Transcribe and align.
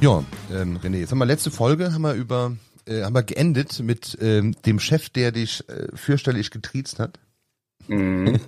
Ja, 0.00 0.24
ähm, 0.50 0.78
René, 0.78 0.96
jetzt 0.96 1.10
haben 1.10 1.18
wir 1.18 1.26
letzte 1.26 1.50
Folge, 1.50 1.92
haben 1.92 2.00
wir 2.00 2.14
über, 2.14 2.56
äh, 2.86 3.02
haben 3.02 3.14
wir 3.14 3.22
geendet 3.22 3.80
mit 3.80 4.16
ähm, 4.22 4.56
dem 4.64 4.80
Chef, 4.80 5.10
der 5.10 5.30
dich 5.30 5.68
äh, 5.68 5.88
fürchterlich 5.94 6.50
getriezt 6.50 6.98
hat. 6.98 7.20
Mhm. 7.86 8.40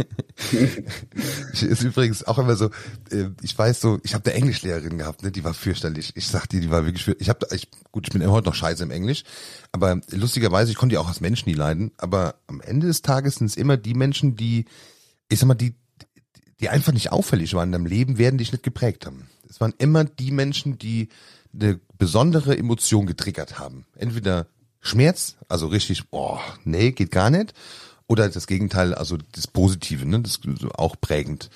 ist 1.52 1.82
übrigens 1.82 2.24
auch 2.24 2.38
immer 2.38 2.56
so, 2.56 2.70
äh, 3.10 3.28
ich 3.42 3.58
weiß 3.58 3.82
so, 3.82 4.00
ich 4.02 4.14
habe 4.14 4.30
eine 4.30 4.34
Englischlehrerin 4.38 4.96
gehabt, 4.96 5.24
ne, 5.24 5.30
die 5.30 5.44
war 5.44 5.52
fürchterlich. 5.52 6.12
Ich 6.16 6.26
sag 6.28 6.46
dir, 6.46 6.62
die 6.62 6.70
war 6.70 6.86
wirklich 6.86 7.04
für, 7.04 7.16
ich 7.18 7.28
habe 7.28 7.46
ich 7.50 7.68
gut, 7.90 8.06
ich 8.06 8.12
bin 8.14 8.26
heute 8.30 8.48
noch 8.48 8.54
scheiße 8.54 8.82
im 8.82 8.90
Englisch, 8.90 9.24
aber 9.72 10.00
lustigerweise, 10.10 10.70
ich 10.70 10.78
konnte 10.78 10.94
die 10.94 10.98
auch 10.98 11.08
als 11.08 11.20
Mensch 11.20 11.44
nie 11.44 11.52
leiden, 11.52 11.92
aber 11.98 12.36
am 12.46 12.62
Ende 12.62 12.86
des 12.86 13.02
Tages 13.02 13.34
sind 13.34 13.48
es 13.48 13.56
immer 13.56 13.76
die 13.76 13.94
Menschen, 13.94 14.36
die 14.36 14.64
ich 15.28 15.38
sag 15.38 15.48
mal, 15.48 15.54
die 15.54 15.74
die 16.60 16.68
einfach 16.68 16.92
nicht 16.92 17.10
auffällig 17.10 17.54
waren 17.54 17.68
in 17.68 17.72
deinem 17.72 17.86
Leben, 17.86 18.18
werden 18.18 18.38
dich 18.38 18.52
nicht 18.52 18.62
geprägt 18.62 19.04
haben. 19.04 19.26
Es 19.48 19.60
waren 19.60 19.74
immer 19.78 20.04
die 20.04 20.30
Menschen, 20.30 20.78
die 20.78 21.08
eine 21.54 21.80
besondere 21.98 22.56
Emotion 22.56 23.06
getriggert 23.06 23.58
haben. 23.58 23.86
Entweder 23.96 24.46
Schmerz, 24.80 25.36
also 25.48 25.66
richtig, 25.68 26.08
boah, 26.10 26.40
nee, 26.64 26.92
geht 26.92 27.10
gar 27.10 27.30
nicht, 27.30 27.54
oder 28.06 28.28
das 28.28 28.46
Gegenteil, 28.46 28.94
also 28.94 29.16
das 29.32 29.46
Positive, 29.46 30.04
ne, 30.06 30.20
das 30.20 30.36
ist 30.36 30.64
auch 30.74 30.96
prägend. 31.00 31.50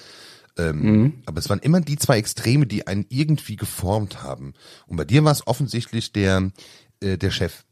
Ähm, 0.59 0.81
Mhm. 0.81 1.23
Aber 1.27 1.39
es 1.39 1.51
waren 1.51 1.59
immer 1.59 1.81
die 1.81 1.97
zwei 1.97 2.19
Extreme, 2.19 2.67
die 2.67 2.87
einen 2.87 3.05
irgendwie 3.09 3.57
geformt 3.57 4.23
haben. 4.23 4.55
Und 4.87 4.97
bei 4.97 5.05
dir 5.05 5.23
war 5.25 5.33
es 5.33 5.47
offensichtlich 5.47 6.13
der, 6.13 6.51
äh, 7.01 7.19
der 7.19 7.31
Chef. 7.31 7.65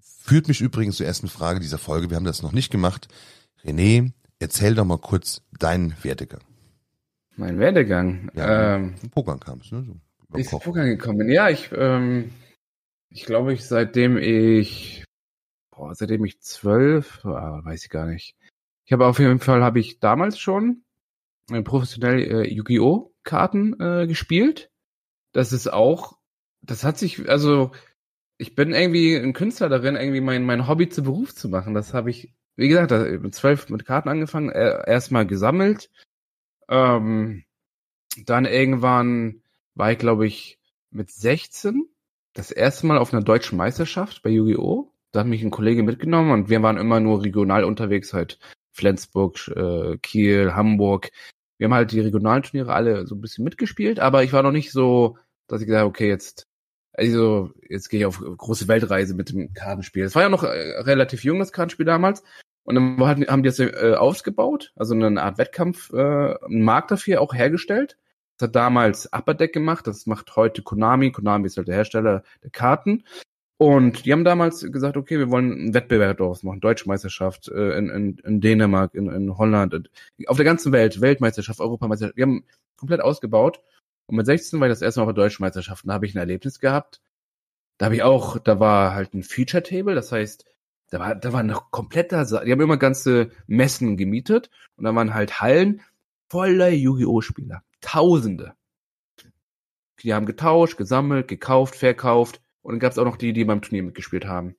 Führt 0.00 0.48
mich 0.48 0.60
übrigens 0.60 0.96
zur 0.96 1.06
ersten 1.06 1.28
Frage 1.28 1.60
dieser 1.60 1.78
Folge. 1.78 2.08
Wir 2.08 2.16
haben 2.16 2.24
das 2.24 2.42
noch 2.42 2.52
nicht 2.52 2.70
gemacht. 2.70 3.08
René, 3.64 4.12
erzähl 4.38 4.74
doch 4.74 4.84
mal 4.84 4.98
kurz 4.98 5.42
deinen 5.58 5.94
Werdegang. 6.02 6.42
Mein 7.36 7.58
Werdegang. 7.58 8.30
Ja, 8.34 8.76
ähm, 8.76 8.94
Vom 8.98 9.10
Pokern 9.10 9.40
kamst, 9.40 9.72
ne? 9.72 9.84
So, 9.84 9.96
wie 10.34 10.40
ich. 10.40 10.50
Poker 10.50 10.84
gekommen 10.84 11.18
bin. 11.18 11.28
Ja, 11.28 11.48
ich, 11.48 11.70
ähm, 11.72 12.32
ich 13.10 13.24
glaube, 13.24 13.52
ich 13.52 13.64
seitdem 13.64 14.16
ich, 14.16 15.04
boah, 15.70 15.94
seitdem 15.94 16.24
ich 16.24 16.40
zwölf, 16.40 17.24
ah, 17.24 17.60
weiß 17.64 17.84
ich 17.84 17.90
gar 17.90 18.06
nicht. 18.06 18.36
Ich 18.84 18.92
habe 18.92 19.06
auf 19.06 19.18
jeden 19.18 19.38
Fall, 19.38 19.62
habe 19.62 19.80
ich 19.80 20.00
damals 20.00 20.38
schon 20.38 20.84
äh, 21.50 21.62
professionell 21.62 22.20
äh, 22.20 22.48
Yu-Gi-Oh! 22.52 23.12
Karten 23.24 23.78
äh, 23.80 24.06
gespielt. 24.06 24.70
Das 25.32 25.52
ist 25.52 25.72
auch, 25.72 26.18
das 26.60 26.84
hat 26.84 26.98
sich, 26.98 27.28
also 27.28 27.70
ich 28.36 28.54
bin 28.54 28.72
irgendwie 28.72 29.14
ein 29.14 29.32
Künstler 29.32 29.68
darin, 29.68 29.94
irgendwie 29.94 30.20
mein, 30.20 30.44
mein 30.44 30.66
Hobby 30.66 30.88
zu 30.88 31.04
Beruf 31.04 31.34
zu 31.34 31.48
machen. 31.48 31.74
Das 31.74 31.94
habe 31.94 32.10
ich, 32.10 32.34
wie 32.56 32.68
gesagt, 32.68 32.90
mit 33.22 33.34
zwölf 33.34 33.68
mit 33.68 33.84
Karten 33.84 34.08
angefangen, 34.08 34.50
äh, 34.50 34.82
erstmal 34.90 35.26
gesammelt. 35.26 35.90
Ähm, 36.68 37.44
dann 38.26 38.44
irgendwann 38.44 39.41
war 39.74 39.92
ich, 39.92 39.98
glaube 39.98 40.26
ich, 40.26 40.58
mit 40.90 41.10
16 41.10 41.86
das 42.34 42.50
erste 42.50 42.86
Mal 42.86 42.98
auf 42.98 43.12
einer 43.12 43.22
deutschen 43.22 43.56
Meisterschaft 43.58 44.22
bei 44.22 44.30
Yu-Gi-Oh! 44.30 44.92
Da 45.12 45.20
hat 45.20 45.26
mich 45.26 45.42
ein 45.42 45.50
Kollege 45.50 45.82
mitgenommen 45.82 46.30
und 46.30 46.48
wir 46.48 46.62
waren 46.62 46.78
immer 46.78 46.98
nur 47.00 47.22
regional 47.22 47.64
unterwegs, 47.64 48.14
halt 48.14 48.38
Flensburg, 48.72 49.48
äh, 49.54 49.98
Kiel, 49.98 50.54
Hamburg. 50.54 51.10
Wir 51.58 51.66
haben 51.66 51.74
halt 51.74 51.92
die 51.92 52.00
regionalen 52.00 52.42
Turniere 52.42 52.72
alle 52.72 53.06
so 53.06 53.14
ein 53.14 53.20
bisschen 53.20 53.44
mitgespielt, 53.44 54.00
aber 54.00 54.24
ich 54.24 54.32
war 54.32 54.42
noch 54.42 54.52
nicht 54.52 54.72
so, 54.72 55.18
dass 55.48 55.60
ich 55.60 55.66
gesagt 55.66 55.80
habe, 55.82 55.90
okay, 55.90 56.08
jetzt, 56.08 56.46
also 56.94 57.50
jetzt 57.68 57.90
gehe 57.90 58.00
ich 58.00 58.06
auf 58.06 58.20
große 58.20 58.68
Weltreise 58.68 59.14
mit 59.14 59.30
dem 59.30 59.52
Kartenspiel. 59.52 60.04
Es 60.04 60.14
war 60.14 60.22
ja 60.22 60.28
noch 60.30 60.44
äh, 60.44 60.48
relativ 60.80 61.24
jung, 61.24 61.38
das 61.38 61.52
Kartenspiel 61.52 61.86
damals. 61.86 62.22
Und 62.64 62.76
dann 62.76 62.98
war- 62.98 63.10
haben 63.10 63.42
die 63.42 63.48
das 63.48 63.58
äh, 63.58 63.94
ausgebaut, 63.98 64.72
also 64.76 64.94
eine 64.94 65.22
Art 65.22 65.36
Wettkampf, 65.36 65.92
äh, 65.92 65.96
einen 65.96 66.62
Markt 66.62 66.90
dafür 66.90 67.20
auch 67.20 67.34
hergestellt. 67.34 67.98
Das 68.42 68.48
hat 68.48 68.56
damals 68.56 69.08
Upper 69.12 69.34
Deck 69.34 69.52
gemacht, 69.52 69.86
das 69.86 70.06
macht 70.06 70.34
heute 70.34 70.62
Konami. 70.62 71.12
Konami 71.12 71.46
ist 71.46 71.58
halt 71.58 71.68
der 71.68 71.76
Hersteller 71.76 72.24
der 72.42 72.50
Karten. 72.50 73.04
Und 73.56 74.04
die 74.04 74.10
haben 74.10 74.24
damals 74.24 74.62
gesagt, 74.72 74.96
okay, 74.96 75.16
wir 75.20 75.30
wollen 75.30 75.52
einen 75.52 75.74
Wettbewerb 75.74 76.18
daraus 76.18 76.42
machen, 76.42 76.58
Deutsche 76.58 76.88
Meisterschaft 76.88 77.46
äh, 77.46 77.78
in, 77.78 77.88
in, 77.88 78.18
in 78.18 78.40
Dänemark, 78.40 78.94
in, 78.94 79.08
in 79.08 79.38
Holland, 79.38 79.88
auf 80.26 80.36
der 80.38 80.44
ganzen 80.44 80.72
Welt, 80.72 81.00
Weltmeisterschaft, 81.00 81.60
Europameisterschaft. 81.60 82.16
Wir 82.16 82.24
haben 82.24 82.44
komplett 82.76 83.00
ausgebaut. 83.00 83.60
Und 84.06 84.16
mit 84.16 84.26
16 84.26 84.58
war 84.58 84.66
ich 84.66 84.72
das 84.72 84.82
erste 84.82 84.98
Mal 84.98 85.06
der 85.06 85.22
Deutschen 85.22 85.44
Meisterschaft. 85.44 85.84
Da 85.86 85.92
habe 85.92 86.06
ich 86.06 86.16
ein 86.16 86.18
Erlebnis 86.18 86.58
gehabt. 86.58 87.00
Da 87.78 87.86
habe 87.86 87.94
ich 87.94 88.02
auch, 88.02 88.38
da 88.38 88.58
war 88.58 88.92
halt 88.92 89.14
ein 89.14 89.22
Feature 89.22 89.62
Table, 89.62 89.94
das 89.94 90.10
heißt, 90.10 90.46
da 90.90 90.98
war, 90.98 91.14
da 91.14 91.32
war 91.32 91.44
noch 91.44 91.70
kompletter, 91.70 92.24
die 92.24 92.50
haben 92.50 92.60
immer 92.60 92.76
ganze 92.76 93.30
Messen 93.46 93.96
gemietet 93.96 94.50
und 94.74 94.82
da 94.82 94.92
waren 94.96 95.14
halt 95.14 95.40
Hallen 95.40 95.80
voller 96.28 96.70
Yu-Gi-Oh! 96.70 97.20
Spieler. 97.20 97.62
Tausende. 97.82 98.54
Die 100.00 100.14
haben 100.14 100.26
getauscht, 100.26 100.78
gesammelt, 100.78 101.28
gekauft, 101.28 101.76
verkauft 101.76 102.40
und 102.62 102.72
dann 102.72 102.80
gab 102.80 102.92
es 102.92 102.98
auch 102.98 103.04
noch 103.04 103.16
die, 103.16 103.34
die 103.34 103.44
beim 103.44 103.60
Turnier 103.60 103.82
mitgespielt 103.82 104.24
haben. 104.24 104.56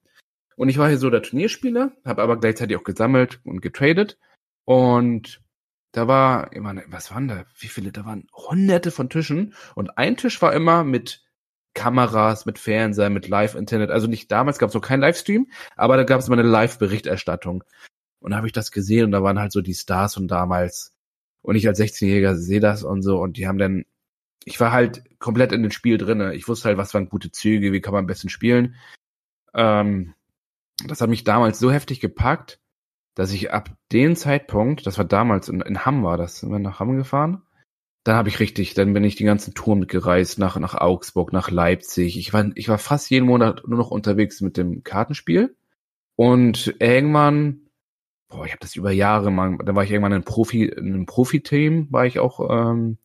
Und 0.56 0.69
ich 0.69 0.78
war 0.78 0.88
hier 0.88 1.00
so 1.00 1.09
der 1.09 1.23
Turnierspieler, 1.23 1.91
habe 2.06 2.22
aber 2.22 2.39
gleichzeitig 2.39 2.78
auch 2.78 2.83
gesammelt 2.83 3.41
und 3.44 3.62
getradet 3.62 4.19
und 4.66 5.41
da 5.91 6.07
war 6.07 6.53
immer, 6.53 6.75
was 6.88 7.12
waren 7.12 7.28
da? 7.28 7.45
Wie 7.59 7.67
viele? 7.67 7.91
Da 7.91 8.06
waren 8.06 8.28
hunderte 8.33 8.91
von 8.91 9.09
Tischen 9.09 9.53
und 9.75 9.97
ein 9.97 10.17
Tisch 10.17 10.41
war 10.41 10.53
immer 10.53 10.83
mit 10.83 11.23
Kameras, 11.75 12.45
mit 12.45 12.59
Fernseher, 12.59 13.09
mit 13.09 13.28
Live-Internet. 13.28 13.91
Also 13.91 14.07
nicht 14.07 14.31
damals 14.31 14.59
gab 14.59 14.69
es 14.69 14.75
noch 14.75 14.81
keinen 14.81 15.01
Livestream, 15.01 15.51
aber 15.75 15.97
da 15.97 16.03
gab 16.03 16.19
es 16.19 16.28
immer 16.28 16.38
eine 16.38 16.47
Live-Berichterstattung. 16.47 17.63
Und 18.19 18.31
da 18.31 18.38
habe 18.38 18.47
ich 18.47 18.53
das 18.53 18.72
gesehen 18.72 19.06
und 19.06 19.12
da 19.12 19.22
waren 19.22 19.39
halt 19.39 19.51
so 19.51 19.62
die 19.62 19.73
Stars 19.73 20.16
von 20.16 20.28
damals. 20.28 20.93
Und 21.44 21.56
ich 21.56 21.68
als 21.68 21.80
16-Jähriger 21.80 22.36
sehe 22.36 22.59
das 22.59 22.84
und 22.84 23.04
so 23.04 23.20
und 23.20 23.38
die 23.38 23.48
haben 23.48 23.59
dann, 23.59 23.86
ich 24.46 24.59
war 24.59 24.72
halt 24.72 25.04
komplett 25.20 25.52
in 25.52 25.62
dem 25.62 25.72
Spiel 25.72 25.98
drinne. 25.98 26.34
Ich 26.34 26.48
wusste 26.48 26.70
halt, 26.70 26.78
was 26.78 26.94
waren 26.94 27.09
gute 27.09 27.31
Züge, 27.31 27.72
wie 27.72 27.81
kann 27.81 27.94
man 27.94 28.04
am 28.04 28.08
besten 28.08 28.30
spielen. 28.30 28.76
Ähm, 29.54 30.16
das 30.88 31.02
hat 31.02 31.09
mich 31.09 31.24
damals 31.24 31.59
so 31.59 31.72
heftig 31.72 32.00
gepackt, 32.00 32.59
dass 33.16 33.31
ich 33.31 33.52
ab 33.52 33.70
dem 33.92 34.16
Zeitpunkt, 34.16 34.88
das 34.88 34.98
war 34.98 35.06
damals 35.06 35.50
in, 35.50 35.62
in 35.62 35.86
Hamm 35.86 36.04
war 36.04 36.18
das, 36.18 36.40
sind 36.40 36.50
wir 36.50 36.59
nach 36.59 36.80
Hamm 36.80 36.98
gefahren, 36.98 37.44
dann 38.04 38.16
habe 38.16 38.30
ich 38.30 38.40
richtig, 38.40 38.74
dann 38.74 38.94
bin 38.94 39.04
ich 39.04 39.16
die 39.16 39.24
ganzen 39.24 39.54
Touren 39.54 39.80
mitgereist, 39.80 40.38
nach, 40.38 40.58
nach 40.58 40.75
Augsburg, 40.75 41.31
nach 41.31 41.50
Leipzig. 41.50 42.18
Ich 42.18 42.34
war, 42.34 42.50
ich 42.56 42.68
war 42.68 42.78
fast 42.78 43.10
jeden 43.10 43.25
Monat 43.25 43.64
nur 43.66 43.78
noch 43.78 43.92
unterwegs 43.92 44.42
mit 44.42 44.58
dem 44.58 44.84
Kartenspiel. 44.84 45.56
Und 46.16 46.75
irgendwann, 46.80 47.62
boah, 48.33 48.45
ich 48.45 48.51
habe 48.51 48.59
das 48.61 48.75
über 48.75 48.91
Jahre 48.91 49.31
mal, 49.31 49.57
da 49.63 49.75
war 49.75 49.83
ich 49.83 49.91
irgendwann 49.91 50.13
in 50.13 50.23
Profi, 50.23 50.66
in 50.66 50.88
einem 50.94 51.05
Profi-Team, 51.05 51.88
war 51.91 52.05
ich 52.05 52.19
auch, 52.19 52.39
ähm, 52.49 52.97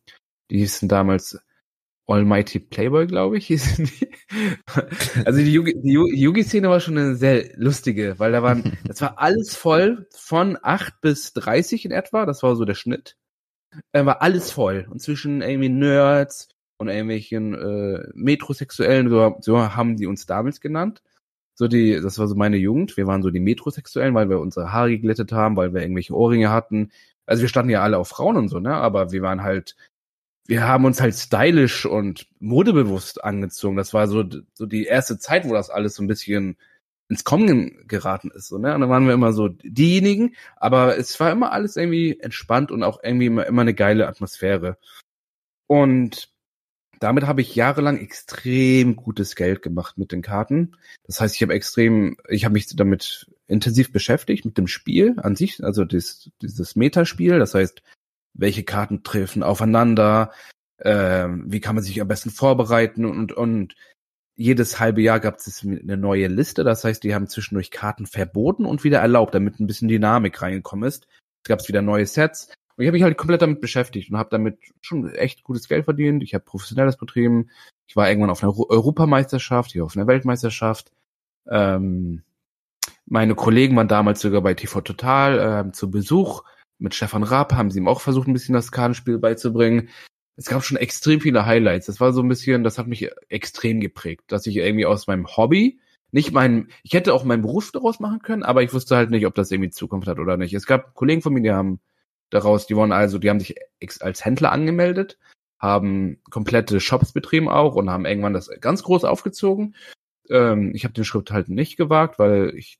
die 0.51 0.57
hießen 0.59 0.89
damals 0.89 1.39
Almighty 2.07 2.59
Playboy, 2.59 3.07
glaube 3.07 3.37
ich, 3.37 3.47
hießen 3.47 3.85
die. 3.85 4.11
Also 5.25 5.39
die 5.39 5.53
Yugi- 5.57 5.79
die 5.81 5.91
Yu- 5.93 6.07
Yugi-Szene 6.13 6.69
war 6.69 6.79
schon 6.79 6.97
eine 6.97 7.15
sehr 7.15 7.51
lustige, 7.57 8.17
weil 8.19 8.31
da 8.31 8.43
waren, 8.43 8.77
das 8.85 9.01
war 9.01 9.19
alles 9.19 9.55
voll 9.55 10.07
von 10.15 10.57
8 10.61 11.01
bis 11.01 11.33
30 11.33 11.85
in 11.85 11.91
etwa, 11.91 12.25
das 12.25 12.43
war 12.43 12.55
so 12.55 12.65
der 12.65 12.75
Schnitt. 12.75 13.15
Da 13.91 14.05
war 14.05 14.21
alles 14.21 14.51
voll. 14.51 14.87
Und 14.89 14.99
zwischen 15.01 15.41
irgendwie 15.41 15.69
Nerds 15.69 16.49
und 16.79 16.87
irgendwelchen 16.89 17.53
äh, 17.53 18.07
Metrosexuellen, 18.15 19.09
so, 19.09 19.37
so 19.41 19.75
haben 19.75 19.95
die 19.95 20.07
uns 20.07 20.25
damals 20.25 20.59
genannt. 20.61 21.03
So 21.59 21.67
die, 21.67 21.99
das 21.99 22.17
war 22.17 22.27
so 22.27 22.35
meine 22.35 22.55
Jugend. 22.55 22.95
Wir 22.95 23.05
waren 23.05 23.21
so 23.21 23.31
die 23.31 23.41
Metrosexuellen, 23.41 24.15
weil 24.15 24.29
wir 24.29 24.39
unsere 24.39 24.71
Haare 24.71 24.91
geglättet 24.91 25.33
haben, 25.33 25.57
weil 25.57 25.73
wir 25.73 25.81
irgendwelche 25.81 26.15
Ohrringe 26.15 26.51
hatten. 26.51 26.89
Also 27.25 27.41
wir 27.41 27.49
standen 27.49 27.69
ja 27.69 27.83
alle 27.83 27.97
auf 27.97 28.07
Frauen 28.07 28.37
und 28.37 28.47
so, 28.47 28.61
ne? 28.61 28.73
Aber 28.75 29.11
wir 29.11 29.21
waren 29.23 29.43
halt, 29.43 29.75
wir 30.47 30.65
haben 30.65 30.85
uns 30.85 31.01
halt 31.01 31.15
stylisch 31.15 31.85
und 31.85 32.27
modebewusst 32.39 33.21
angezogen. 33.25 33.75
Das 33.75 33.93
war 33.93 34.07
so, 34.07 34.23
so 34.53 34.65
die 34.67 34.85
erste 34.85 35.19
Zeit, 35.19 35.43
wo 35.49 35.53
das 35.53 35.69
alles 35.69 35.95
so 35.95 36.03
ein 36.03 36.07
bisschen 36.07 36.55
ins 37.09 37.25
Kommen 37.25 37.85
geraten 37.89 38.31
ist. 38.31 38.47
So, 38.47 38.57
ne? 38.57 38.73
Und 38.73 38.79
dann 38.79 38.89
waren 38.89 39.05
wir 39.05 39.13
immer 39.13 39.33
so 39.33 39.49
diejenigen, 39.49 40.35
aber 40.55 40.97
es 40.97 41.19
war 41.19 41.29
immer 41.29 41.51
alles 41.51 41.75
irgendwie 41.75 42.17
entspannt 42.21 42.71
und 42.71 42.83
auch 42.83 43.03
irgendwie 43.03 43.25
immer, 43.25 43.45
immer 43.45 43.63
eine 43.63 43.73
geile 43.73 44.07
Atmosphäre. 44.07 44.77
Und 45.67 46.29
damit 46.99 47.25
habe 47.25 47.41
ich 47.41 47.55
jahrelang 47.55 47.97
extrem 47.97 48.95
gutes 48.95 49.35
Geld 49.35 49.61
gemacht 49.61 49.97
mit 49.97 50.11
den 50.11 50.21
Karten. 50.21 50.75
Das 51.05 51.21
heißt, 51.21 51.35
ich 51.35 51.41
habe 51.41 51.53
extrem, 51.53 52.17
ich 52.27 52.45
habe 52.45 52.53
mich 52.53 52.67
damit 52.75 53.27
intensiv 53.47 53.91
beschäftigt 53.91 54.45
mit 54.45 54.57
dem 54.57 54.67
Spiel 54.67 55.15
an 55.17 55.35
sich, 55.35 55.63
also 55.63 55.85
das, 55.85 56.29
dieses 56.41 56.75
Metaspiel. 56.75 57.39
Das 57.39 57.55
heißt, 57.55 57.81
welche 58.33 58.63
Karten 58.63 59.03
treffen 59.03 59.43
aufeinander, 59.43 60.31
ähm, 60.81 61.45
wie 61.47 61.59
kann 61.59 61.75
man 61.75 61.83
sich 61.83 61.99
am 62.01 62.07
besten 62.07 62.29
vorbereiten 62.29 63.05
und, 63.05 63.31
und 63.31 63.75
jedes 64.35 64.79
halbe 64.79 65.01
Jahr 65.01 65.19
gab 65.19 65.35
es 65.37 65.65
eine 65.65 65.97
neue 65.97 66.27
Liste. 66.27 66.63
Das 66.63 66.85
heißt, 66.85 67.03
die 67.03 67.13
haben 67.13 67.27
zwischendurch 67.27 67.71
Karten 67.71 68.05
verboten 68.05 68.65
und 68.65 68.85
wieder 68.85 68.99
erlaubt, 68.99 69.35
damit 69.35 69.59
ein 69.59 69.67
bisschen 69.67 69.89
Dynamik 69.89 70.41
reingekommen 70.41 70.87
ist. 70.87 71.07
Es 71.43 71.49
gab 71.49 71.67
wieder 71.67 71.81
neue 71.81 72.05
Sets. 72.05 72.49
Und 72.79 72.83
ich 72.83 72.87
habe 72.87 72.95
mich 72.95 73.03
halt 73.03 73.17
komplett 73.17 73.41
damit 73.41 73.59
beschäftigt 73.59 74.09
und 74.09 74.17
habe 74.17 74.29
damit 74.31 74.57
schon 74.79 75.13
echt 75.13 75.43
gutes 75.43 75.67
Geld 75.67 75.83
verdient. 75.83 76.23
Ich 76.23 76.33
habe 76.33 76.45
professionelles 76.45 76.95
betrieben. 76.95 77.49
Ich 77.87 77.97
war 77.97 78.07
irgendwann 78.07 78.29
auf 78.29 78.41
einer 78.41 78.57
Europameisterschaft, 78.57 79.73
hier 79.73 79.83
auf 79.83 79.97
einer 79.97 80.07
Weltmeisterschaft. 80.07 80.93
Ähm, 81.49 82.23
meine 83.05 83.35
Kollegen 83.35 83.75
waren 83.75 83.89
damals 83.89 84.21
sogar 84.21 84.41
bei 84.41 84.53
TV 84.53 84.79
Total 84.79 85.67
äh, 85.67 85.71
zu 85.73 85.91
Besuch. 85.91 86.43
Mit 86.77 86.95
Stefan 86.95 87.23
Raab 87.23 87.51
haben 87.51 87.69
sie 87.69 87.79
ihm 87.79 87.89
auch 87.89 87.99
versucht, 87.99 88.29
ein 88.29 88.33
bisschen 88.33 88.53
das 88.53 88.71
Kartenspiel 88.71 89.19
beizubringen 89.19 89.89
es 90.39 90.45
gab 90.45 90.63
schon 90.63 90.77
extrem 90.77 91.19
viele 91.19 91.45
Highlights. 91.45 91.87
Das 91.87 91.99
war 91.99 92.13
so 92.13 92.21
ein 92.21 92.29
bisschen, 92.29 92.63
das 92.63 92.77
hat 92.77 92.87
mich 92.87 93.09
extrem 93.27 93.81
geprägt, 93.81 94.23
dass 94.29 94.47
ich 94.47 94.55
irgendwie 94.55 94.85
aus 94.85 95.05
meinem 95.05 95.27
Hobby, 95.27 95.81
nicht 96.11 96.31
mein, 96.31 96.69
ich 96.81 96.93
hätte 96.93 97.13
auch 97.13 97.25
meinen 97.25 97.41
Beruf 97.41 97.73
daraus 97.73 97.99
machen 97.99 98.21
können, 98.21 98.43
aber 98.43 98.63
ich 98.63 98.73
wusste 98.73 98.95
halt 98.95 99.09
nicht, 99.09 99.25
ob 99.25 99.35
das 99.35 99.51
irgendwie 99.51 99.69
Zukunft 99.69 100.07
hat 100.07 100.17
oder 100.17 100.37
nicht. 100.37 100.53
Es 100.53 100.65
gab 100.65 100.95
Kollegen 100.95 101.21
von 101.21 101.33
mir, 101.33 101.41
die 101.41 101.51
haben 101.51 101.81
daraus, 102.29 102.67
die 102.67 102.75
wollen 102.75 102.91
also, 102.91 103.17
die 103.17 103.29
haben 103.29 103.39
sich 103.39 103.55
als 104.01 104.25
Händler 104.25 104.51
angemeldet, 104.51 105.17
haben 105.59 106.21
komplette 106.29 106.79
Shops 106.79 107.11
betrieben 107.11 107.49
auch 107.49 107.75
und 107.75 107.89
haben 107.89 108.05
irgendwann 108.05 108.33
das 108.33 108.49
ganz 108.61 108.83
groß 108.83 109.03
aufgezogen. 109.03 109.75
Ähm, 110.29 110.71
ich 110.73 110.83
habe 110.83 110.93
den 110.93 111.05
Schritt 111.05 111.31
halt 111.31 111.49
nicht 111.49 111.77
gewagt, 111.77 112.19
weil 112.19 112.53
ich 112.55 112.79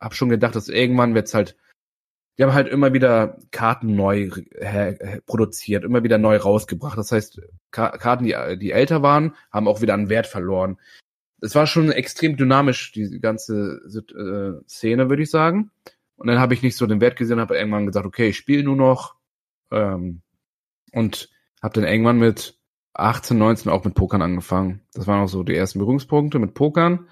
habe 0.00 0.14
schon 0.14 0.28
gedacht, 0.28 0.56
dass 0.56 0.68
irgendwann 0.68 1.14
wird's 1.14 1.34
halt 1.34 1.56
die 2.38 2.44
haben 2.44 2.54
halt 2.54 2.68
immer 2.68 2.92
wieder 2.92 3.38
Karten 3.50 3.94
neu 3.94 4.30
produziert, 5.26 5.84
immer 5.84 6.02
wieder 6.02 6.18
neu 6.18 6.36
rausgebracht. 6.36 6.96
Das 6.96 7.12
heißt, 7.12 7.42
Karten, 7.70 8.24
die, 8.24 8.58
die 8.58 8.72
älter 8.72 9.02
waren, 9.02 9.34
haben 9.50 9.68
auch 9.68 9.80
wieder 9.80 9.94
an 9.94 10.08
Wert 10.08 10.26
verloren. 10.26 10.78
Es 11.40 11.54
war 11.54 11.66
schon 11.66 11.90
extrem 11.90 12.36
dynamisch, 12.36 12.92
die 12.92 13.20
ganze 13.20 13.80
äh, 13.86 14.66
Szene, 14.68 15.10
würde 15.10 15.24
ich 15.24 15.30
sagen. 15.30 15.70
Und 16.16 16.28
dann 16.28 16.38
habe 16.38 16.54
ich 16.54 16.62
nicht 16.62 16.76
so 16.76 16.86
den 16.86 17.00
Wert 17.00 17.16
gesehen, 17.16 17.40
habe 17.40 17.56
irgendwann 17.56 17.86
gesagt, 17.86 18.06
okay, 18.06 18.28
ich 18.28 18.36
spiele 18.36 18.62
nur 18.62 18.76
noch. 18.76 19.16
Ähm, 19.70 20.22
und 20.92 21.30
habe 21.62 21.74
dann 21.74 21.84
irgendwann 21.84 22.18
mit 22.18 22.58
18, 22.94 23.38
19 23.38 23.72
auch 23.72 23.84
mit 23.84 23.94
Pokern 23.94 24.22
angefangen. 24.22 24.82
Das 24.92 25.06
waren 25.06 25.22
auch 25.22 25.28
so 25.28 25.42
die 25.42 25.56
ersten 25.56 25.78
Berührungspunkte 25.78 26.38
mit 26.38 26.54
Pokern. 26.54 27.08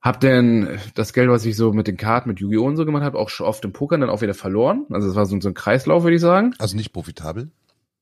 Hab 0.00 0.20
denn 0.20 0.78
das 0.94 1.12
Geld, 1.12 1.28
was 1.30 1.44
ich 1.44 1.56
so 1.56 1.72
mit 1.72 1.88
den 1.88 1.96
Karten, 1.96 2.28
mit 2.28 2.38
Yu-Gi-Oh! 2.38 2.64
und 2.64 2.76
so 2.76 2.84
gemacht 2.84 3.02
habe, 3.02 3.18
auch 3.18 3.28
schon 3.28 3.46
oft 3.46 3.64
im 3.64 3.72
Pokern 3.72 4.00
dann 4.00 4.10
auch 4.10 4.22
wieder 4.22 4.34
verloren. 4.34 4.86
Also 4.90 5.08
es 5.08 5.16
war 5.16 5.26
so, 5.26 5.40
so 5.40 5.48
ein 5.48 5.54
Kreislauf, 5.54 6.04
würde 6.04 6.16
ich 6.16 6.22
sagen. 6.22 6.54
Also 6.58 6.76
nicht 6.76 6.92
profitabel? 6.92 7.50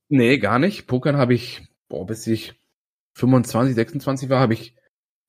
Nee, 0.09 0.39
gar 0.39 0.59
nicht. 0.59 0.87
Pokern 0.87 1.17
habe 1.17 1.33
ich, 1.33 1.67
boah, 1.89 2.07
bis 2.07 2.27
ich 2.27 2.61
25, 3.15 3.75
26 3.75 4.29
war, 4.29 4.41
habe 4.41 4.53
ich 4.53 4.77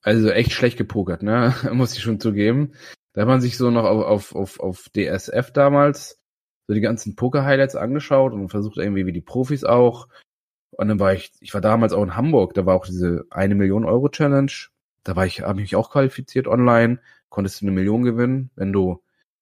also 0.02 0.30
echt 0.30 0.52
schlecht 0.52 0.78
gepokert, 0.78 1.24
ne? 1.24 1.56
Muss 1.72 1.96
ich 1.96 2.04
schon 2.04 2.20
zugeben. 2.20 2.74
Da 3.16 3.22
hat 3.22 3.28
man 3.28 3.42
sich 3.42 3.58
so 3.58 3.72
noch 3.72 3.86
auf, 3.86 4.06
auf, 4.06 4.36
auf, 4.36 4.60
auf 4.60 4.90
DSF 4.90 5.52
damals 5.52 6.22
so 6.68 6.76
die 6.76 6.82
ganzen 6.82 7.16
Poker-Highlights 7.16 7.76
angeschaut 7.76 8.34
und 8.34 8.50
versucht 8.50 8.78
irgendwie 8.78 9.08
wie 9.08 9.14
die 9.14 9.22
Profis 9.22 9.64
auch. 9.64 10.08
Und 10.72 10.90
dann 10.90 11.00
war 11.00 11.14
ich, 11.14 11.32
ich 11.40 11.54
war 11.54 11.62
damals 11.62 11.94
auch 11.94 12.04
in 12.04 12.16
Hamburg, 12.16 12.54
da 12.54 12.66
war 12.68 12.76
auch 12.76 12.86
diese 12.86 13.26
eine 13.32 13.56
Million 13.56 13.86
Euro 13.86 14.10
Challenge 14.10 14.52
da 15.06 15.16
war 15.16 15.26
ich, 15.26 15.42
habe 15.42 15.62
mich 15.62 15.76
auch 15.76 15.92
qualifiziert 15.92 16.48
online, 16.48 17.00
konntest 17.30 17.62
du 17.62 17.66
eine 17.66 17.76
Million 17.76 18.04
gewinnen, 18.04 18.50
wenn 18.56 18.74
du 18.74 19.02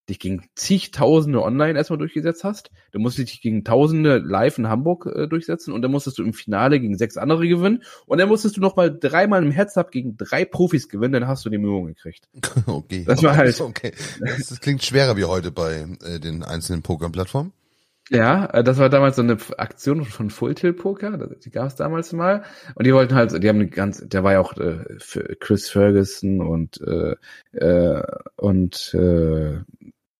dich 0.09 0.19
gegen 0.19 0.45
zigtausende 0.55 1.41
online 1.41 1.77
erstmal 1.77 1.97
durchgesetzt 1.97 2.43
hast. 2.43 2.71
Dann 2.91 3.01
musstest 3.01 3.29
du 3.29 3.31
dich 3.31 3.41
gegen 3.41 3.63
tausende 3.63 4.17
live 4.17 4.57
in 4.57 4.67
Hamburg 4.67 5.05
äh, 5.05 5.27
durchsetzen 5.27 5.73
und 5.73 5.81
dann 5.81 5.91
musstest 5.91 6.17
du 6.17 6.23
im 6.23 6.33
Finale 6.33 6.79
gegen 6.79 6.97
sechs 6.97 7.17
andere 7.17 7.47
gewinnen 7.47 7.83
und 8.05 8.17
dann 8.17 8.27
musstest 8.27 8.57
du 8.57 8.61
noch 8.61 8.75
mal 8.75 8.95
dreimal 8.97 9.43
im 9.43 9.51
Heads-Up 9.51 9.91
gegen 9.91 10.17
drei 10.17 10.45
Profis 10.45 10.89
gewinnen, 10.89 11.13
dann 11.13 11.27
hast 11.27 11.45
du 11.45 11.49
die 11.49 11.57
Million 11.57 11.87
gekriegt. 11.87 12.27
Okay. 12.65 13.03
Das 13.05 13.21
war 13.23 13.35
halt. 13.37 13.59
Okay. 13.59 13.93
Das, 14.19 14.47
das 14.47 14.59
klingt 14.59 14.83
schwerer 14.83 15.17
wie 15.17 15.25
heute 15.25 15.51
bei 15.51 15.85
äh, 16.03 16.19
den 16.19 16.43
einzelnen 16.43 16.81
Poker-Plattformen. 16.81 17.51
Ja, 18.13 18.45
äh, 18.45 18.63
das 18.63 18.77
war 18.77 18.89
damals 18.89 19.15
so 19.15 19.23
eine 19.23 19.37
Aktion 19.57 20.05
von 20.05 20.29
Full 20.29 20.53
Tilt 20.53 20.77
Poker, 20.77 21.17
die 21.17 21.49
gab 21.49 21.67
es 21.67 21.75
damals 21.75 22.13
mal. 22.13 22.43
Und 22.75 22.85
die 22.85 22.93
wollten 22.93 23.15
halt, 23.15 23.31
die 23.41 23.49
haben 23.49 23.55
eine 23.59 23.67
ganz, 23.69 24.07
der 24.07 24.23
war 24.23 24.33
ja 24.33 24.39
auch 24.39 24.55
äh, 24.57 24.85
Chris 25.39 25.69
Ferguson 25.69 26.41
und 26.41 26.79
äh, 26.81 27.15
äh, 27.57 28.03
und 28.35 28.93
äh, 28.93 29.61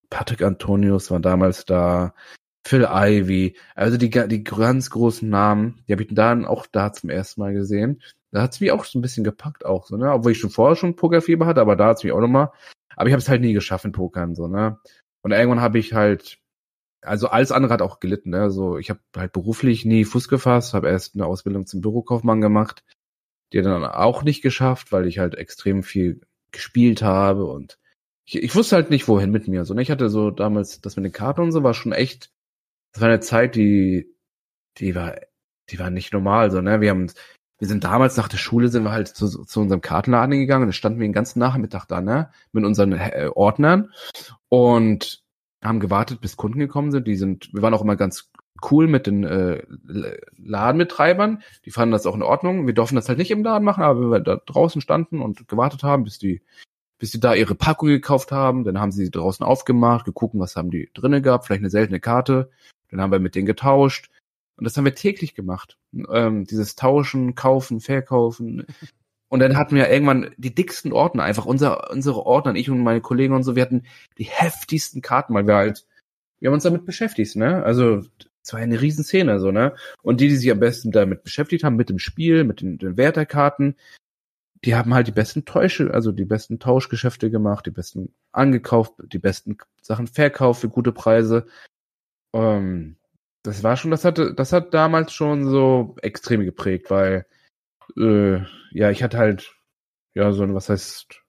Patrick 0.10 0.42
Antonius 0.42 1.12
war 1.12 1.20
damals 1.20 1.66
da, 1.66 2.14
Phil 2.66 2.88
Ivy, 2.90 3.58
also 3.76 3.98
die 3.98 4.10
die 4.10 4.44
ganz 4.44 4.90
großen 4.90 5.30
Namen, 5.30 5.84
die 5.88 5.92
habe 5.92 6.04
ich 6.04 6.10
dann 6.14 6.46
auch 6.46 6.66
da 6.66 6.94
zum 6.94 7.10
ersten 7.10 7.42
Mal 7.42 7.54
gesehen. 7.54 8.02
Da 8.32 8.42
hat's 8.42 8.62
mich 8.62 8.72
auch 8.72 8.86
so 8.86 8.98
ein 8.98 9.02
bisschen 9.02 9.24
gepackt 9.26 9.66
auch 9.66 9.86
so, 9.86 9.98
ne, 9.98 10.12
obwohl 10.12 10.32
ich 10.32 10.40
schon 10.40 10.50
vorher 10.50 10.76
schon 10.76 10.96
Pokerfieber 10.96 11.46
hatte, 11.46 11.62
aber 11.62 11.76
da 11.76 11.88
hat's 11.88 12.04
mich 12.04 12.14
auch 12.14 12.22
nochmal. 12.22 12.52
Aber 12.96 13.08
ich 13.08 13.14
habe 13.14 13.22
es 13.22 13.30
halt 13.30 13.42
nie 13.42 13.54
geschafft 13.54 13.86
in 13.86 13.92
Pokern 13.92 14.34
so, 14.36 14.48
ne. 14.48 14.80
Und 15.24 15.32
irgendwann 15.32 15.62
habe 15.62 15.78
ich 15.80 15.94
halt 15.94 16.40
also 17.04 17.28
alles 17.28 17.52
andere 17.52 17.74
hat 17.74 17.82
auch 17.82 18.00
gelitten. 18.00 18.32
Ne? 18.32 18.42
Also 18.42 18.78
ich 18.78 18.90
habe 18.90 19.00
halt 19.16 19.34
beruflich 19.34 19.86
nie 19.86 20.06
Fuß 20.06 20.28
gefasst, 20.28 20.74
habe 20.74 20.90
erst 20.90 21.16
eine 21.16 21.26
Ausbildung 21.26 21.66
zum 21.66 21.82
Bürokaufmann 21.82 22.42
gemacht, 22.42 22.84
die 23.52 23.62
dann 23.62 23.86
auch 23.86 24.24
nicht 24.24 24.42
geschafft, 24.42 24.92
weil 24.92 25.08
ich 25.08 25.20
halt 25.20 25.36
extrem 25.36 25.84
viel 25.84 26.22
gespielt 26.52 27.02
habe 27.02 27.46
und 27.46 27.78
ich, 28.26 28.36
ich 28.42 28.56
wusste 28.56 28.76
halt 28.76 28.90
nicht, 28.90 29.08
wohin 29.08 29.32
mit 29.32 29.48
mir. 29.48 29.66
So, 29.66 29.74
ne? 29.74 29.82
Ich 29.82 29.92
hatte 29.92 30.10
so 30.10 30.32
damals, 30.32 30.82
das 30.82 30.96
mit 30.96 31.06
den 31.06 31.12
Karten 31.12 31.42
und 31.42 31.52
so 31.52 31.64
war 31.64 31.74
schon 31.74 31.92
echt, 31.92 32.32
das 32.94 33.02
war 33.02 33.10
eine 33.10 33.20
Zeit, 33.20 33.56
die, 33.56 34.16
die 34.78 34.96
war, 34.96 35.16
die 35.70 35.80
war 35.80 35.90
nicht 35.90 36.14
normal. 36.14 36.52
So, 36.52 36.62
ne? 36.62 36.82
Wir 36.82 36.92
haben, 36.92 37.12
wir 37.60 37.68
sind 37.68 37.84
damals 37.84 38.18
nach 38.18 38.28
der 38.28 38.38
Schule 38.38 38.70
sind 38.70 38.84
wir 38.84 38.92
halt 38.92 39.10
zu, 39.10 39.28
zu 39.28 39.62
unserem 39.62 39.82
Kartenladen 39.82 40.40
gegangen 40.40 40.64
und 40.64 40.70
da 40.70 40.74
standen 40.74 41.00
wir 41.00 41.08
den 41.08 41.14
ganzen 41.14 41.40
Nachmittag 41.40 41.86
da, 41.86 42.02
ne? 42.02 42.32
Mit 42.52 42.66
unseren 42.66 42.94
äh, 42.94 43.30
Ordnern 43.34 43.92
und 44.50 45.23
haben 45.64 45.80
gewartet, 45.80 46.22
bis 46.22 46.38
Kunden 46.38 46.60
gekommen 46.60 46.92
sind. 46.92 47.08
Die 47.08 47.16
sind, 47.16 47.54
wir 47.54 47.62
waren 47.62 47.74
auch 47.74 47.82
immer 47.82 47.96
ganz 47.96 48.32
cool 48.72 48.88
mit 48.88 49.08
den 49.08 49.24
äh, 49.24 49.64
Ladenbetreibern. 50.38 51.42
Die 51.66 51.72
fanden 51.72 51.92
das 51.92 52.06
auch 52.06 52.16
in 52.16 52.22
Ordnung. 52.22 52.68
Wir 52.68 52.74
durften 52.74 52.96
das 52.96 53.10
halt 53.10 53.18
nicht 53.18 53.32
im 53.32 53.44
Laden 53.44 53.66
machen, 53.66 53.84
aber 53.84 54.02
wenn 54.02 54.12
wir 54.12 54.20
da 54.20 54.38
draußen 54.38 54.82
standen 54.82 55.22
und 55.22 55.48
gewartet 55.48 55.84
haben, 55.84 56.04
bis 56.04 56.18
die, 56.18 56.42
bis 57.00 57.12
die 57.12 57.20
da 57.20 57.34
ihre 57.34 57.56
Packung 57.56 57.90
gekauft 57.90 58.32
haben, 58.32 58.64
dann 58.64 58.80
haben 58.80 58.92
sie 58.92 59.10
draußen 59.10 59.46
aufgemacht, 59.46 60.06
geguckt, 60.06 60.36
was 60.38 60.56
haben 60.56 60.72
die 60.72 60.90
drinnen 60.94 61.24
gehabt, 61.24 61.46
vielleicht 61.46 61.62
eine 61.62 61.70
seltene 61.70 62.00
Karte. 62.00 62.50
Dann 62.90 63.02
haben 63.02 63.12
wir 63.12 63.20
mit 63.20 63.36
denen 63.36 63.48
getauscht. 63.48 64.10
Und 64.56 64.66
das 64.66 64.78
haben 64.78 64.86
wir 64.86 64.96
täglich 64.96 65.34
gemacht. 65.34 65.78
Ähm, 66.12 66.46
dieses 66.46 66.76
Tauschen, 66.76 67.36
Kaufen, 67.36 67.82
Verkaufen. 67.82 68.66
Und 69.34 69.40
dann 69.40 69.58
hatten 69.58 69.76
wir 69.76 69.90
irgendwann 69.90 70.30
die 70.38 70.54
dicksten 70.54 70.94
Ordner, 70.94 71.24
einfach 71.24 71.48
unser, 71.48 71.90
unsere 71.90 72.24
Ordner, 72.24 72.54
ich 72.54 72.70
und 72.70 72.84
meine 72.84 73.02
Kollegen 73.02 73.34
und 73.34 73.42
so, 73.42 73.56
wir 73.56 73.64
hatten 73.64 73.88
die 74.20 74.26
heftigsten 74.26 75.02
Karten, 75.02 75.34
weil 75.34 75.48
wir 75.48 75.56
halt, 75.56 75.88
wir 76.40 76.50
haben 76.50 76.54
uns 76.54 76.66
damit 76.66 76.86
beschäftigt, 76.86 77.36
ne? 77.36 77.64
Also, 77.64 78.04
es 78.44 78.54
war 78.54 78.60
eine 78.60 78.80
Riesenszene, 78.80 79.40
so, 79.40 79.50
ne? 79.50 79.74
Und 80.04 80.22
die, 80.22 80.28
die 80.28 80.36
sich 80.36 80.52
am 80.52 80.60
besten 80.60 80.92
damit 80.92 81.24
beschäftigt 81.24 81.64
haben, 81.64 81.78
mit 81.78 81.90
dem 81.90 81.98
Spiel, 81.98 82.44
mit 82.44 82.62
den, 82.62 82.78
den 82.78 82.96
Werterkarten, 82.96 83.76
die 84.64 84.76
haben 84.76 84.94
halt 84.94 85.08
die 85.08 85.12
besten 85.12 85.46
Täusche, 85.46 85.92
also 85.92 86.12
die 86.12 86.26
besten 86.26 86.60
Tauschgeschäfte 86.60 87.32
gemacht, 87.32 87.66
die 87.66 87.72
besten 87.72 88.14
angekauft, 88.34 88.94
die 89.12 89.18
besten 89.18 89.58
Sachen 89.82 90.06
verkauft 90.06 90.62
für 90.62 90.70
gute 90.70 90.92
Preise. 90.92 91.48
Ähm, 92.36 92.98
das 93.42 93.64
war 93.64 93.78
schon, 93.78 93.90
das 93.90 94.06
hatte, 94.06 94.36
das 94.36 94.54
hat 94.54 94.76
damals 94.76 95.12
schon 95.12 95.50
so 95.50 95.96
extrem 96.04 96.46
geprägt, 96.46 96.92
weil 96.92 97.26
äh, 97.98 98.42
ja, 98.72 98.90
ich 98.90 99.04
hatte 99.04 99.18
halt, 99.18 99.54
ja, 100.14 100.32
so, 100.32 100.52
was 100.54 100.70
heißt, 100.70 101.22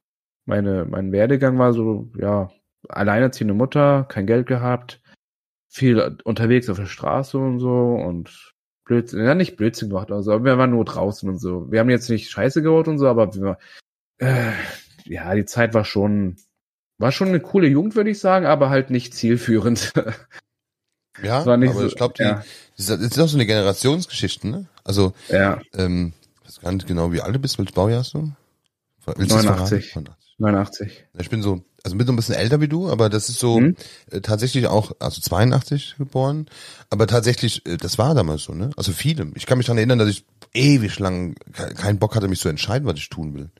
meine, 0.44 0.84
mein 0.84 1.12
Werdegang 1.12 1.58
war 1.58 1.72
so, 1.72 2.10
ja, 2.18 2.50
alleinerziehende 2.88 3.54
Mutter, 3.54 4.04
kein 4.08 4.26
Geld 4.26 4.46
gehabt, 4.46 5.00
viel 5.68 6.18
unterwegs 6.24 6.68
auf 6.68 6.78
der 6.78 6.86
Straße 6.86 7.38
und 7.38 7.58
so 7.58 7.94
und 7.94 8.54
Blödsinn, 8.84 9.24
ja, 9.24 9.34
nicht 9.34 9.56
Blödsinn 9.56 9.88
gemacht, 9.88 10.12
also, 10.12 10.32
aber 10.32 10.44
wir 10.44 10.58
waren 10.58 10.70
nur 10.70 10.84
draußen 10.84 11.28
und 11.28 11.38
so. 11.38 11.70
Wir 11.72 11.80
haben 11.80 11.90
jetzt 11.90 12.10
nicht 12.10 12.30
Scheiße 12.30 12.62
gebaut 12.62 12.86
und 12.86 12.98
so, 12.98 13.08
aber 13.08 13.34
wir, 13.34 13.58
äh, 14.18 14.52
ja, 15.04 15.34
die 15.34 15.46
Zeit 15.46 15.74
war 15.74 15.84
schon, 15.84 16.36
war 16.98 17.10
schon 17.10 17.28
eine 17.28 17.40
coole 17.40 17.66
Jugend, 17.66 17.96
würde 17.96 18.10
ich 18.10 18.20
sagen, 18.20 18.46
aber 18.46 18.70
halt 18.70 18.90
nicht 18.90 19.14
zielführend. 19.14 19.92
ja, 21.22 21.40
aber 21.40 21.72
so, 21.72 21.86
ich 21.86 21.96
glaube, 21.96 22.14
die, 22.18 22.22
ja. 22.22 22.44
das 22.76 22.90
ist 22.90 23.18
auch 23.18 23.28
so 23.28 23.36
eine 23.36 23.46
Generationsgeschichte, 23.46 24.48
ne? 24.48 24.66
Also, 24.84 25.14
ja. 25.28 25.60
ähm, 25.74 26.12
weiß 26.56 26.62
gar 26.62 26.72
nicht 26.72 26.86
genau, 26.86 27.12
wie 27.12 27.20
alt 27.20 27.34
du 27.34 27.38
bist. 27.38 27.58
Welches 27.58 27.74
Baujahr 27.74 28.00
hast 28.00 28.14
du? 28.14 28.32
Willst 29.06 29.34
89. 29.34 29.96
89. 30.38 31.04
Ich 31.18 31.30
bin 31.30 31.42
so, 31.42 31.62
also 31.84 31.96
bin 31.96 32.06
so 32.06 32.12
ein 32.12 32.16
bisschen 32.16 32.34
älter 32.34 32.60
wie 32.60 32.68
du, 32.68 32.90
aber 32.90 33.08
das 33.08 33.28
ist 33.28 33.38
so 33.38 33.58
hm? 33.58 33.76
äh, 34.10 34.20
tatsächlich 34.20 34.66
auch, 34.66 34.92
also 34.98 35.20
82 35.20 35.96
geboren, 35.98 36.46
aber 36.90 37.06
tatsächlich, 37.06 37.66
äh, 37.66 37.76
das 37.76 37.98
war 37.98 38.14
damals 38.14 38.44
so, 38.44 38.54
ne? 38.54 38.70
Also 38.76 38.92
viele. 38.92 39.30
Ich 39.34 39.46
kann 39.46 39.58
mich 39.58 39.66
daran 39.66 39.78
erinnern, 39.78 39.98
dass 39.98 40.08
ich 40.08 40.24
ewig 40.54 40.98
lang 40.98 41.34
keinen 41.52 41.98
Bock 41.98 42.16
hatte, 42.16 42.28
mich 42.28 42.40
zu 42.40 42.48
entscheiden, 42.48 42.86
was 42.86 42.96
ich 42.96 43.08
tun 43.08 43.34
will. 43.34 43.50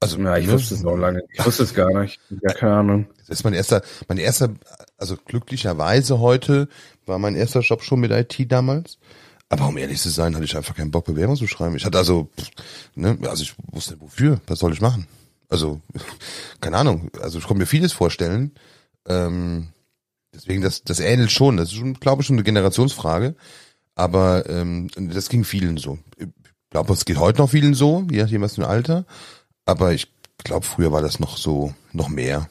Also, 0.00 0.18
ja, 0.18 0.38
ich 0.38 0.46
ne? 0.46 0.54
wusste 0.54 0.74
es 0.74 0.84
auch 0.84 0.96
lange. 0.96 1.22
Ich 1.30 1.44
wusste 1.44 1.62
es 1.62 1.74
gar 1.74 1.92
nicht. 2.00 2.20
Ja, 2.30 2.54
keine 2.54 2.72
Ahnung. 2.72 3.06
Das 3.18 3.38
ist 3.38 3.44
mein 3.44 3.52
erster, 3.52 3.82
mein 4.08 4.16
erster, 4.16 4.54
also 4.96 5.16
glücklicherweise 5.16 6.20
heute 6.20 6.68
war 7.04 7.18
mein 7.18 7.36
erster 7.36 7.60
Job 7.60 7.82
schon 7.82 8.00
mit 8.00 8.10
IT 8.10 8.50
damals. 8.50 8.98
Aber 9.52 9.66
um 9.66 9.76
ehrlich 9.76 10.00
zu 10.00 10.10
sein, 10.10 10.34
hatte 10.34 10.44
ich 10.44 10.56
einfach 10.56 10.76
keinen 10.76 10.92
Bock, 10.92 11.04
Bewerbung 11.04 11.36
zu 11.36 11.48
schreiben. 11.48 11.74
Ich 11.76 11.84
hatte 11.84 11.98
also, 11.98 12.30
ne, 12.94 13.18
also 13.22 13.42
ich 13.42 13.54
wusste 13.72 13.94
nicht 13.94 14.02
wofür, 14.02 14.40
was 14.46 14.60
soll 14.60 14.72
ich 14.72 14.80
machen? 14.80 15.08
Also, 15.48 15.80
keine 16.60 16.78
Ahnung, 16.78 17.10
also 17.20 17.38
ich 17.38 17.44
konnte 17.44 17.58
mir 17.58 17.66
vieles 17.66 17.92
vorstellen. 17.92 18.52
Ähm, 19.08 19.68
deswegen, 20.32 20.62
das, 20.62 20.84
das 20.84 21.00
ähnelt 21.00 21.32
schon. 21.32 21.56
Das 21.56 21.70
ist 21.70 21.74
schon, 21.74 21.94
glaube 21.94 22.22
ich, 22.22 22.28
schon 22.28 22.36
eine 22.36 22.44
Generationsfrage. 22.44 23.34
Aber 23.96 24.48
ähm, 24.48 24.88
das 24.94 25.28
ging 25.28 25.44
vielen 25.44 25.76
so. 25.76 25.98
Ich 26.16 26.28
glaube, 26.70 26.92
es 26.92 27.04
geht 27.04 27.18
heute 27.18 27.38
noch 27.38 27.50
vielen 27.50 27.74
so, 27.74 28.06
je 28.08 28.22
nachdem 28.22 28.42
was 28.42 28.54
für 28.54 28.62
ein 28.62 28.70
Alter. 28.70 29.04
Aber 29.64 29.92
ich 29.92 30.06
glaube, 30.44 30.64
früher 30.64 30.92
war 30.92 31.02
das 31.02 31.18
noch 31.18 31.36
so, 31.36 31.74
noch 31.92 32.08
mehr. 32.08 32.48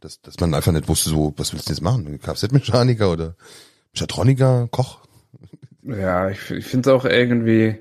Dass, 0.00 0.20
dass 0.20 0.40
man 0.40 0.52
einfach 0.54 0.72
nicht 0.72 0.88
wusste, 0.88 1.10
so, 1.10 1.32
was 1.36 1.52
willst 1.52 1.68
du 1.68 1.72
jetzt 1.72 1.82
machen? 1.82 2.18
Kfz-Mechaniker 2.18 3.12
oder 3.12 3.36
Mechatroniker, 3.94 4.66
Koch? 4.72 4.98
Ja, 5.82 6.30
ich, 6.30 6.50
ich 6.50 6.66
finde 6.66 6.88
es 6.90 6.94
auch 6.94 7.04
irgendwie, 7.04 7.80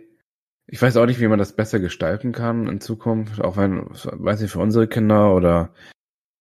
ich 0.67 0.81
weiß 0.81 0.97
auch 0.97 1.05
nicht, 1.05 1.19
wie 1.19 1.27
man 1.27 1.39
das 1.39 1.55
besser 1.55 1.79
gestalten 1.79 2.31
kann 2.31 2.67
in 2.67 2.81
Zukunft, 2.81 3.41
auch 3.41 3.57
wenn, 3.57 3.87
weiß 3.89 4.41
ich, 4.41 4.51
für 4.51 4.59
unsere 4.59 4.87
Kinder 4.87 5.35
oder 5.35 5.73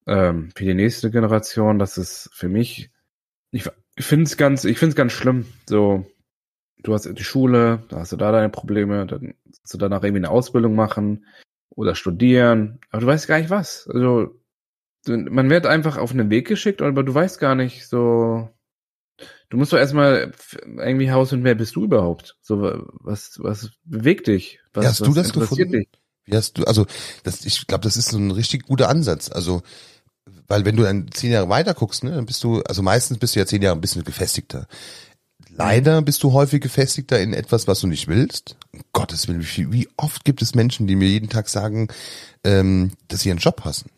ähm, 0.07 0.51
für 0.57 0.65
die 0.65 0.75
nächste 0.75 1.11
Generation, 1.11 1.79
das 1.79 1.99
ist 1.99 2.31
für 2.33 2.49
mich, 2.49 2.91
ich, 3.51 3.69
ich 3.97 4.05
finde 4.07 4.25
es 4.25 4.37
ganz, 4.39 4.65
ich 4.65 4.79
finde 4.79 4.91
es 4.91 4.97
ganz 4.97 5.13
schlimm. 5.13 5.47
So, 5.69 6.07
du 6.83 6.95
hast 6.95 7.07
die 7.07 7.25
Schule, 7.25 7.85
da 7.89 7.99
hast 7.99 8.13
du 8.13 8.17
da 8.17 8.33
deine 8.33 8.49
Probleme, 8.49 9.07
dann 9.07 9.35
kannst 9.45 9.75
du 9.75 9.79
danach 9.79 10.03
irgendwie 10.03 10.25
eine 10.25 10.31
Ausbildung 10.31 10.75
machen 10.75 11.27
oder 11.71 11.95
studieren, 11.95 12.81
aber 12.91 13.03
du 13.03 13.07
weißt 13.07 13.29
gar 13.29 13.39
nicht 13.39 13.51
was. 13.51 13.87
Also, 13.93 14.41
man 15.07 15.51
wird 15.51 15.67
einfach 15.67 15.99
auf 15.99 16.13
einen 16.13 16.31
Weg 16.31 16.49
geschickt, 16.49 16.83
aber 16.83 17.03
du 17.03 17.15
weißt 17.15 17.39
gar 17.39 17.55
nicht 17.55 17.87
so, 17.87 18.51
Du 19.49 19.57
musst 19.57 19.73
doch 19.73 19.79
erstmal 19.79 20.33
irgendwie 20.65 21.09
herausfinden, 21.09 21.45
wer 21.45 21.55
bist 21.55 21.77
du 21.77 21.85
überhaupt? 21.85 22.37
So, 22.41 22.61
was, 23.01 23.39
was 23.39 23.71
bewegt 23.85 24.27
dich? 24.29 24.61
Was, 24.73 24.83
Wie 24.83 24.89
hast 24.89 25.01
was 25.01 25.09
du 25.09 25.15
das 25.15 25.33
gefunden? 25.33 25.73
dich? 25.73 25.89
Wie 26.25 26.37
hast 26.37 26.59
du, 26.59 26.65
also, 26.65 26.87
das, 27.25 27.45
ich 27.45 27.67
glaube, 27.67 27.83
das 27.83 27.97
ist 27.97 28.11
so 28.11 28.19
ein 28.19 28.31
richtig 28.31 28.65
guter 28.65 28.89
Ansatz. 28.89 29.31
Also, 29.31 29.63
weil 30.47 30.65
wenn 30.65 30.77
du 30.77 30.83
dann 30.85 31.11
zehn 31.11 31.33
Jahre 31.33 31.49
weiter 31.49 31.75
guckst, 31.75 32.05
ne, 32.05 32.11
dann 32.13 32.27
bist 32.27 32.43
du, 32.45 32.63
also 32.63 32.83
meistens 32.83 33.19
bist 33.19 33.35
du 33.35 33.41
ja 33.41 33.47
zehn 33.47 33.63
Jahre 33.63 33.77
ein 33.77 33.81
bisschen 33.81 34.05
gefestigter. 34.05 34.67
Leider 35.49 36.01
bist 36.03 36.23
du 36.23 36.33
häufig 36.33 36.61
gefestigter 36.61 37.21
in 37.21 37.35
etwas, 37.35 37.67
was 37.67 37.81
du 37.81 37.87
nicht 37.87 38.09
willst. 38.09 38.57
Um 38.73 38.83
Gottes 38.93 39.27
Willen, 39.27 39.45
wie 39.73 39.89
oft 39.97 40.25
gibt 40.25 40.43
es 40.43 40.55
Menschen, 40.55 40.87
die 40.87 40.97
mir 40.97 41.09
jeden 41.09 41.29
Tag 41.29 41.49
sagen, 41.49 41.89
ähm, 42.45 42.93
dass 43.09 43.21
sie 43.21 43.29
ihren 43.31 43.39
Job 43.39 43.65
hassen. 43.65 43.91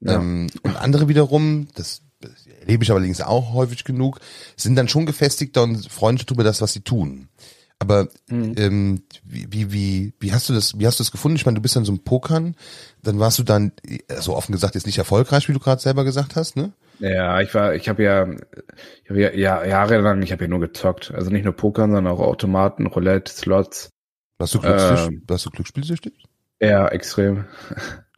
Ja. 0.00 0.14
Ähm, 0.14 0.48
und 0.62 0.76
andere 0.76 1.08
wiederum, 1.08 1.68
das 1.74 2.02
erlebe 2.60 2.82
ich 2.84 2.90
aber 2.90 2.98
allerdings 2.98 3.20
auch 3.20 3.52
häufig 3.52 3.84
genug, 3.84 4.20
sind 4.56 4.76
dann 4.76 4.88
schon 4.88 5.06
gefestigter 5.06 5.62
und 5.62 5.90
freuen 5.90 6.16
sich 6.16 6.26
darüber 6.26 6.44
das, 6.44 6.60
was 6.60 6.72
sie 6.72 6.80
tun. 6.80 7.28
Aber 7.78 8.08
Mhm. 8.30 8.54
ähm, 8.56 9.02
wie, 9.24 9.70
wie, 9.70 10.14
wie, 10.18 10.32
hast 10.32 10.48
du 10.48 10.54
das, 10.54 10.78
wie 10.78 10.86
hast 10.86 10.98
du 10.98 11.04
das 11.04 11.10
gefunden? 11.12 11.36
Ich 11.36 11.44
meine, 11.44 11.56
du 11.56 11.62
bist 11.62 11.76
dann 11.76 11.84
so 11.84 11.92
ein 11.92 12.02
Pokern, 12.04 12.56
dann 13.02 13.18
warst 13.18 13.38
du 13.38 13.42
dann, 13.42 13.72
so 14.18 14.34
offen 14.34 14.52
gesagt, 14.52 14.74
jetzt 14.74 14.86
nicht 14.86 14.96
erfolgreich, 14.98 15.48
wie 15.48 15.52
du 15.52 15.58
gerade 15.58 15.82
selber 15.82 16.04
gesagt 16.04 16.36
hast, 16.36 16.56
ne? 16.56 16.72
Ja, 17.00 17.38
ich 17.42 17.52
war, 17.54 17.74
ich 17.74 17.90
habe 17.90 18.02
ja, 18.02 18.26
ich 19.04 19.10
habe 19.10 19.20
ja, 19.20 19.30
ja 19.32 19.64
jahrelang, 19.66 20.22
ich 20.22 20.32
habe 20.32 20.44
ja 20.44 20.48
nur 20.48 20.60
gezockt. 20.60 21.12
Also 21.14 21.30
nicht 21.30 21.44
nur 21.44 21.52
Pokern, 21.52 21.92
sondern 21.92 22.10
auch 22.14 22.20
Automaten, 22.20 22.86
Roulette, 22.86 23.30
Slots. 23.30 23.90
Warst 24.38 24.54
du 24.54 24.60
glücksspielsüchtig? 24.60 25.14
Ähm. 25.14 25.22
warst 25.26 25.44
du 25.44 25.50
glücksspielsüchtig? 25.50 26.24
Ja, 26.60 26.88
extrem. 26.88 27.44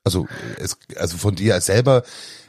Also, 0.04 0.26
es, 0.58 0.78
also 0.96 1.18
von 1.18 1.34
dir 1.34 1.54
als 1.54 1.66
selber, 1.66 2.04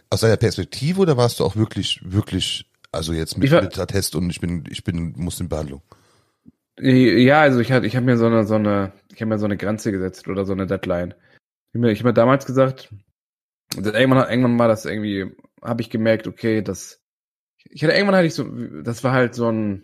aus 0.09 0.21
deiner 0.21 0.37
Perspektive 0.37 1.01
oder 1.01 1.17
warst 1.17 1.39
du 1.39 1.45
auch 1.45 1.55
wirklich, 1.55 2.01
wirklich, 2.03 2.65
also 2.91 3.13
jetzt 3.13 3.37
mit, 3.37 3.51
war- 3.51 3.61
mit 3.61 3.77
Attest 3.77 4.15
und 4.15 4.29
ich 4.29 4.39
bin, 4.39 4.63
ich 4.69 4.83
bin, 4.83 5.13
muss 5.15 5.39
in 5.39 5.49
Behandlung? 5.49 5.81
Ja, 6.81 7.41
also 7.41 7.59
ich 7.59 7.71
hatte, 7.71 7.85
ich 7.87 7.95
habe 7.95 8.05
mir 8.05 8.17
so 8.17 8.25
eine, 8.25 8.45
so 8.45 8.55
eine, 8.55 8.93
ich 9.13 9.21
habe 9.21 9.29
mir 9.29 9.39
so 9.39 9.45
eine 9.45 9.57
Grenze 9.57 9.91
gesetzt 9.91 10.27
oder 10.27 10.45
so 10.45 10.53
eine 10.53 10.65
Deadline. 10.65 11.13
Ich 11.71 11.75
habe 11.75 11.87
mir, 11.87 11.93
hab 11.93 12.03
mir 12.03 12.13
damals 12.13 12.45
gesagt, 12.45 12.93
also 13.75 13.91
irgendwann, 13.93 14.29
irgendwann 14.29 14.57
war 14.59 14.67
das 14.67 14.85
irgendwie, 14.85 15.35
habe 15.61 15.81
ich 15.81 15.89
gemerkt, 15.89 16.25
okay, 16.25 16.61
das, 16.61 17.01
ich 17.69 17.83
hatte 17.83 17.93
irgendwann 17.93 18.15
hatte 18.15 18.27
ich 18.27 18.33
so, 18.33 18.45
das 18.81 19.03
war 19.03 19.11
halt 19.11 19.35
so 19.35 19.51
ein, 19.51 19.83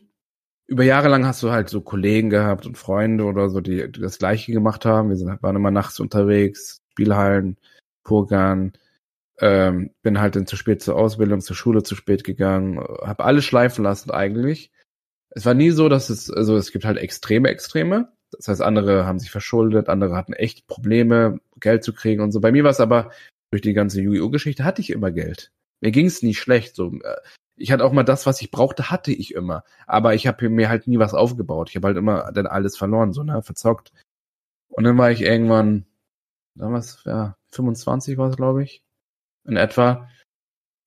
über 0.67 0.83
Jahre 0.83 1.09
lang 1.09 1.25
hast 1.25 1.43
du 1.43 1.51
halt 1.51 1.69
so 1.69 1.81
Kollegen 1.81 2.29
gehabt 2.31 2.65
und 2.65 2.77
Freunde 2.77 3.25
oder 3.25 3.49
so, 3.49 3.61
die, 3.61 3.91
die 3.91 3.99
das 3.99 4.17
Gleiche 4.17 4.51
gemacht 4.51 4.85
haben. 4.85 5.09
Wir 5.09 5.17
sind, 5.17 5.43
waren 5.43 5.55
immer 5.55 5.69
nachts 5.71 5.99
unterwegs, 5.99 6.81
Spielhallen, 6.93 7.57
Purgan, 8.03 8.73
ähm, 9.39 9.91
bin 10.01 10.19
halt 10.19 10.35
dann 10.35 10.47
zu 10.47 10.55
spät 10.55 10.81
zur 10.81 10.95
Ausbildung, 10.95 11.41
zur 11.41 11.55
Schule 11.55 11.83
zu 11.83 11.95
spät 11.95 12.23
gegangen, 12.23 12.79
habe 12.79 13.23
alles 13.25 13.45
schleifen 13.45 13.83
lassen 13.83 14.11
eigentlich. 14.11 14.71
Es 15.31 15.45
war 15.45 15.53
nie 15.53 15.71
so, 15.71 15.89
dass 15.89 16.09
es, 16.09 16.31
also 16.31 16.55
es 16.55 16.71
gibt 16.71 16.85
halt 16.85 16.97
extreme 16.97 17.49
Extreme. 17.49 18.09
Das 18.31 18.47
heißt, 18.47 18.61
andere 18.61 19.05
haben 19.05 19.19
sich 19.19 19.31
verschuldet, 19.31 19.89
andere 19.89 20.15
hatten 20.15 20.33
echt 20.33 20.67
Probleme, 20.67 21.39
Geld 21.59 21.83
zu 21.83 21.93
kriegen 21.93 22.21
und 22.21 22.31
so. 22.31 22.39
Bei 22.41 22.51
mir 22.51 22.63
war 22.63 22.71
es 22.71 22.79
aber, 22.79 23.11
durch 23.51 23.61
die 23.61 23.73
ganze 23.73 24.01
Yu-Gi-Oh! 24.01 24.29
Geschichte 24.29 24.63
hatte 24.63 24.81
ich 24.81 24.89
immer 24.89 25.11
Geld. 25.11 25.51
Mir 25.81 25.91
ging 25.91 26.07
es 26.07 26.21
nie 26.21 26.33
schlecht. 26.33 26.75
So, 26.75 26.93
äh, 26.93 27.15
ich 27.55 27.71
hatte 27.71 27.85
auch 27.85 27.93
mal 27.93 28.03
das, 28.03 28.25
was 28.25 28.41
ich 28.41 28.51
brauchte, 28.51 28.89
hatte 28.89 29.11
ich 29.11 29.33
immer. 29.33 29.63
Aber 29.87 30.13
ich 30.15 30.27
habe 30.27 30.49
mir 30.49 30.69
halt 30.69 30.87
nie 30.87 30.99
was 30.99 31.13
aufgebaut. 31.13 31.69
Ich 31.69 31.75
habe 31.75 31.87
halt 31.87 31.97
immer 31.97 32.31
dann 32.33 32.47
alles 32.47 32.77
verloren, 32.77 33.13
so, 33.13 33.23
ne, 33.23 33.41
verzockt. 33.41 33.91
Und 34.67 34.83
dann 34.83 34.97
war 34.97 35.11
ich 35.11 35.21
irgendwann, 35.21 35.85
damals, 36.55 37.03
ja, 37.05 37.37
25 37.51 38.17
war 38.17 38.29
es, 38.29 38.37
glaube 38.37 38.63
ich, 38.63 38.83
in 39.45 39.57
etwa, 39.57 40.09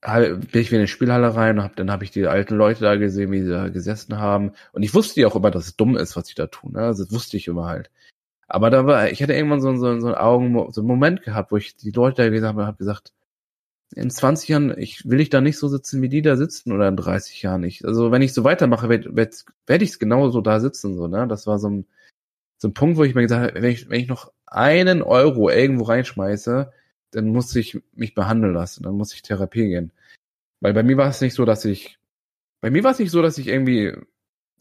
bin 0.00 0.48
ich 0.52 0.70
wieder 0.70 0.80
in 0.80 0.86
die 0.86 0.88
Spielhalle 0.88 1.34
rein 1.34 1.58
und 1.58 1.64
hab, 1.64 1.76
dann 1.76 1.90
habe 1.90 2.04
ich 2.04 2.10
die 2.10 2.26
alten 2.26 2.54
Leute 2.54 2.82
da 2.82 2.96
gesehen, 2.96 3.32
wie 3.32 3.42
sie 3.42 3.50
da 3.50 3.68
gesessen 3.68 4.18
haben. 4.18 4.52
Und 4.72 4.82
ich 4.82 4.94
wusste 4.94 5.20
ja 5.20 5.26
auch 5.26 5.36
immer, 5.36 5.50
dass 5.50 5.66
es 5.66 5.76
dumm 5.76 5.96
ist, 5.96 6.16
was 6.16 6.28
ich 6.28 6.34
da 6.36 6.46
tue. 6.46 6.72
Ne? 6.72 6.80
Also 6.80 7.04
das 7.04 7.12
wusste 7.12 7.36
ich 7.36 7.48
immer 7.48 7.66
halt. 7.66 7.90
Aber 8.46 8.70
da 8.70 8.86
war, 8.86 9.10
ich 9.10 9.22
hatte 9.22 9.34
irgendwann 9.34 9.60
so, 9.60 9.74
so, 9.76 10.00
so 10.00 10.06
einen 10.06 10.14
Augen, 10.16 10.72
so 10.72 10.80
einen 10.80 10.88
Moment 10.88 11.22
gehabt, 11.22 11.52
wo 11.52 11.56
ich 11.56 11.76
die 11.76 11.90
Leute 11.90 12.22
da 12.22 12.28
gesehen 12.28 12.46
habe 12.46 12.60
und 12.60 12.66
habe 12.66 12.78
gesagt, 12.78 13.12
in 13.94 14.10
20 14.10 14.48
Jahren, 14.48 14.78
ich 14.78 15.08
will 15.08 15.20
ich 15.20 15.30
da 15.30 15.40
nicht 15.40 15.58
so 15.58 15.68
sitzen, 15.68 16.02
wie 16.02 16.08
die 16.08 16.22
da 16.22 16.36
sitzen, 16.36 16.72
oder 16.72 16.88
in 16.88 16.96
30 16.96 17.42
Jahren 17.42 17.62
nicht. 17.62 17.84
Also 17.84 18.10
wenn 18.12 18.22
ich 18.22 18.34
so 18.34 18.44
weitermache, 18.44 18.88
werde 18.88 19.16
werd, 19.16 19.44
werd 19.66 19.82
ich 19.82 19.98
genauso 19.98 20.40
da 20.40 20.60
sitzen, 20.60 20.94
so, 20.96 21.08
ne? 21.08 21.26
Das 21.26 21.46
war 21.46 21.58
so 21.58 21.70
ein, 21.70 21.86
so 22.58 22.68
ein 22.68 22.74
Punkt, 22.74 22.98
wo 22.98 23.04
ich 23.04 23.14
mir 23.14 23.22
gesagt 23.22 23.50
habe, 23.50 23.62
wenn 23.62 23.70
ich, 23.70 23.88
wenn 23.88 24.00
ich 24.00 24.08
noch 24.08 24.32
einen 24.46 25.02
Euro 25.02 25.50
irgendwo 25.50 25.84
reinschmeiße, 25.84 26.72
dann 27.10 27.28
muss 27.28 27.54
ich 27.56 27.80
mich 27.94 28.14
behandeln 28.14 28.54
lassen, 28.54 28.82
dann 28.82 28.94
muss 28.94 29.14
ich 29.14 29.22
Therapie 29.22 29.68
gehen. 29.68 29.92
Weil 30.60 30.74
bei 30.74 30.82
mir 30.82 30.96
war 30.96 31.08
es 31.08 31.20
nicht 31.20 31.34
so, 31.34 31.44
dass 31.44 31.64
ich, 31.64 31.98
bei 32.60 32.70
mir 32.70 32.84
war 32.84 32.92
es 32.92 32.98
nicht 32.98 33.10
so, 33.10 33.22
dass 33.22 33.38
ich 33.38 33.48
irgendwie 33.48 33.94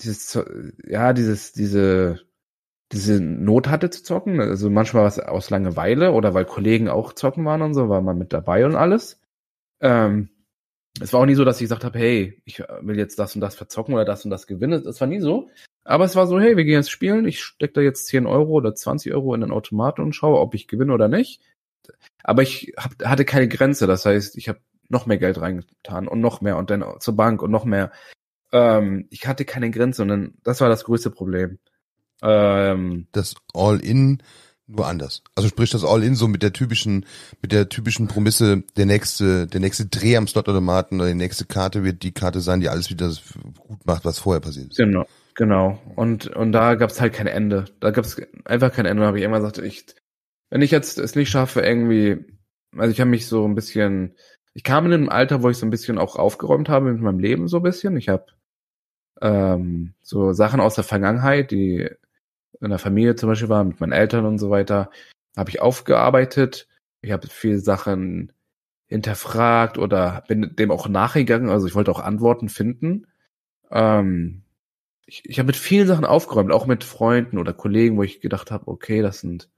dieses, 0.01 0.39
ja, 0.86 1.13
dieses, 1.13 1.54
diese, 1.54 2.22
diese 2.92 3.20
Not 3.20 3.68
hatte 3.68 3.89
zu 3.89 4.04
zocken. 4.04 4.39
Also 4.39 4.70
manchmal 4.70 5.04
war 5.04 5.10
es 5.10 5.20
aus 5.20 5.50
Langeweile 5.50 6.12
oder 6.12 6.34
weil 6.34 6.46
Kollegen 6.46 6.88
auch 6.89 7.13
zocken 7.13 7.46
waren 7.46 7.62
und 7.62 7.74
so, 7.74 7.89
war 7.89 8.01
man 8.01 8.18
mit 8.18 8.34
dabei 8.34 8.66
und 8.66 8.75
alles. 8.75 9.20
Ähm, 9.82 10.30
es 11.00 11.13
war 11.13 11.22
auch 11.22 11.25
nie 11.25 11.36
so, 11.36 11.46
dass 11.46 11.58
ich 11.58 11.66
gesagt 11.66 11.84
habe, 11.84 12.00
hey, 12.00 12.42
ich 12.46 12.60
will 12.60 12.98
jetzt 12.98 13.20
das 13.20 13.36
und 13.36 13.42
das 13.42 13.56
verzocken 13.56 13.94
oder 13.94 14.06
das 14.06 14.25
und 14.25 14.32
das 14.32 14.48
gewinnen. 14.48 14.84
Das 14.84 15.00
war 15.01 15.08
nie 15.08 15.20
so. 15.20 15.50
Aber 15.84 16.06
es 16.06 16.16
war 16.16 16.27
so, 16.27 16.39
hey, 16.39 16.58
wir 16.58 16.63
gehen 16.66 16.75
jetzt 16.75 16.92
spielen. 16.92 17.27
Ich 17.27 17.42
stecke 17.44 17.74
da 17.74 17.82
jetzt 17.82 18.08
10 18.08 18.25
Euro 18.25 18.54
oder 18.54 18.74
20 18.74 19.13
Euro 19.13 19.34
in 19.34 19.42
den 19.42 19.51
Automaten 19.51 20.01
und 20.01 20.13
schaue, 20.13 20.39
ob 20.39 20.54
ich 20.56 20.68
gewinne 20.68 20.94
oder 20.94 21.08
nicht. 21.08 21.42
Aber 22.24 22.41
ich 22.44 22.74
hab, 22.77 22.91
hatte 23.03 23.25
keine 23.25 23.48
Grenze. 23.48 23.88
Das 23.88 24.06
heißt, 24.06 24.38
ich 24.38 24.50
habe 24.50 24.60
noch 24.89 25.06
mehr 25.06 25.17
Geld 25.17 25.39
reingetan 25.39 26.08
und 26.08 26.22
noch 26.22 26.41
mehr 26.41 26.58
und 26.58 26.70
dann 26.70 26.84
zur 27.00 27.15
Bank 27.15 27.41
und 27.41 27.51
noch 27.51 27.65
mehr. 27.65 27.91
Ähm, 28.51 29.08
ich 29.10 29.27
hatte 29.27 29.46
keine 29.46 29.72
Grenze 29.72 30.01
und 30.01 30.08
dann, 30.08 30.34
das 30.44 30.62
war 30.62 30.70
das 30.70 30.84
größte 30.86 31.12
Problem. 31.12 31.60
Ähm, 32.22 33.08
Das 33.12 33.36
All-In 33.53 34.22
nur 34.67 34.86
anders. 34.86 35.24
Also 35.36 35.48
sprich 35.48 35.70
das 35.70 35.86
All-In 35.86 36.15
so 36.15 36.27
mit 36.27 36.44
der 36.44 36.51
typischen, 36.51 37.06
mit 37.41 37.53
der 37.53 37.70
typischen 37.70 38.08
Prämisse, 38.08 38.63
der 38.75 38.86
nächste, 38.86 39.48
der 39.48 39.62
nächste 39.62 39.86
Dreh 39.86 40.17
am 40.17 40.27
Slotautomaten 40.27 41.00
oder 41.00 41.10
die 41.10 41.15
nächste 41.15 41.46
Karte 41.46 41.84
wird 41.84 42.03
die 42.03 42.12
Karte 42.12 42.41
sein, 42.41 42.60
die 42.60 42.67
alles 42.67 42.89
wieder 42.89 43.10
gut 43.60 43.86
macht, 43.86 44.03
was 44.03 44.20
vorher 44.20 44.41
passiert 44.41 44.72
ist. 44.72 44.77
Genau, 44.77 45.06
genau. 45.36 45.79
Und, 45.96 46.27
und 46.27 46.51
da 46.51 46.75
gab 46.75 46.89
es 46.89 47.00
halt 47.00 47.13
kein 47.13 47.27
Ende. 47.27 47.65
Da 47.79 47.91
gab 47.91 48.03
es 48.03 48.22
einfach 48.44 48.74
kein 48.74 48.86
Ende. 48.86 49.01
Da 49.01 49.08
habe 49.08 49.17
ich 49.17 49.24
irgendwann 49.24 49.44
gesagt, 49.44 49.60
ich, 49.60 49.86
wenn 50.50 50.62
ich 50.62 50.72
jetzt 50.72 50.98
es 50.98 51.16
nicht 51.16 51.30
schaffe, 51.30 51.62
irgendwie, 51.62 52.25
also 52.75 52.92
ich 52.92 53.00
habe 53.00 53.10
mich 53.10 53.27
so 53.27 53.46
ein 53.46 53.56
bisschen, 53.56 54.16
ich 54.54 54.63
kam 54.63 54.86
in 54.86 54.94
einem 54.94 55.10
Alter, 55.10 55.44
wo 55.44 55.50
ich 55.50 55.58
so 55.58 55.66
ein 55.66 55.72
bisschen 55.72 55.98
auch 55.98 56.16
aufgeräumt 56.16 56.70
habe 56.70 56.92
mit 56.92 57.01
meinem 57.01 57.20
Leben 57.20 57.48
so 57.48 57.58
ein 57.58 57.63
bisschen. 57.63 57.98
Ich 57.98 58.10
habe 58.10 58.25
ähm, 59.22 59.94
so 60.01 60.34
Sachen 60.34 60.60
aus 60.60 60.75
der 60.75 60.84
Vergangenheit, 60.84 61.51
die 61.51 61.89
in 62.62 62.70
der 62.70 62.80
Familie 62.80 63.16
zum 63.16 63.30
Beispiel 63.30 63.50
waren, 63.50 63.70
mit 63.70 63.80
meinen 63.80 63.92
Eltern 63.92 64.25
und 64.25 64.39
so 64.39 64.50
weiter, 64.50 64.89
habe 65.36 65.50
ich 65.50 65.62
aufgearbeitet. 65.62 66.68
Ich 67.01 67.12
habe 67.12 67.27
viele 67.27 67.60
Sachen 67.60 68.34
hinterfragt 68.88 69.77
oder 69.77 70.24
bin 70.27 70.56
dem 70.56 70.72
auch 70.72 70.88
nachgegangen. 70.88 71.50
Also 71.50 71.68
ich 71.68 71.75
wollte 71.75 71.92
auch 71.92 72.00
Antworten 72.00 72.50
finden. 72.50 73.08
Ähm, 73.70 74.44
ich, 75.06 75.24
ich 75.25 75.39
habe 75.39 75.48
mit 75.48 75.56
vielen 75.56 75.88
Sachen 75.88 76.06
aufgeräumt, 76.06 76.51
auch 76.51 76.66
mit 76.66 76.84
Freunden 76.84 77.38
oder 77.38 77.54
Kollegen, 77.54 77.98
wo 77.98 78.04
ich 78.04 78.22
gedacht 78.22 78.50
habe, 78.51 78.68
okay, 78.68 79.01
das 79.01 79.20
sind 79.20 79.50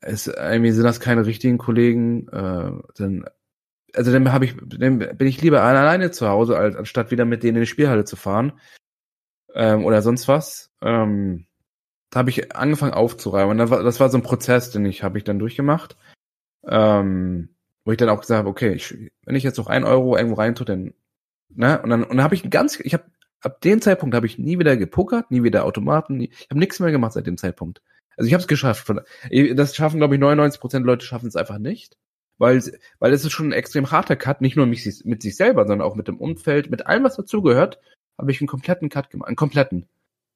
es 0.00 0.26
irgendwie 0.28 0.72
sind 0.72 0.84
das 0.84 1.00
keine 1.00 1.26
richtigen 1.26 1.58
Kollegen. 1.58 2.28
Äh, 2.28 2.72
dann, 2.96 3.24
also 3.94 4.12
dann 4.12 4.32
habe 4.32 4.44
ich, 4.46 4.56
dann 4.78 4.98
bin 4.98 5.26
ich 5.26 5.42
lieber 5.42 5.62
alleine 5.62 6.10
zu 6.10 6.28
Hause, 6.28 6.56
als 6.58 6.76
anstatt 6.76 7.10
wieder 7.10 7.24
mit 7.24 7.42
denen 7.42 7.56
in 7.56 7.62
die 7.62 7.66
Spielhalle 7.66 8.04
zu 8.04 8.16
fahren. 8.16 8.52
ähm, 9.54 9.84
oder 9.84 10.02
sonst 10.02 10.28
was. 10.28 10.70
Ähm, 10.82 11.46
da 12.10 12.20
habe 12.20 12.30
ich 12.30 12.54
angefangen 12.56 12.94
aufzureiben. 12.94 13.50
Und 13.50 13.58
das 13.58 13.70
war, 13.70 13.82
das 13.82 14.00
war 14.00 14.10
so 14.10 14.18
ein 14.18 14.22
Prozess, 14.22 14.70
den 14.70 14.84
ich 14.86 15.02
habe 15.02 15.18
ich 15.18 15.24
dann 15.24 15.38
durchgemacht. 15.38 15.96
Ähm, 16.66 17.50
wo 17.84 17.92
ich 17.92 17.98
dann 17.98 18.08
auch 18.10 18.20
gesagt 18.20 18.38
habe, 18.38 18.48
okay, 18.48 18.72
ich, 18.74 18.94
wenn 19.24 19.36
ich 19.36 19.44
jetzt 19.44 19.58
noch 19.58 19.68
ein 19.68 19.84
Euro 19.84 20.16
irgendwo 20.16 20.36
reintue, 20.36 20.66
dann, 20.66 20.94
ne, 21.50 21.80
und 21.82 21.90
dann, 21.90 22.04
und 22.04 22.16
dann 22.16 22.24
habe 22.24 22.34
ich 22.34 22.50
ganz, 22.50 22.80
ich 22.80 22.94
habe 22.94 23.04
ab 23.40 23.60
dem 23.60 23.80
Zeitpunkt 23.80 24.14
habe 24.14 24.26
ich 24.26 24.38
nie 24.38 24.58
wieder 24.58 24.76
gepokert, 24.76 25.30
nie 25.30 25.44
wieder 25.44 25.64
Automaten, 25.64 26.16
nie, 26.18 26.30
ich 26.32 26.50
habe 26.50 26.58
nichts 26.60 26.80
mehr 26.80 26.90
gemacht 26.90 27.12
seit 27.12 27.26
dem 27.26 27.38
Zeitpunkt. 27.38 27.82
Also 28.16 28.26
ich 28.28 28.32
habe 28.34 28.40
es 28.40 28.48
geschafft. 28.48 28.90
Das 29.54 29.76
schaffen, 29.76 29.98
glaube 29.98 30.14
ich, 30.14 30.20
99 30.20 30.60
Prozent 30.60 30.86
Leute 30.86 31.04
schaffen 31.04 31.26
es 31.28 31.36
einfach 31.36 31.58
nicht, 31.58 31.96
weil 32.38 32.62
weil 32.98 33.12
es 33.12 33.24
ist 33.24 33.32
schon 33.32 33.48
ein 33.48 33.52
extrem 33.52 33.90
harter 33.90 34.16
Cut, 34.16 34.40
nicht 34.40 34.56
nur 34.56 34.66
mit 34.66 34.78
sich, 34.80 35.04
mit 35.04 35.22
sich 35.22 35.36
selber, 35.36 35.62
sondern 35.66 35.86
auch 35.86 35.94
mit 35.96 36.08
dem 36.08 36.18
Umfeld, 36.18 36.70
mit 36.70 36.86
allem, 36.86 37.04
was 37.04 37.16
dazugehört, 37.16 37.78
habe 38.18 38.30
ich 38.30 38.40
einen 38.40 38.48
kompletten 38.48 38.88
Cut 38.88 39.10
gemacht, 39.10 39.28
einen 39.28 39.36
kompletten. 39.36 39.86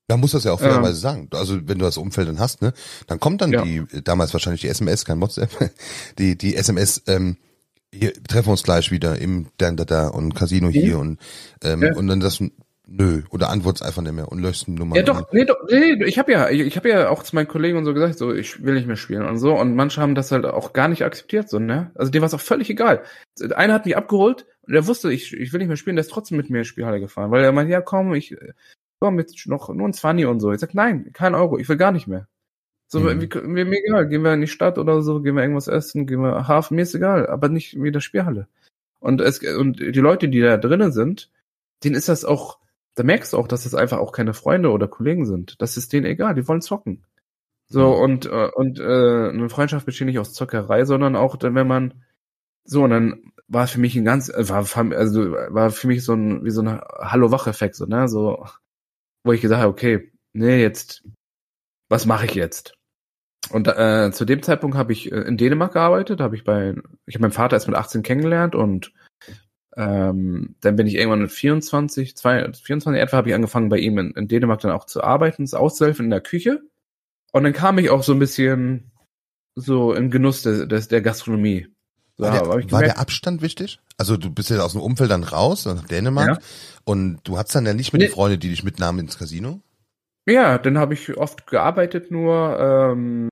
Da 0.09 0.17
muss 0.17 0.33
das 0.33 0.43
ja 0.45 0.53
auch 0.53 0.59
fairerweise 0.61 0.95
ja. 0.95 1.11
sagen. 1.13 1.29
Also 1.33 1.57
wenn 1.69 1.79
du 1.79 1.85
das 1.85 1.97
Umfeld 1.97 2.27
dann 2.29 2.41
hast, 2.41 2.63
ne, 2.63 2.73
dann 3.07 3.21
kommt 3.21 3.41
dann 3.43 3.53
Ja. 3.53 3.63
die, 3.63 3.85
damals 4.03 4.33
wahrscheinlich 4.33 4.61
die 4.61 4.69
SMS, 4.69 5.05
kein 5.05 5.21
WhatsApp, 5.21 5.51
die, 6.19 6.37
die 6.37 6.57
SMS, 6.57 7.03
ähm, 7.07 7.37
hier, 7.95 8.13
treffen 8.25 8.49
wir 8.49 8.53
uns 8.53 8.63
gleich 8.65 8.91
wieder 8.91 9.19
im 9.19 9.47
da, 9.59 9.71
da, 9.71 9.85
da 9.85 10.09
und 10.09 10.35
Casino 10.35 10.69
hier 10.69 10.99
und, 10.99 11.19
ähm, 11.63 11.79
Mhm. 11.81 11.85
Ja. 11.87 11.97
und 11.97 12.07
dann 12.09 12.21
das, 12.21 12.43
nö, 12.91 13.23
oder 13.31 13.49
antwortest 13.49 13.85
einfach 13.85 14.03
nicht 14.03 14.13
mehr 14.13 14.29
und 14.29 14.41
löscht 14.41 14.67
die 14.67 14.73
Nummer. 14.73 14.97
Ja 14.97 15.03
doch, 15.03 15.33
nee, 15.33 15.45
doch, 15.45 15.57
nee, 15.71 16.05
ich 16.05 16.19
habe 16.19 16.33
ja, 16.33 16.51
ich, 16.51 16.61
ich 16.61 16.77
habe 16.77 16.89
ja 16.89 17.09
auch 17.09 17.23
zu 17.23 17.35
meinen 17.35 17.49
Kollegen 17.49 17.79
und 17.79 17.85
so 17.85 17.95
gesagt, 17.95 18.19
so 18.19 18.33
ich 18.35 18.63
will 18.63 18.75
nicht 18.75 18.87
mehr 18.87 18.97
spielen 18.97 19.25
und 19.25 19.39
so 19.39 19.55
und 19.59 19.75
manche 19.75 20.01
haben 20.03 20.15
das 20.15 20.33
halt 20.33 20.45
auch 20.45 20.73
gar 20.73 20.89
nicht 20.89 21.05
akzeptiert, 21.05 21.49
so 21.49 21.59
ne, 21.59 21.91
also 21.95 22.11
dem 22.11 22.21
war 22.21 22.27
es 22.27 22.35
auch 22.35 22.41
völlig 22.41 22.69
egal. 22.69 23.03
Einer 23.55 23.75
hat 23.75 23.87
mich 23.87 23.97
abgeholt 23.97 24.47
und 24.67 24.75
der 24.75 24.87
wusste, 24.87 25.13
ich, 25.13 25.33
ich 25.33 25.53
will 25.53 25.59
nicht 25.61 25.69
mehr 25.69 25.77
spielen, 25.77 25.97
der 25.97 26.05
ist 26.05 26.11
trotzdem 26.11 26.37
mit 26.37 26.51
mir 26.51 26.59
in 26.59 26.63
die 26.65 26.69
Spielhalle 26.69 27.01
gefahren, 27.01 27.31
weil 27.31 27.45
er 27.45 27.53
meinte, 27.53 27.73
ja 27.73 27.81
komm, 27.81 28.13
ich 28.15 28.37
komm 29.01 29.19
jetzt 29.19 29.47
noch 29.47 29.69
nur 29.71 29.89
ein 29.89 29.95
20 29.95 30.27
und 30.27 30.41
so. 30.41 30.53
Ich 30.53 30.61
sag 30.61 30.75
nein, 30.75 31.11
kein 31.13 31.35
Euro, 31.35 31.59
ich 31.59 31.69
will 31.69 31.77
gar 31.79 31.93
nicht 31.93 32.07
mehr. 32.07 32.29
So, 32.93 33.01
Mhm. 33.01 33.21
wie, 33.23 33.41
mir, 33.47 33.65
mir 33.65 33.79
egal, 33.87 34.09
gehen 34.09 34.23
wir 34.23 34.35
in 34.35 34.41
die 34.41 34.49
Stadt 34.49 34.77
oder 34.77 35.01
so, 35.03 35.23
gehen 35.23 35.37
wir 35.37 35.43
irgendwas 35.43 35.69
essen, 35.69 36.07
gehen 36.07 36.21
wir 36.21 36.49
Hafen, 36.49 36.75
mir 36.75 36.83
ist 36.83 36.95
egal, 36.95 37.29
aber 37.29 37.49
nicht 37.49 37.81
wie 37.81 37.93
der 37.93 38.01
Spielhalle. 38.01 38.49
Und 38.99 39.21
es 39.21 39.39
und 39.39 39.79
die 39.79 40.01
Leute, 40.01 40.29
die 40.29 40.41
da 40.41 40.57
drinnen 40.57 40.93
sind, 40.93 41.31
denen 41.85 41.95
ist 41.95 42.09
das 42.09 42.25
auch, 42.25 42.59
da 42.95 43.03
merkst 43.03 43.33
du 43.33 43.39
auch, 43.39 43.49
dass 43.49 43.65
das 43.65 43.75
einfach 43.75 43.99
auch 43.99 44.13
keine 44.13 44.35
Freunde 44.35 44.71
oder 44.71 44.89
Kollegen 44.89 45.27
sind. 45.27 45.61
Das 45.61 45.77
ist 45.77 45.93
denen 45.93 46.07
egal, 46.07 46.35
die 46.35 46.47
wollen 46.49 46.61
zocken. 46.61 47.05
So, 47.69 47.93
und, 47.95 48.27
äh, 48.27 48.51
und 48.55 48.81
äh, 48.81 49.29
eine 49.29 49.49
Freundschaft 49.49 49.87
besteht 49.87 50.07
nicht 50.07 50.19
aus 50.19 50.33
Zockerei, 50.33 50.85
sondern 50.85 51.15
auch, 51.15 51.37
wenn 51.41 51.67
man 51.69 51.95
so, 52.65 52.83
und 52.83 52.91
dann 52.91 53.33
war 53.47 53.65
es 53.65 53.71
für 53.71 53.81
mich 53.81 53.97
ein 53.97 54.05
ganz, 54.05 54.29
äh, 54.29 54.49
war, 54.49 54.67
also 54.93 55.33
war 55.33 55.71
für 55.71 55.87
mich 55.87 56.05
so 56.05 56.15
ein, 56.15 56.45
wie 56.45 56.51
so 56.51 56.63
ein 56.63 56.81
Hallo-Wach-Effekt, 56.81 57.77
so, 57.77 57.87
ne, 57.87 58.09
so, 58.09 58.45
wo 59.25 59.33
ich 59.33 59.41
gesagt 59.41 59.61
habe, 59.61 59.71
okay, 59.71 60.13
nee, 60.33 60.61
jetzt, 60.61 61.05
was 61.89 62.07
mache 62.07 62.27
ich 62.27 62.35
jetzt? 62.35 62.75
Und 63.51 63.67
äh, 63.69 64.11
zu 64.13 64.25
dem 64.25 64.43
Zeitpunkt 64.43 64.77
habe 64.77 64.93
ich 64.93 65.11
äh, 65.11 65.21
in 65.21 65.37
Dänemark 65.37 65.73
gearbeitet, 65.73 66.21
habe 66.21 66.37
ich 66.37 66.45
bei, 66.45 66.75
ich 67.07 67.15
habe 67.15 67.23
meinen 67.23 67.33
Vater 67.33 67.57
erst 67.57 67.69
mit 67.69 67.77
18 67.77 68.03
kennengelernt 68.03 68.55
und 68.55 68.93
ähm, 69.81 70.57
dann 70.61 70.77
bin 70.77 70.87
ich 70.87 70.95
irgendwann 70.95 71.23
mit 71.23 71.33
24, 71.33 72.15
zwei, 72.15 72.53
24 72.53 73.01
etwa 73.01 73.17
habe 73.17 73.31
ich 73.31 73.35
angefangen 73.35 73.71
bei 73.71 73.79
ihm 73.79 73.97
in, 73.97 74.11
in 74.11 74.29
Dänemark 74.29 74.61
dann 74.61 74.73
auch 74.73 74.85
zu 74.85 75.03
arbeiten, 75.03 75.47
zu 75.47 75.59
auszuhelfen 75.59 76.05
in 76.05 76.11
der 76.11 76.21
Küche. 76.21 76.61
Und 77.33 77.45
dann 77.45 77.55
kam 77.55 77.79
ich 77.79 77.89
auch 77.89 78.03
so 78.03 78.13
ein 78.13 78.19
bisschen 78.19 78.91
so 79.55 79.95
in 79.95 80.11
Genuss 80.11 80.43
des, 80.43 80.69
des 80.69 80.89
der 80.89 81.01
Gastronomie. 81.01 81.69
So, 82.19 82.25
War, 82.25 82.33
der, 82.33 82.47
war 82.47 82.61
gemerkt, 82.61 82.87
der 82.87 82.99
Abstand 82.99 83.41
wichtig? 83.41 83.81
Also 83.97 84.19
du 84.19 84.31
bist 84.31 84.51
ja 84.51 84.61
aus 84.61 84.73
dem 84.73 84.83
Umfeld 84.83 85.11
dann 85.11 85.25
raus, 85.25 85.65
nach 85.65 85.87
Dänemark, 85.87 86.43
und 86.85 87.21
du 87.25 87.39
hattest 87.39 87.55
dann 87.55 87.65
ja 87.65 87.73
nicht 87.73 87.93
die 87.95 87.97
Nee. 87.97 88.09
Freunde, 88.09 88.37
die 88.37 88.51
dich 88.51 88.65
mitnahmen 88.65 88.99
ins 88.99 89.19
Casino? 89.19 89.63
Ja, 90.29 90.59
dann 90.59 90.77
habe 90.77 90.93
ich 90.93 91.17
oft 91.17 91.47
gearbeitet 91.47 92.11
nur, 92.11 92.59
ähm, 92.61 93.31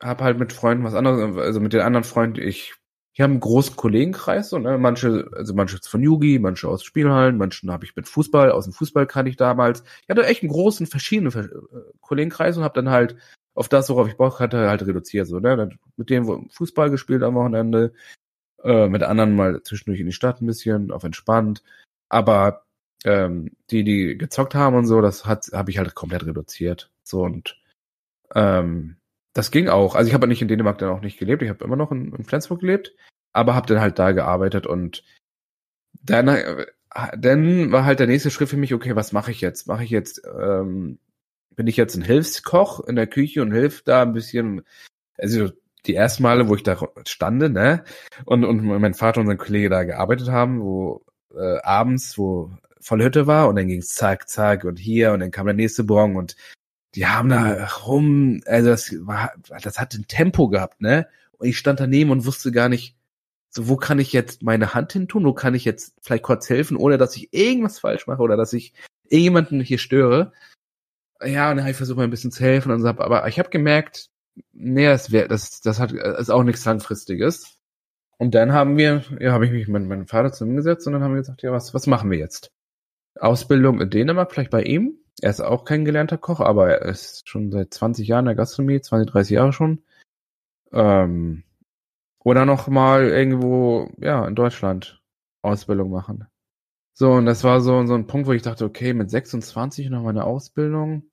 habe 0.00 0.24
halt 0.24 0.38
mit 0.38 0.54
Freunden 0.54 0.84
was 0.84 0.94
anderes, 0.94 1.36
also 1.36 1.60
mit 1.60 1.74
den 1.74 1.82
anderen 1.82 2.04
Freunden, 2.04 2.40
ich, 2.40 2.74
ich 3.20 3.22
habe 3.22 3.32
einen 3.32 3.40
großen 3.40 3.76
Kollegenkreis, 3.76 4.48
so, 4.48 4.58
ne? 4.58 4.78
manche, 4.78 5.28
also 5.36 5.52
manche 5.52 5.76
von 5.82 6.02
Yugi, 6.02 6.38
manche 6.38 6.66
aus 6.66 6.82
Spielhallen, 6.82 7.36
manchen 7.36 7.70
habe 7.70 7.84
ich 7.84 7.94
mit 7.94 8.08
Fußball, 8.08 8.50
aus 8.50 8.64
dem 8.64 8.72
Fußball 8.72 9.06
kannte 9.06 9.28
ich 9.28 9.36
damals. 9.36 9.84
Ich 10.04 10.08
hatte 10.08 10.24
echt 10.24 10.42
einen 10.42 10.50
großen, 10.50 10.86
verschiedenen 10.86 11.30
Ver- 11.30 11.44
äh, 11.52 11.92
Kollegenkreis 12.00 12.56
und 12.56 12.64
habe 12.64 12.72
dann 12.72 12.88
halt 12.88 13.16
auf 13.52 13.68
das, 13.68 13.90
worauf 13.90 14.08
ich 14.08 14.16
Bock 14.16 14.40
hatte, 14.40 14.70
halt 14.70 14.86
reduziert, 14.86 15.26
so, 15.26 15.38
ne, 15.38 15.54
dann 15.54 15.78
mit 15.98 16.08
denen 16.08 16.48
Fußball 16.48 16.88
gespielt 16.88 17.22
am 17.22 17.34
Wochenende, 17.34 17.92
äh, 18.64 18.88
mit 18.88 19.02
anderen 19.02 19.36
mal 19.36 19.62
zwischendurch 19.64 20.00
in 20.00 20.06
die 20.06 20.12
Stadt 20.12 20.40
ein 20.40 20.46
bisschen, 20.46 20.90
auf 20.90 21.04
entspannt, 21.04 21.62
aber 22.08 22.64
ähm, 23.04 23.50
die, 23.70 23.84
die 23.84 24.16
gezockt 24.16 24.54
haben 24.54 24.76
und 24.76 24.86
so, 24.86 25.02
das 25.02 25.26
hat 25.26 25.50
habe 25.52 25.70
ich 25.70 25.76
halt 25.76 25.94
komplett 25.94 26.24
reduziert. 26.24 26.90
So 27.04 27.24
und 27.24 27.60
ähm, 28.34 28.96
das 29.32 29.50
ging 29.50 29.68
auch. 29.68 29.94
Also 29.94 30.08
ich 30.08 30.14
habe 30.14 30.26
nicht 30.26 30.42
in 30.42 30.48
Dänemark 30.48 30.78
dann 30.78 30.90
auch 30.90 31.02
nicht 31.02 31.18
gelebt, 31.18 31.42
ich 31.42 31.48
habe 31.48 31.64
immer 31.64 31.76
noch 31.76 31.92
in, 31.92 32.12
in 32.14 32.24
Flensburg 32.24 32.60
gelebt, 32.60 32.94
aber 33.32 33.54
habe 33.54 33.66
dann 33.66 33.80
halt 33.80 33.98
da 33.98 34.12
gearbeitet 34.12 34.66
und 34.66 35.04
dann, 36.02 36.28
äh, 36.28 36.66
dann 37.16 37.72
war 37.72 37.84
halt 37.84 38.00
der 38.00 38.06
nächste 38.06 38.30
Schritt 38.30 38.48
für 38.48 38.56
mich, 38.56 38.74
okay, 38.74 38.96
was 38.96 39.12
mache 39.12 39.30
ich 39.30 39.40
jetzt? 39.40 39.66
Mache 39.68 39.84
ich 39.84 39.90
jetzt, 39.90 40.22
ähm, 40.26 40.98
bin 41.54 41.66
ich 41.66 41.76
jetzt 41.76 41.96
ein 41.96 42.02
Hilfskoch 42.02 42.80
in 42.80 42.96
der 42.96 43.06
Küche 43.06 43.42
und 43.42 43.52
hilf 43.52 43.82
da 43.82 44.02
ein 44.02 44.12
bisschen, 44.12 44.62
also 45.18 45.50
die 45.86 45.94
ersten 45.94 46.22
Male, 46.22 46.48
wo 46.48 46.54
ich 46.56 46.62
da 46.62 46.78
stande, 47.06 47.50
ne, 47.50 47.84
und, 48.24 48.44
und 48.44 48.64
mein 48.64 48.94
Vater 48.94 49.20
und 49.20 49.26
sein 49.26 49.38
Kollege 49.38 49.70
da 49.70 49.84
gearbeitet 49.84 50.28
haben, 50.28 50.60
wo 50.62 51.04
äh, 51.34 51.58
abends, 51.62 52.18
wo 52.18 52.50
volle 52.80 53.04
Hütte 53.04 53.26
war 53.26 53.48
und 53.48 53.56
dann 53.56 53.68
ging's 53.68 53.88
zack, 53.88 54.28
zack 54.28 54.64
und 54.64 54.78
hier 54.78 55.12
und 55.12 55.20
dann 55.20 55.30
kam 55.30 55.46
der 55.46 55.54
nächste 55.54 55.84
Bon 55.84 56.16
und 56.16 56.36
die 56.94 57.06
haben 57.06 57.28
da 57.28 57.66
rum, 57.86 58.40
also 58.46 58.70
das 58.70 58.92
war, 59.00 59.32
das 59.62 59.78
hat 59.78 59.94
ein 59.94 60.08
Tempo 60.08 60.48
gehabt, 60.48 60.80
ne? 60.80 61.06
Und 61.38 61.48
ich 61.48 61.58
stand 61.58 61.80
daneben 61.80 62.10
und 62.10 62.26
wusste 62.26 62.52
gar 62.52 62.68
nicht, 62.68 62.96
so 63.50 63.68
wo 63.68 63.76
kann 63.76 63.98
ich 63.98 64.12
jetzt 64.12 64.42
meine 64.42 64.74
Hand 64.74 64.92
hin 64.92 65.08
tun, 65.08 65.24
wo 65.24 65.32
kann 65.32 65.54
ich 65.54 65.64
jetzt 65.64 65.94
vielleicht 66.02 66.22
kurz 66.24 66.48
helfen, 66.48 66.76
ohne 66.76 66.98
dass 66.98 67.16
ich 67.16 67.32
irgendwas 67.32 67.78
falsch 67.78 68.06
mache 68.06 68.22
oder 68.22 68.36
dass 68.36 68.52
ich 68.52 68.74
irgendjemanden 69.04 69.60
hier 69.60 69.78
störe. 69.78 70.32
Ja, 71.22 71.50
und 71.50 71.56
dann 71.56 71.64
habe 71.64 71.72
ich 71.72 71.76
versucht, 71.76 71.98
mal 71.98 72.04
ein 72.04 72.10
bisschen 72.10 72.32
zu 72.32 72.42
helfen 72.42 72.72
und 72.72 72.80
so, 72.80 72.88
aber 72.88 73.26
ich 73.28 73.38
habe 73.38 73.50
gemerkt, 73.50 74.10
nee, 74.52 74.86
das 74.86 75.10
wäre, 75.10 75.28
das, 75.28 75.60
das 75.60 75.80
hat, 75.80 75.92
ist 75.92 76.30
auch 76.30 76.44
nichts 76.44 76.64
Langfristiges. 76.64 77.58
Und 78.18 78.34
dann 78.34 78.52
haben 78.52 78.76
wir, 78.76 79.02
ja, 79.18 79.32
habe 79.32 79.46
ich 79.46 79.52
mich 79.52 79.66
mit 79.66 79.86
meinem 79.86 80.06
Vater 80.06 80.32
zusammengesetzt 80.32 80.86
und 80.86 80.92
dann 80.92 81.02
haben 81.02 81.12
wir 81.12 81.20
gesagt, 81.20 81.42
ja, 81.42 81.52
was, 81.52 81.74
was 81.74 81.86
machen 81.86 82.10
wir 82.10 82.18
jetzt? 82.18 82.50
Ausbildung 83.18 83.80
in 83.80 83.90
Dänemark, 83.90 84.32
vielleicht 84.32 84.50
bei 84.50 84.62
ihm. 84.62 84.99
Er 85.20 85.30
ist 85.30 85.40
auch 85.40 85.64
kein 85.64 85.84
gelernter 85.84 86.18
Koch, 86.18 86.40
aber 86.40 86.70
er 86.70 86.82
ist 86.82 87.28
schon 87.28 87.50
seit 87.50 87.74
20 87.74 88.08
Jahren 88.08 88.20
in 88.24 88.26
der 88.26 88.34
Gastronomie, 88.36 88.80
20, 88.80 89.10
30 89.10 89.30
Jahre 89.34 89.52
schon. 89.52 89.82
Ähm, 90.72 91.44
oder 92.22 92.46
noch 92.46 92.68
mal 92.68 93.04
irgendwo, 93.08 93.90
ja, 93.98 94.26
in 94.26 94.34
Deutschland 94.34 95.02
Ausbildung 95.42 95.90
machen. 95.90 96.26
So, 96.94 97.12
und 97.12 97.26
das 97.26 97.44
war 97.44 97.60
so, 97.60 97.86
so 97.86 97.94
ein 97.94 98.06
Punkt, 98.06 98.26
wo 98.26 98.32
ich 98.32 98.42
dachte, 98.42 98.64
okay, 98.64 98.92
mit 98.92 99.10
26 99.10 99.88
noch 99.90 100.02
mal 100.02 100.10
eine 100.10 100.24
Ausbildung. 100.24 101.04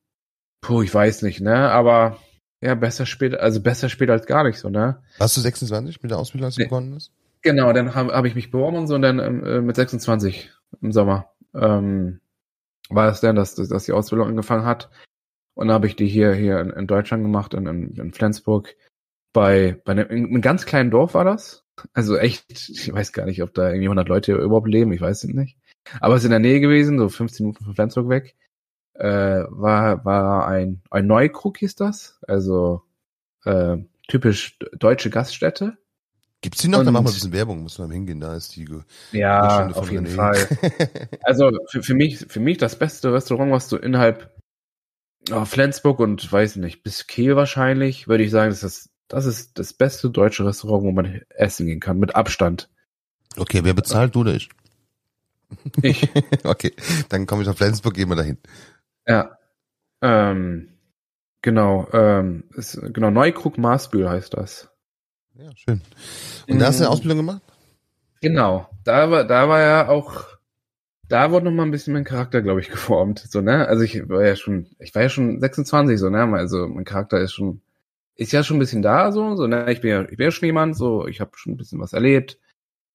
Puh, 0.61 0.81
ich 0.81 0.93
weiß 0.93 1.21
nicht, 1.21 1.39
ne, 1.39 1.69
aber 1.71 2.17
ja, 2.61 2.75
besser 2.75 3.05
spät, 3.05 3.35
also 3.35 3.61
besser 3.61 3.87
spät 3.87 4.09
als 4.09 4.25
gar 4.25 4.43
nicht 4.43 4.57
so, 4.57 4.69
ne? 4.69 5.01
Warst 5.19 5.37
du 5.37 5.41
26 5.41 6.01
mit 6.01 6.11
der 6.11 6.17
Ausbildung, 6.17 6.45
als 6.45 6.55
du 6.55 6.61
Nee. 6.61 6.65
begonnen 6.65 6.95
hast? 6.95 7.11
Genau, 7.41 7.71
dann 7.71 7.93
habe 7.93 8.13
hab 8.13 8.25
ich 8.25 8.35
mich 8.35 8.51
beworben 8.51 8.77
und 8.77 8.87
so 8.87 8.95
und 8.95 9.03
dann 9.03 9.19
ähm, 9.19 9.45
äh, 9.45 9.61
mit 9.61 9.75
26 9.75 10.51
im 10.81 10.91
Sommer 10.91 11.29
ähm, 11.53 12.19
war 12.89 13.09
es 13.09 13.21
dann, 13.21 13.35
dass, 13.35 13.55
dass 13.55 13.85
die 13.85 13.91
Ausbildung 13.91 14.27
angefangen 14.27 14.65
hat. 14.65 14.89
Und 15.55 15.67
dann 15.67 15.75
habe 15.75 15.87
ich 15.87 15.95
die 15.95 16.07
hier 16.07 16.33
hier 16.33 16.59
in, 16.59 16.69
in 16.69 16.87
Deutschland 16.87 17.23
gemacht, 17.23 17.53
in, 17.53 17.65
in, 17.67 17.95
in 17.95 18.13
Flensburg. 18.13 18.75
Bei, 19.33 19.81
bei 19.85 19.93
einem, 19.93 20.09
in 20.09 20.25
einem 20.27 20.41
ganz 20.41 20.65
kleinen 20.65 20.91
Dorf 20.91 21.13
war 21.13 21.25
das. 21.25 21.65
Also 21.93 22.17
echt, 22.17 22.69
ich 22.69 22.91
weiß 22.91 23.13
gar 23.13 23.25
nicht, 23.25 23.43
ob 23.43 23.53
da 23.53 23.69
irgendwie 23.69 23.87
100 23.87 24.07
Leute 24.07 24.33
überhaupt 24.33 24.67
leben, 24.67 24.91
ich 24.93 25.01
weiß 25.01 25.23
es 25.23 25.33
nicht. 25.33 25.57
Aber 25.99 26.15
es 26.15 26.21
ist 26.21 26.25
in 26.25 26.31
der 26.31 26.39
Nähe 26.39 26.59
gewesen, 26.59 26.97
so 26.97 27.09
15 27.09 27.45
Minuten 27.45 27.65
von 27.65 27.75
Flensburg 27.75 28.09
weg. 28.09 28.35
Äh, 28.93 29.43
war 29.49 30.03
war 30.05 30.47
ein, 30.47 30.81
ein 30.89 31.05
Neukrug 31.05 31.59
hieß 31.59 31.75
das, 31.75 32.19
also 32.27 32.81
äh, 33.45 33.77
typisch 34.07 34.57
deutsche 34.79 35.11
Gaststätte. 35.11 35.77
Gibt's 36.47 36.61
die 36.61 36.69
noch? 36.69 36.77
Dann 36.77 36.87
Und- 36.87 36.93
machen 36.93 37.07
wir 37.07 37.09
ein 37.09 37.13
bisschen 37.15 37.33
Werbung, 37.33 37.61
muss 37.61 37.77
man 37.77 37.91
hingehen, 37.91 38.21
da 38.21 38.33
ist 38.33 38.55
die 38.55 38.65
Ja, 39.11 39.67
auf 39.67 39.91
jeden. 39.91 40.07
Fall. 40.07 40.47
Also 41.21 41.51
für, 41.69 41.83
für 41.83 41.93
mich, 41.93 42.19
für 42.19 42.39
mich 42.39 42.57
das 42.57 42.79
beste 42.79 43.11
Restaurant, 43.11 43.51
was 43.51 43.67
du 43.67 43.75
innerhalb 43.75 44.33
oh, 45.29 45.43
Flensburg 45.43 45.99
und 45.99 46.31
weiß 46.31 46.55
nicht, 46.55 46.83
bis 46.83 47.05
Kiel 47.05 47.35
wahrscheinlich, 47.35 48.07
würde 48.07 48.23
ich 48.23 48.31
sagen, 48.31 48.49
das 48.49 48.63
ist 48.63 48.91
das 49.09 49.25
ist 49.25 49.59
das 49.59 49.73
beste 49.73 50.09
deutsche 50.09 50.45
Restaurant, 50.45 50.83
wo 50.85 50.91
man 50.91 51.21
essen 51.31 51.65
gehen 51.65 51.81
kann, 51.81 51.99
mit 51.99 52.15
Abstand. 52.15 52.69
Okay, 53.35 53.65
wer 53.65 53.73
bezahlt, 53.73 54.15
du 54.15 54.21
oder 54.21 54.33
ich? 54.33 54.47
Ich. 55.81 56.07
okay, 56.45 56.71
dann 57.09 57.25
komme 57.25 57.41
ich 57.41 57.47
nach 57.49 57.57
Flensburg, 57.57 57.93
gehen 57.93 58.07
wir 58.07 58.15
dahin. 58.15 58.37
ja. 59.05 59.37
Ähm, 60.01 60.69
genau, 61.41 61.89
ähm, 61.91 62.45
ist, 62.55 62.79
genau, 62.93 63.09
Neukrug 63.11 63.57
Maßbühl 63.57 64.07
heißt 64.07 64.33
das. 64.33 64.69
Ja, 65.37 65.51
schön. 65.55 65.81
Und 66.47 66.59
da 66.59 66.67
hast 66.67 66.79
du 66.79 66.83
eine 66.83 66.89
Mhm. 66.89 66.93
Ausbildung 66.93 67.17
gemacht? 67.17 67.41
Genau. 68.21 68.67
Da 68.83 69.11
war, 69.11 69.23
da 69.23 69.47
war 69.49 69.59
ja 69.61 69.87
auch 69.89 70.25
da 71.09 71.31
wurde 71.31 71.45
noch 71.45 71.51
mal 71.53 71.63
ein 71.63 71.71
bisschen 71.71 71.93
mein 71.93 72.03
Charakter, 72.03 72.41
glaube 72.41 72.59
ich, 72.59 72.69
geformt. 72.69 73.19
So, 73.19 73.39
ne? 73.41 73.67
Also 73.67 73.83
ich 73.83 74.09
war 74.09 74.25
ja 74.25 74.35
schon, 74.35 74.67
ich 74.79 74.93
war 74.93 75.03
ja 75.03 75.09
schon 75.09 75.39
26, 75.39 75.97
so, 75.99 76.09
ne? 76.09 76.23
Also 76.33 76.67
mein 76.67 76.83
Charakter 76.83 77.19
ist 77.19 77.33
schon, 77.33 77.61
ist 78.15 78.33
ja 78.33 78.43
schon 78.43 78.57
ein 78.57 78.59
bisschen 78.59 78.81
da, 78.81 79.11
so, 79.11 79.35
so, 79.35 79.47
ne? 79.47 79.71
Ich 79.71 79.81
bin 79.81 79.91
ja, 79.91 80.01
ich 80.03 80.17
bin 80.17 80.25
ja 80.25 80.31
schon 80.31 80.47
jemand, 80.47 80.75
so, 80.75 81.07
ich 81.07 81.21
habe 81.21 81.31
schon 81.35 81.53
ein 81.53 81.57
bisschen 81.57 81.79
was 81.79 81.93
erlebt. 81.93 82.39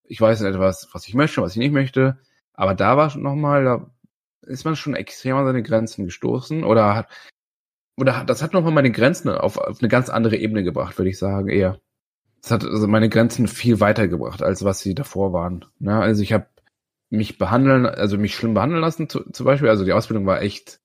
Ich 0.04 0.20
weiß 0.20 0.42
etwas, 0.42 0.88
was 0.92 1.08
ich 1.08 1.14
möchte, 1.14 1.40
was 1.42 1.52
ich 1.52 1.58
nicht 1.58 1.72
möchte. 1.72 2.18
Aber 2.54 2.74
da 2.74 2.96
war 2.98 3.08
schon 3.08 3.22
noch 3.22 3.34
mal, 3.34 3.64
da 3.64 3.90
ist 4.42 4.64
man 4.64 4.76
schon 4.76 4.94
extrem 4.94 5.36
an 5.36 5.46
seine 5.46 5.62
Grenzen 5.62 6.04
gestoßen 6.04 6.64
oder 6.64 6.94
hat, 6.94 7.08
oder 7.98 8.24
das 8.24 8.42
hat 8.42 8.52
noch 8.52 8.62
mal 8.62 8.72
meine 8.72 8.90
Grenzen 8.90 9.30
auf, 9.30 9.56
auf 9.56 9.78
eine 9.80 9.88
ganz 9.88 10.10
andere 10.10 10.36
Ebene 10.36 10.64
gebracht, 10.64 10.98
würde 10.98 11.08
ich 11.10 11.18
sagen, 11.18 11.48
eher. 11.48 11.80
Das 12.42 12.50
hat 12.50 12.64
also 12.64 12.88
meine 12.88 13.08
Grenzen 13.08 13.46
viel 13.46 13.78
weiter 13.80 14.08
gebracht, 14.08 14.42
als 14.42 14.64
was 14.64 14.80
sie 14.80 14.94
davor 14.94 15.32
waren. 15.32 15.64
Ne? 15.78 15.96
Also 15.98 16.22
ich 16.22 16.32
habe 16.32 16.46
mich 17.08 17.38
behandeln, 17.38 17.86
also 17.86 18.18
mich 18.18 18.34
schlimm 18.34 18.54
behandeln 18.54 18.80
lassen, 18.80 19.08
zu, 19.08 19.30
zum 19.30 19.46
Beispiel. 19.46 19.68
Also 19.68 19.84
die 19.84 19.92
Ausbildung 19.92 20.26
war 20.26 20.42
echt 20.42 20.80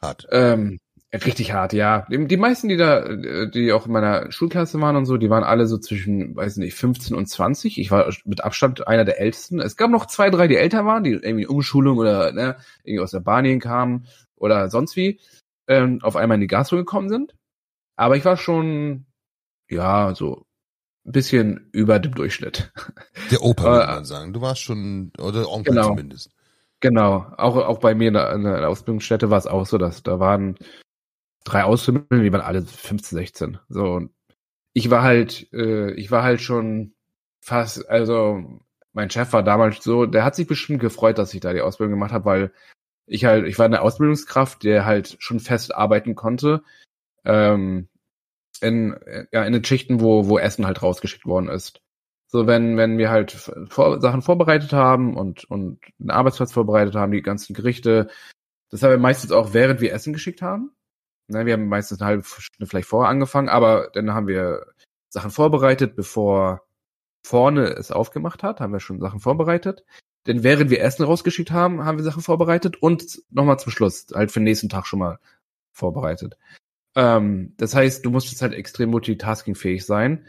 Hart. 0.00 0.28
ähm, 0.30 0.78
richtig 1.12 1.52
hart, 1.52 1.72
ja. 1.72 2.06
Die, 2.10 2.26
die 2.26 2.36
meisten, 2.36 2.68
die 2.68 2.76
da, 2.76 3.16
die 3.46 3.72
auch 3.72 3.86
in 3.86 3.92
meiner 3.92 4.30
Schulklasse 4.32 4.80
waren 4.80 4.96
und 4.96 5.06
so, 5.06 5.16
die 5.16 5.30
waren 5.30 5.44
alle 5.44 5.66
so 5.66 5.78
zwischen, 5.78 6.36
weiß 6.36 6.58
nicht, 6.58 6.74
15 6.74 7.16
und 7.16 7.26
20. 7.26 7.78
Ich 7.78 7.90
war 7.90 8.12
mit 8.24 8.44
Abstand 8.44 8.86
einer 8.86 9.04
der 9.04 9.20
ältesten. 9.20 9.60
Es 9.60 9.76
gab 9.76 9.90
noch 9.90 10.06
zwei, 10.06 10.28
drei, 10.28 10.48
die 10.48 10.56
älter 10.56 10.84
waren, 10.84 11.04
die 11.04 11.12
irgendwie 11.12 11.46
Umschulung 11.46 11.96
oder 11.98 12.32
ne, 12.32 12.56
irgendwie 12.82 13.00
aus 13.02 13.14
Albanien 13.14 13.60
kamen 13.60 14.06
oder 14.36 14.68
sonst 14.68 14.96
wie, 14.96 15.20
ähm, 15.68 16.00
auf 16.02 16.16
einmal 16.16 16.34
in 16.36 16.42
die 16.42 16.48
Gastro 16.48 16.76
gekommen 16.76 17.08
sind. 17.08 17.34
Aber 17.96 18.16
ich 18.16 18.24
war 18.24 18.36
schon, 18.36 19.06
ja, 19.70 20.14
so 20.14 20.44
bisschen 21.04 21.68
über 21.72 21.98
dem 21.98 22.14
Durchschnitt. 22.14 22.72
Der 23.30 23.42
Opa, 23.42 23.64
würde 23.64 23.86
man 23.94 24.04
sagen. 24.04 24.32
Du 24.32 24.40
warst 24.40 24.62
schon, 24.62 25.12
oder 25.18 25.50
Onkel 25.50 25.74
genau. 25.74 25.88
zumindest. 25.88 26.30
Genau, 26.80 27.32
auch, 27.36 27.56
auch 27.56 27.78
bei 27.78 27.94
mir 27.94 28.08
in 28.08 28.14
der, 28.14 28.32
in 28.32 28.42
der 28.42 28.68
Ausbildungsstätte 28.68 29.30
war 29.30 29.38
es 29.38 29.46
auch 29.46 29.66
so, 29.66 29.78
dass 29.78 30.02
da 30.02 30.18
waren 30.18 30.56
drei 31.44 31.64
Auszubildende, 31.64 32.24
die 32.24 32.32
waren 32.32 32.40
alle 32.40 32.62
15, 32.62 33.18
16. 33.18 33.58
So, 33.68 33.84
und 33.92 34.10
ich 34.72 34.90
war 34.90 35.02
halt, 35.02 35.52
äh, 35.52 35.92
ich 35.92 36.10
war 36.10 36.22
halt 36.22 36.40
schon 36.40 36.94
fast, 37.40 37.88
also 37.88 38.60
mein 38.92 39.10
Chef 39.10 39.32
war 39.32 39.42
damals 39.42 39.82
so, 39.82 40.06
der 40.06 40.24
hat 40.24 40.34
sich 40.34 40.46
bestimmt 40.46 40.80
gefreut, 40.80 41.18
dass 41.18 41.34
ich 41.34 41.40
da 41.40 41.52
die 41.52 41.60
Ausbildung 41.60 41.92
gemacht 41.92 42.12
habe, 42.12 42.24
weil 42.24 42.52
ich 43.06 43.24
halt, 43.24 43.46
ich 43.46 43.58
war 43.58 43.66
eine 43.66 43.82
Ausbildungskraft, 43.82 44.62
der 44.62 44.84
halt 44.84 45.16
schon 45.18 45.40
fest 45.40 45.74
arbeiten 45.74 46.14
konnte, 46.14 46.62
ähm, 47.24 47.88
in, 48.62 48.96
ja, 49.32 49.44
in 49.44 49.52
den 49.52 49.64
Schichten, 49.64 50.00
wo, 50.00 50.28
wo 50.28 50.38
Essen 50.38 50.66
halt 50.66 50.82
rausgeschickt 50.82 51.26
worden 51.26 51.48
ist. 51.48 51.80
So, 52.28 52.46
wenn, 52.46 52.76
wenn 52.78 52.96
wir 52.96 53.10
halt 53.10 53.32
vor, 53.68 54.00
Sachen 54.00 54.22
vorbereitet 54.22 54.72
haben 54.72 55.16
und, 55.16 55.44
und 55.44 55.80
einen 56.00 56.10
Arbeitsplatz 56.10 56.52
vorbereitet 56.52 56.94
haben, 56.94 57.12
die 57.12 57.20
ganzen 57.22 57.52
Gerichte, 57.54 58.08
das 58.70 58.82
haben 58.82 58.90
wir 58.90 58.98
meistens 58.98 59.32
auch 59.32 59.52
während 59.52 59.80
wir 59.80 59.92
Essen 59.92 60.14
geschickt 60.14 60.40
haben. 60.40 60.72
Ne, 61.28 61.46
wir 61.46 61.52
haben 61.52 61.68
meistens 61.68 62.00
eine 62.00 62.08
halbe 62.08 62.24
Stunde 62.24 62.66
vielleicht 62.66 62.88
vorher 62.88 63.10
angefangen, 63.10 63.48
aber 63.48 63.90
dann 63.92 64.12
haben 64.14 64.28
wir 64.28 64.66
Sachen 65.10 65.30
vorbereitet, 65.30 65.94
bevor 65.94 66.62
vorne 67.24 67.66
es 67.66 67.92
aufgemacht 67.92 68.42
hat, 68.42 68.60
haben 68.60 68.72
wir 68.72 68.80
schon 68.80 69.00
Sachen 69.00 69.20
vorbereitet. 69.20 69.84
Denn 70.26 70.42
während 70.42 70.70
wir 70.70 70.80
Essen 70.80 71.04
rausgeschickt 71.04 71.50
haben, 71.50 71.84
haben 71.84 71.98
wir 71.98 72.04
Sachen 72.04 72.22
vorbereitet 72.22 72.80
und 72.80 73.22
nochmal 73.30 73.58
zum 73.58 73.72
Schluss, 73.72 74.06
halt 74.14 74.30
für 74.30 74.40
den 74.40 74.44
nächsten 74.44 74.68
Tag 74.68 74.86
schon 74.86 75.00
mal 75.00 75.18
vorbereitet. 75.72 76.36
Ähm, 76.94 77.54
das 77.56 77.74
heißt, 77.74 78.04
du 78.04 78.10
musstest 78.10 78.42
halt 78.42 78.54
extrem 78.54 78.90
multitaskingfähig 78.90 79.84
sein. 79.84 80.26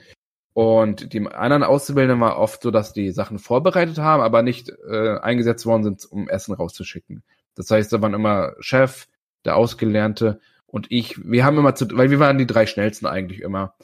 Und 0.53 1.13
die 1.13 1.27
anderen 1.27 1.63
Auszubildenden 1.63 2.21
war 2.21 2.37
oft 2.37 2.61
so, 2.61 2.69
dass 2.69 2.93
die 2.93 3.11
Sachen 3.11 3.39
vorbereitet 3.39 3.97
haben, 3.97 4.21
aber 4.21 4.43
nicht 4.43 4.71
äh, 4.87 5.17
eingesetzt 5.17 5.65
worden 5.65 5.83
sind, 5.83 6.05
um 6.05 6.29
Essen 6.29 6.53
rauszuschicken. 6.53 7.23
Das 7.55 7.69
heißt, 7.71 7.91
da 7.91 8.01
waren 8.01 8.13
immer 8.13 8.53
Chef, 8.59 9.07
der 9.45 9.55
Ausgelernte 9.55 10.39
und 10.67 10.87
ich. 10.91 11.19
Wir 11.23 11.43
haben 11.43 11.57
immer 11.57 11.75
zu, 11.75 11.87
weil 11.91 12.11
wir 12.11 12.19
waren 12.19 12.37
die 12.37 12.47
drei 12.47 12.67
schnellsten 12.67 13.07
eigentlich 13.07 13.41
immer. 13.41 13.75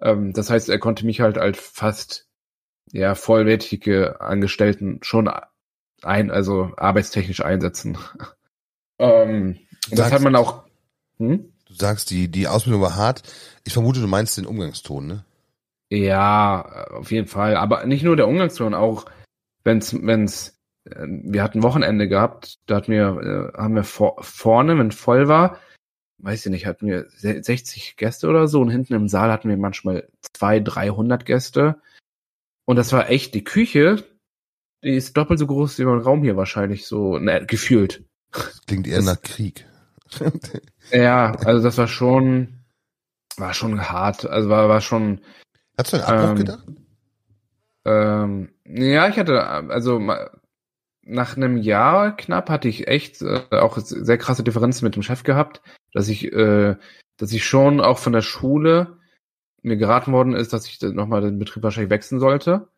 Ähm, 0.00 0.32
das 0.32 0.50
heißt, 0.50 0.68
er 0.68 0.78
konnte 0.78 1.06
mich 1.06 1.20
halt 1.20 1.38
als 1.38 1.58
fast 1.58 2.28
ja 2.90 3.14
vollwertige 3.14 4.20
Angestellten 4.20 4.98
schon 5.02 5.30
ein, 6.02 6.30
also 6.30 6.72
arbeitstechnisch 6.76 7.44
einsetzen. 7.44 7.96
ähm, 8.98 9.58
das 9.90 10.12
hat 10.12 10.22
man 10.22 10.36
auch. 10.36 10.64
Hm? 11.18 11.52
Du 11.78 11.84
sagst, 11.86 12.10
die, 12.10 12.28
die 12.28 12.48
Ausbildung 12.48 12.82
war 12.82 12.96
hart. 12.96 13.22
Ich 13.64 13.72
vermute, 13.72 14.00
du 14.00 14.06
meinst 14.08 14.36
den 14.36 14.46
Umgangston, 14.46 15.06
ne? 15.06 15.24
Ja, 15.90 16.86
auf 16.90 17.10
jeden 17.10 17.28
Fall. 17.28 17.56
Aber 17.56 17.86
nicht 17.86 18.02
nur 18.02 18.16
der 18.16 18.28
Umgangston, 18.28 18.74
auch 18.74 19.06
wenn's, 19.64 19.94
wenn's, 20.02 20.58
äh, 20.84 21.06
wir 21.06 21.42
hatten 21.42 21.62
Wochenende 21.62 22.08
gehabt, 22.08 22.58
da 22.66 22.76
hatten 22.76 22.92
wir, 22.92 23.52
äh, 23.54 23.58
haben 23.58 23.74
wir 23.74 23.84
vor, 23.84 24.16
vorne, 24.22 24.76
wenn 24.78 24.90
voll 24.92 25.28
war, 25.28 25.58
weiß 26.18 26.44
ich 26.46 26.50
nicht, 26.50 26.66
hatten 26.66 26.86
wir 26.88 27.06
se- 27.10 27.42
60 27.42 27.96
Gäste 27.96 28.28
oder 28.28 28.48
so 28.48 28.60
und 28.60 28.70
hinten 28.70 28.94
im 28.94 29.08
Saal 29.08 29.30
hatten 29.32 29.48
wir 29.48 29.56
manchmal 29.56 30.08
200, 30.34 30.74
300 30.74 31.24
Gäste. 31.26 31.80
Und 32.66 32.76
das 32.76 32.92
war 32.92 33.08
echt, 33.08 33.34
die 33.34 33.44
Küche, 33.44 34.04
die 34.84 34.94
ist 34.96 35.16
doppelt 35.16 35.38
so 35.38 35.46
groß 35.46 35.78
wie 35.78 35.84
mein 35.84 36.00
Raum 36.00 36.22
hier 36.22 36.36
wahrscheinlich, 36.36 36.86
so, 36.86 37.18
ne, 37.18 37.46
gefühlt. 37.46 38.04
Das 38.32 38.60
klingt 38.66 38.86
eher 38.88 38.96
Das- 38.96 39.06
nach 39.06 39.22
Krieg. 39.22 39.64
Ja, 40.92 41.32
also 41.44 41.62
das 41.62 41.78
war 41.78 41.88
schon, 41.88 42.64
war 43.36 43.54
schon 43.54 43.80
hart, 43.88 44.26
also 44.26 44.48
war, 44.48 44.68
war 44.68 44.80
schon, 44.80 45.20
Hast 45.76 45.92
du 45.92 45.96
an 45.98 46.02
Abbruch 46.04 46.30
Ähm, 46.30 46.36
gedacht? 46.36 46.66
Ähm, 47.84 48.48
ja, 48.64 49.08
ich 49.08 49.18
hatte, 49.18 49.42
also 49.44 50.00
nach 51.02 51.36
einem 51.36 51.56
Jahr 51.56 52.16
knapp 52.16 52.50
hatte 52.50 52.68
ich 52.68 52.88
echt 52.88 53.22
äh, 53.22 53.44
auch 53.50 53.78
sehr 53.78 54.18
krasse 54.18 54.42
Differenzen 54.44 54.84
mit 54.84 54.94
dem 54.96 55.02
Chef 55.02 55.22
gehabt, 55.22 55.62
dass 55.92 56.08
ich, 56.08 56.32
äh, 56.32 56.76
dass 57.16 57.32
ich 57.32 57.44
schon 57.46 57.80
auch 57.80 57.98
von 57.98 58.12
der 58.12 58.22
Schule 58.22 58.98
mir 59.62 59.76
geraten 59.76 60.12
worden 60.12 60.34
ist, 60.34 60.52
dass 60.52 60.66
ich 60.66 60.80
nochmal 60.82 61.22
den 61.22 61.38
Betrieb 61.38 61.62
wahrscheinlich 61.62 61.90
wechseln 61.90 62.20
sollte. 62.20 62.68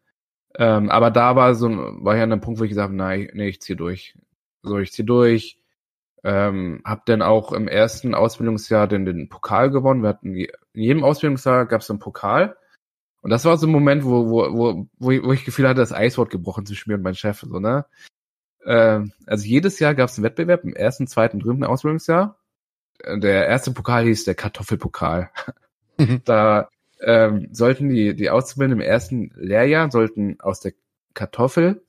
Ähm, 0.56 0.90
aber 0.90 1.10
da 1.10 1.36
war 1.36 1.54
so, 1.54 1.68
ein- 1.68 2.04
war 2.04 2.16
ja 2.16 2.24
an 2.24 2.32
einem 2.32 2.40
Punkt, 2.42 2.60
wo 2.60 2.64
ich 2.64 2.70
gesagt 2.70 2.86
habe, 2.88 2.96
nein, 2.96 3.30
nee, 3.34 3.48
ich 3.48 3.60
zieh 3.62 3.76
durch. 3.76 4.16
So, 4.62 4.78
ich 4.78 4.92
zieh 4.92 5.04
durch. 5.04 5.59
Ähm, 6.22 6.82
hab 6.84 7.06
dann 7.06 7.22
auch 7.22 7.52
im 7.52 7.66
ersten 7.66 8.14
Ausbildungsjahr 8.14 8.86
den, 8.86 9.04
den 9.04 9.28
Pokal 9.28 9.70
gewonnen. 9.70 10.02
Wir 10.02 10.10
hatten 10.10 10.34
in 10.34 10.48
jedem 10.74 11.02
Ausbildungsjahr 11.02 11.66
gab 11.66 11.80
es 11.80 11.90
einen 11.90 11.98
Pokal. 11.98 12.56
Und 13.22 13.30
das 13.30 13.44
war 13.44 13.56
so 13.56 13.66
ein 13.66 13.72
Moment, 13.72 14.04
wo, 14.04 14.30
wo, 14.30 14.52
wo, 14.52 14.86
wo, 14.98 15.10
ich, 15.10 15.22
wo 15.22 15.32
ich 15.32 15.44
Gefühl 15.44 15.68
hatte, 15.68 15.80
das 15.80 15.92
Eiswort 15.92 16.30
gebrochen 16.30 16.66
zwischen 16.66 16.90
mir 16.90 16.96
und 16.96 17.02
meinem 17.02 17.14
Chef. 17.14 17.40
So, 17.40 17.58
ne? 17.58 17.86
ähm, 18.64 19.12
also 19.26 19.46
jedes 19.46 19.78
Jahr 19.78 19.94
gab 19.94 20.08
es 20.08 20.16
einen 20.16 20.24
Wettbewerb 20.24 20.64
im 20.64 20.74
ersten, 20.74 21.06
zweiten, 21.06 21.40
dritten 21.40 21.64
Ausbildungsjahr. 21.64 22.38
Äh, 22.98 23.18
Der 23.18 23.46
erste 23.46 23.72
Pokal 23.72 24.04
hieß 24.04 24.24
der 24.24 24.34
Kartoffelpokal. 24.34 25.30
Mhm. 25.98 26.22
da 26.24 26.70
ähm, 27.00 27.48
sollten 27.52 27.88
die, 27.88 28.14
die 28.14 28.30
Auszubildenden 28.30 28.80
im 28.80 28.90
ersten 28.90 29.30
Lehrjahr 29.34 29.90
sollten 29.90 30.40
aus 30.40 30.60
der 30.60 30.72
Kartoffel 31.14 31.82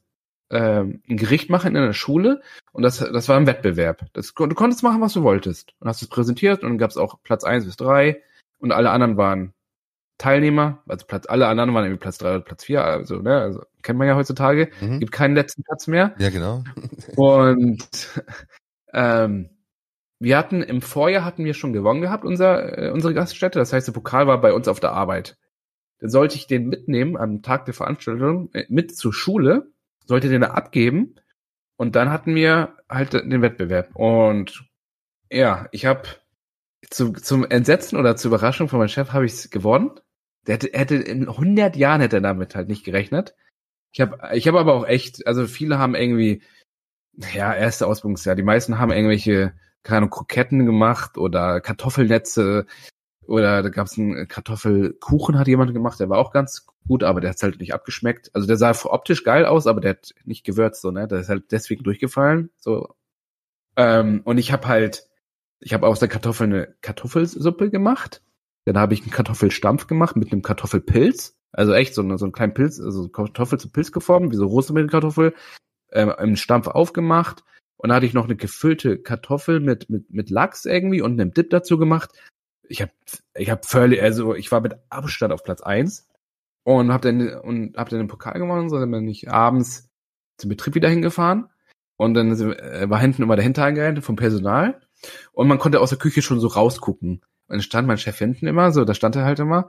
ähm, 0.52 1.02
ein 1.10 1.18
Gericht 1.18 1.50
machen 1.50 1.76
in 1.76 1.82
der 1.82 1.94
Schule 1.94 2.42
und 2.72 2.84
das, 2.84 3.00
das 3.00 3.30
war 3.30 3.38
ein 3.38 3.48
Wettbewerb. 3.48 4.06
Das, 4.14 4.34
du 4.34 4.48
konntest 4.50 4.84
machen, 4.84 5.02
was 5.02 5.14
du 5.14 5.24
wolltest. 5.24 5.74
Und 5.80 5.88
hast 5.88 6.02
es 6.02 6.08
präsentiert 6.10 6.64
und 6.64 6.70
dann 6.70 6.78
gab 6.78 6.92
es 6.92 6.98
auch 6.98 7.22
Platz 7.24 7.44
eins 7.44 7.66
bis 7.66 7.78
drei 7.78 8.22
und 8.60 8.72
alle 8.72 8.92
anderen 8.92 9.18
waren 9.18 9.54
Teilnehmer, 10.18 10.84
also 10.88 11.06
Platz, 11.08 11.26
alle 11.28 11.48
anderen 11.48 11.74
waren 11.74 11.86
irgendwie 11.86 12.02
Platz 12.02 12.20
drei 12.20 12.30
oder 12.36 12.42
Platz 12.42 12.66
vier, 12.66 12.84
also, 12.84 13.18
ne, 13.18 13.42
also 13.42 13.64
kennt 13.82 13.98
man 13.98 14.08
ja 14.08 14.16
heutzutage, 14.16 14.70
Mhm. 14.80 15.00
gibt 15.00 15.12
keinen 15.12 15.34
letzten 15.34 15.64
Platz 15.64 15.88
mehr. 15.88 16.14
Ja, 16.20 16.30
genau. 16.30 16.64
Und 17.16 17.90
ähm, 18.94 19.50
wir 20.20 20.38
hatten 20.38 20.62
im 20.62 20.84
Vorjahr 20.84 21.26
hatten 21.26 21.44
wir 21.44 21.56
schon 21.56 21.74
gewonnen 21.74 22.02
gehabt, 22.02 22.24
unser, 22.24 22.78
äh, 22.78 22.92
unsere 22.92 23.16
Gaststätte. 23.16 23.58
Das 23.58 23.74
heißt, 23.74 23.88
der 23.88 23.94
Pokal 23.94 24.28
war 24.28 24.40
bei 24.40 24.54
uns 24.54 24.68
auf 24.68 24.80
der 24.80 24.92
Arbeit. 24.92 25.38
Dann 26.00 26.12
sollte 26.12 26.36
ich 26.36 26.46
den 26.46 26.68
mitnehmen 26.68 27.18
am 27.18 27.42
Tag 27.42 27.66
der 27.66 27.74
Veranstaltung 27.74 28.52
äh, 28.54 28.66
mit 28.70 28.96
zur 28.96 29.14
Schule, 29.14 29.72
sollte 30.06 30.30
den 30.30 30.42
da 30.42 30.52
abgeben 30.52 31.16
und 31.78 31.96
dann 31.96 32.10
hatten 32.10 32.36
wir 32.36 32.78
halt 32.90 33.14
den 33.14 33.42
Wettbewerb. 33.42 33.96
Und 33.96 34.66
ja, 35.32 35.68
ich 35.72 35.86
habe 35.86 36.04
zu, 36.90 37.14
zum 37.14 37.46
Entsetzen 37.46 37.98
oder 37.98 38.16
zur 38.16 38.30
Überraschung 38.30 38.68
von 38.68 38.80
meinem 38.80 38.90
Chef 38.90 39.14
habe 39.14 39.26
ich 39.26 39.34
es 39.34 39.50
gewonnen. 39.50 39.92
Der 40.48 40.56
hätte, 40.56 40.70
hätte 40.74 40.96
in 40.96 41.28
100 41.28 41.76
Jahren 41.76 42.02
hätte 42.02 42.18
er 42.18 42.22
damit 42.22 42.56
halt 42.56 42.68
nicht 42.68 42.84
gerechnet. 42.84 43.36
Ich 43.94 44.02
habe 44.02 44.18
ich 44.34 44.48
hab 44.48 44.56
aber 44.56 44.74
auch 44.74 44.86
echt, 44.88 45.28
also 45.28 45.48
viele 45.48 45.78
haben 45.80 45.96
irgendwie 45.96 46.42
ja, 47.34 47.54
erste 47.54 47.88
Ausbildungsjahr. 47.88 48.36
Die 48.36 48.44
meisten 48.44 48.80
haben 48.80 48.92
irgendwelche, 48.92 49.54
keine 49.84 49.98
Ahnung, 49.98 50.10
Kroketten 50.10 50.66
gemacht 50.66 51.18
oder 51.18 51.62
Kartoffelnetze 51.62 52.66
oder 53.28 53.62
da 53.64 53.70
gab 53.70 53.88
es 53.88 53.98
einen 53.98 54.28
Kartoffelkuchen, 54.28 55.38
hat 55.38 55.48
jemand 55.48 55.74
gemacht, 55.74 56.00
der 56.00 56.10
war 56.10 56.18
auch 56.18 56.32
ganz 56.32 56.66
gut, 56.88 57.04
aber 57.04 57.22
der 57.22 57.32
hat's 57.32 57.44
halt 57.44 57.60
nicht 57.60 57.74
abgeschmeckt. 57.74 58.32
Also 58.34 58.48
der 58.48 58.58
sah 58.58 58.74
optisch 58.86 59.24
geil 59.24 59.46
aus, 59.46 59.68
aber 59.68 59.82
der 59.82 59.92
hat 59.92 60.14
nicht 60.26 60.44
gewürzt, 60.44 60.82
so, 60.82 60.92
ne? 60.92 61.08
Der 61.08 61.20
ist 61.20 61.30
halt 61.30 61.52
deswegen 61.52 61.84
durchgefallen. 61.84 62.50
So. 62.58 62.96
Ähm, 63.76 64.22
und 64.26 64.38
ich 64.38 64.52
habe 64.52 64.68
halt, 64.68 65.08
ich 65.60 65.74
habe 65.74 65.88
aus 65.88 66.00
der 66.00 66.10
Kartoffel 66.10 66.48
eine 66.48 66.76
Kartoffelsuppe 66.82 67.70
gemacht. 67.70 68.22
Dann 68.66 68.78
habe 68.78 68.94
ich 68.94 69.02
einen 69.02 69.12
Kartoffelstampf 69.12 69.88
gemacht 69.88 70.16
mit 70.16 70.32
einem 70.32 70.42
Kartoffelpilz. 70.42 71.38
Also 71.52 71.74
echt 71.74 71.94
so, 71.94 72.02
eine, 72.02 72.18
so 72.18 72.26
einen 72.26 72.32
kleinen 72.32 72.54
Pilz, 72.54 72.80
also 72.80 73.10
Kartoffel 73.10 73.60
zu 73.60 73.72
Pilz 73.72 73.92
geformt, 73.92 74.32
wie 74.32 74.38
so 74.38 74.48
Rosenbeerenkartoffel 74.48 75.34
äh, 75.90 76.24
im 76.24 76.36
Stampf 76.36 76.68
aufgemacht 76.68 77.44
und 77.82 77.90
da 77.90 77.96
hatte 77.96 78.06
ich 78.06 78.14
noch 78.14 78.26
eine 78.26 78.36
gefüllte 78.36 79.00
Kartoffel 79.00 79.60
mit, 79.60 79.90
mit, 79.90 80.12
mit 80.12 80.30
Lachs 80.30 80.66
irgendwie 80.66 81.02
und 81.02 81.20
einem 81.20 81.34
Dip 81.34 81.50
dazu 81.50 81.80
gemacht. 81.80 82.12
Ich 82.72 82.82
habe 82.82 82.92
ich 83.36 83.50
hab 83.50 83.66
völlig, 83.66 84.02
also 84.02 84.36
ich 84.36 84.52
war 84.52 84.62
mit 84.62 84.76
Abstand 84.90 85.34
auf 85.34 85.44
Platz 85.44 85.62
eins 85.62 86.08
und 86.64 86.92
habe 86.92 87.12
dann 87.12 87.40
und 87.40 87.78
hab 87.78 87.90
dann 87.90 88.00
den 88.00 88.08
Pokal 88.08 88.40
gewonnen, 88.40 88.70
so 88.70 88.80
dann 88.80 88.92
bin 88.92 89.08
ich 89.08 89.30
abends 89.30 89.90
zum 90.38 90.50
Betrieb 90.50 90.76
wieder 90.76 90.90
hingefahren 90.90 91.50
und 91.98 92.14
dann 92.14 92.32
äh, 92.32 92.90
war 92.90 93.00
hinten 93.00 93.24
immer 93.24 93.36
der 93.36 93.44
Hintereingang 93.44 94.02
vom 94.02 94.16
Personal 94.16 94.82
und 95.34 95.48
man 95.48 95.60
konnte 95.60 95.80
aus 95.80 95.90
der 95.90 96.00
Küche 96.00 96.22
schon 96.22 96.40
so 96.40 96.48
rausgucken. 96.48 97.22
Und 97.48 97.56
dann 97.58 97.62
stand 97.62 97.88
mein 97.88 97.98
Chef 97.98 98.18
hinten 98.18 98.48
immer, 98.48 98.72
so 98.72 98.86
da 98.86 98.94
stand 98.94 99.16
er 99.16 99.26
halt 99.26 99.40
immer 99.40 99.66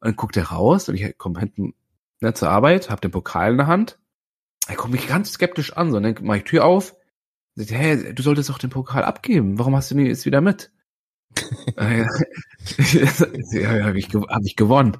und 0.00 0.06
dann 0.08 0.16
guckt 0.16 0.36
er 0.36 0.44
raus 0.44 0.88
und 0.88 0.94
ich 0.94 1.18
komme 1.18 1.38
hinten 1.40 1.74
ne, 2.20 2.34
zur 2.34 2.50
Arbeit, 2.50 2.90
hab 2.90 3.00
den 3.00 3.10
Pokal 3.10 3.52
in 3.52 3.58
der 3.58 3.66
Hand. 3.66 3.98
Er 4.68 4.76
guckt 4.76 4.92
mich 4.92 5.08
ganz 5.08 5.32
skeptisch 5.32 5.74
an, 5.76 5.90
so 5.90 5.98
und 5.98 6.04
dann 6.04 6.16
mach 6.22 6.36
ich 6.36 6.44
Tür 6.44 6.64
auf 6.64 6.94
Sagt, 7.54 7.70
hey, 7.70 8.14
du 8.14 8.22
solltest 8.22 8.48
doch 8.48 8.58
den 8.58 8.70
Pokal 8.70 9.04
abgeben. 9.04 9.58
Warum 9.58 9.76
hast 9.76 9.90
du 9.90 9.94
ihn 9.94 10.06
jetzt 10.06 10.24
wieder 10.24 10.40
mit? 10.40 10.72
ja, 11.76 12.06
ja 13.52 13.84
habe 13.84 13.98
ich, 13.98 14.08
hab 14.08 14.42
ich 14.44 14.56
gewonnen. 14.56 14.96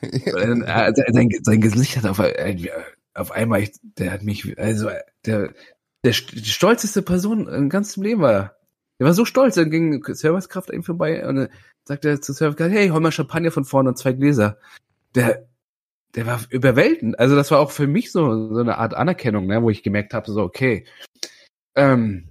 Dann, 0.00 0.62
äh, 0.62 0.92
sein, 1.12 1.28
sein 1.42 1.60
Gesicht 1.60 1.96
hat 1.96 2.06
auf, 2.06 2.18
äh, 2.18 2.70
auf 3.14 3.32
einmal, 3.32 3.68
der 3.82 4.12
hat 4.12 4.22
mich, 4.22 4.58
also 4.58 4.90
der, 5.26 5.52
der 6.04 6.12
stolzeste 6.12 7.02
Person 7.02 7.48
im 7.48 7.68
ganzen 7.68 8.02
Leben 8.02 8.22
war. 8.22 8.56
Der 8.98 9.06
war 9.06 9.14
so 9.14 9.24
stolz, 9.24 9.54
dann 9.54 9.70
ging 9.70 10.04
Servicekraft 10.04 10.70
ihm 10.70 10.82
vorbei 10.82 11.26
und 11.26 11.36
dann 11.36 11.48
sagt 11.84 12.04
er 12.04 12.20
zu 12.20 12.32
Servicekraft, 12.32 12.72
hey, 12.72 12.88
hol 12.88 13.00
mal 13.00 13.12
Champagner 13.12 13.50
von 13.50 13.64
vorne 13.64 13.90
und 13.90 13.96
zwei 13.96 14.12
Gläser. 14.12 14.58
Der, 15.14 15.48
der 16.14 16.26
war 16.26 16.40
überwältigend. 16.50 17.18
Also 17.18 17.34
das 17.34 17.50
war 17.50 17.60
auch 17.60 17.70
für 17.70 17.86
mich 17.86 18.12
so, 18.12 18.52
so 18.52 18.60
eine 18.60 18.78
Art 18.78 18.94
Anerkennung, 18.94 19.46
ne, 19.46 19.62
wo 19.62 19.70
ich 19.70 19.82
gemerkt 19.82 20.12
habe, 20.14 20.30
so, 20.30 20.42
okay, 20.42 20.84
ähm, 21.74 22.28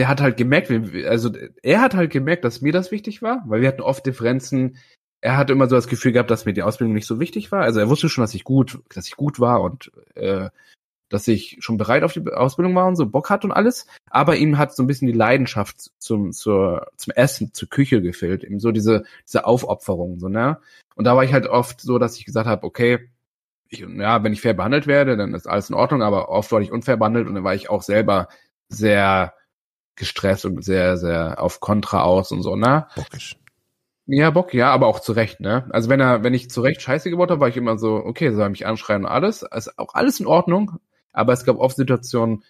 der 0.00 0.08
hat 0.08 0.22
halt 0.22 0.38
gemerkt, 0.38 0.70
also 1.06 1.30
er 1.62 1.82
hat 1.82 1.94
halt 1.94 2.10
gemerkt, 2.10 2.46
dass 2.46 2.62
mir 2.62 2.72
das 2.72 2.90
wichtig 2.90 3.20
war, 3.20 3.42
weil 3.44 3.60
wir 3.60 3.68
hatten 3.68 3.82
oft 3.82 4.06
Differenzen. 4.06 4.78
Er 5.20 5.36
hatte 5.36 5.52
immer 5.52 5.68
so 5.68 5.76
das 5.76 5.88
Gefühl 5.88 6.12
gehabt, 6.12 6.30
dass 6.30 6.46
mir 6.46 6.54
die 6.54 6.62
Ausbildung 6.62 6.94
nicht 6.94 7.06
so 7.06 7.20
wichtig 7.20 7.52
war. 7.52 7.60
Also 7.64 7.80
er 7.80 7.90
wusste 7.90 8.08
schon, 8.08 8.22
dass 8.22 8.32
ich 8.32 8.42
gut, 8.42 8.78
dass 8.94 9.08
ich 9.08 9.16
gut 9.16 9.40
war 9.40 9.60
und 9.60 9.92
äh, 10.14 10.48
dass 11.10 11.28
ich 11.28 11.58
schon 11.60 11.76
bereit 11.76 12.02
auf 12.02 12.14
die 12.14 12.24
Ausbildung 12.32 12.74
war 12.74 12.86
und 12.86 12.96
so 12.96 13.04
Bock 13.04 13.28
hat 13.28 13.44
und 13.44 13.52
alles. 13.52 13.86
Aber 14.08 14.36
ihm 14.36 14.56
hat 14.56 14.74
so 14.74 14.82
ein 14.82 14.86
bisschen 14.86 15.06
die 15.06 15.12
Leidenschaft 15.12 15.90
zum, 15.98 16.32
zur, 16.32 16.86
zum 16.96 17.12
Essen, 17.14 17.52
zur 17.52 17.68
Küche 17.68 18.00
gefehlt. 18.00 18.42
Eben 18.42 18.58
so 18.58 18.72
diese, 18.72 19.04
diese 19.28 19.44
Aufopferung, 19.44 20.18
so, 20.18 20.30
ne? 20.30 20.60
Und 20.94 21.04
da 21.04 21.14
war 21.14 21.24
ich 21.24 21.34
halt 21.34 21.46
oft 21.46 21.82
so, 21.82 21.98
dass 21.98 22.16
ich 22.16 22.24
gesagt 22.24 22.46
habe, 22.46 22.64
okay, 22.64 23.10
ich, 23.68 23.80
ja, 23.80 24.24
wenn 24.24 24.32
ich 24.32 24.40
fair 24.40 24.54
behandelt 24.54 24.86
werde, 24.86 25.18
dann 25.18 25.34
ist 25.34 25.46
alles 25.46 25.68
in 25.68 25.76
Ordnung, 25.76 26.02
aber 26.02 26.30
oft 26.30 26.50
wurde 26.52 26.64
ich 26.64 26.72
unfair 26.72 26.96
behandelt 26.96 27.28
und 27.28 27.34
dann 27.34 27.44
war 27.44 27.54
ich 27.54 27.68
auch 27.68 27.82
selber 27.82 28.28
sehr 28.70 29.34
gestresst 29.96 30.44
und 30.44 30.64
sehr, 30.64 30.96
sehr 30.96 31.42
auf 31.42 31.60
Kontra 31.60 32.02
aus 32.02 32.32
und 32.32 32.42
so, 32.42 32.56
ne? 32.56 32.86
Bockisch. 32.96 33.36
Ja, 34.06 34.30
Bock, 34.30 34.54
ja, 34.54 34.72
aber 34.72 34.88
auch 34.88 34.98
zu 34.98 35.12
Recht, 35.12 35.40
ne? 35.40 35.68
Also 35.70 35.88
wenn 35.88 36.00
er, 36.00 36.24
wenn 36.24 36.34
ich 36.34 36.50
zu 36.50 36.62
Recht 36.62 36.82
Scheiße 36.82 37.10
gebaut 37.10 37.30
habe, 37.30 37.40
war 37.40 37.48
ich 37.48 37.56
immer 37.56 37.78
so, 37.78 37.94
okay, 37.94 38.32
soll 38.32 38.42
er 38.42 38.48
mich 38.48 38.66
anschreien 38.66 39.04
und 39.04 39.10
alles. 39.10 39.42
Ist 39.42 39.78
auch 39.78 39.94
alles 39.94 40.18
in 40.18 40.26
Ordnung, 40.26 40.80
aber 41.12 41.32
es 41.32 41.44
gab 41.44 41.58
oft 41.58 41.76
Situationen, 41.76 42.42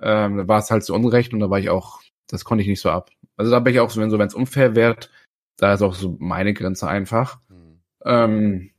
ähm, 0.00 0.36
da 0.36 0.48
war 0.48 0.60
es 0.60 0.70
halt 0.70 0.84
zu 0.84 0.94
Unrecht 0.94 1.32
und 1.32 1.40
da 1.40 1.50
war 1.50 1.58
ich 1.58 1.68
auch, 1.68 2.00
das 2.28 2.44
konnte 2.44 2.62
ich 2.62 2.68
nicht 2.68 2.80
so 2.80 2.90
ab. 2.90 3.10
Also 3.36 3.50
da 3.50 3.58
bin 3.58 3.74
ich 3.74 3.80
auch 3.80 3.90
so, 3.90 4.00
wenn 4.00 4.10
so, 4.10 4.18
wenn 4.18 4.28
es 4.28 4.34
unfair 4.34 4.76
wird, 4.76 5.10
da 5.56 5.74
ist 5.74 5.82
auch 5.82 5.94
so 5.94 6.16
meine 6.20 6.54
Grenze 6.54 6.86
einfach. 6.88 7.40
Mhm. 7.48 7.80
Ähm, 8.04 8.70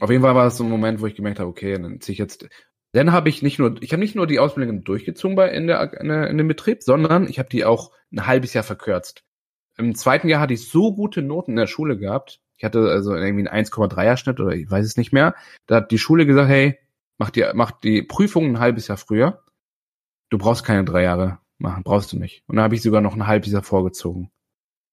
auf 0.00 0.10
jeden 0.10 0.22
Fall 0.22 0.34
war 0.34 0.46
es 0.46 0.56
so 0.56 0.64
ein 0.64 0.70
Moment, 0.70 1.00
wo 1.00 1.06
ich 1.06 1.14
gemerkt 1.14 1.40
habe, 1.40 1.50
okay, 1.50 1.74
dann 1.74 2.00
ziehe 2.00 2.12
ich 2.12 2.18
jetzt 2.18 2.48
dann 2.96 3.12
habe 3.12 3.28
ich 3.28 3.42
nicht 3.42 3.58
nur, 3.58 3.80
ich 3.82 3.92
habe 3.92 4.00
nicht 4.00 4.14
nur 4.14 4.26
die 4.26 4.38
Ausbildung 4.38 4.84
durchgezogen 4.84 5.36
bei 5.36 5.50
in, 5.50 5.66
der, 5.66 6.00
in, 6.00 6.08
der, 6.08 6.28
in 6.28 6.38
dem 6.38 6.48
Betrieb, 6.48 6.82
sondern 6.82 7.28
ich 7.28 7.38
habe 7.38 7.48
die 7.48 7.64
auch 7.64 7.90
ein 8.12 8.26
halbes 8.26 8.54
Jahr 8.54 8.64
verkürzt. 8.64 9.24
Im 9.76 9.94
zweiten 9.94 10.28
Jahr 10.28 10.40
hatte 10.40 10.54
ich 10.54 10.68
so 10.68 10.94
gute 10.94 11.22
Noten 11.22 11.52
in 11.52 11.56
der 11.56 11.66
Schule 11.66 11.98
gehabt. 11.98 12.40
Ich 12.56 12.64
hatte 12.64 12.88
also 12.88 13.14
irgendwie 13.14 13.46
einen 13.46 13.66
1,3er 13.66 14.16
Schnitt 14.16 14.40
oder 14.40 14.52
ich 14.52 14.70
weiß 14.70 14.86
es 14.86 14.96
nicht 14.96 15.12
mehr. 15.12 15.34
Da 15.66 15.76
hat 15.76 15.90
die 15.90 15.98
Schule 15.98 16.24
gesagt, 16.24 16.48
hey, 16.48 16.78
mach 17.18 17.30
die, 17.30 17.44
mach 17.52 17.72
die 17.72 18.02
Prüfung 18.02 18.46
ein 18.46 18.60
halbes 18.60 18.88
Jahr 18.88 18.96
früher. 18.96 19.44
Du 20.30 20.38
brauchst 20.38 20.64
keine 20.64 20.84
drei 20.84 21.02
Jahre 21.02 21.38
machen, 21.58 21.82
brauchst 21.82 22.12
du 22.12 22.18
nicht. 22.18 22.44
Und 22.46 22.56
dann 22.56 22.64
habe 22.64 22.74
ich 22.74 22.82
sogar 22.82 23.02
noch 23.02 23.14
ein 23.14 23.26
halbes 23.26 23.52
Jahr 23.52 23.62
vorgezogen. 23.62 24.30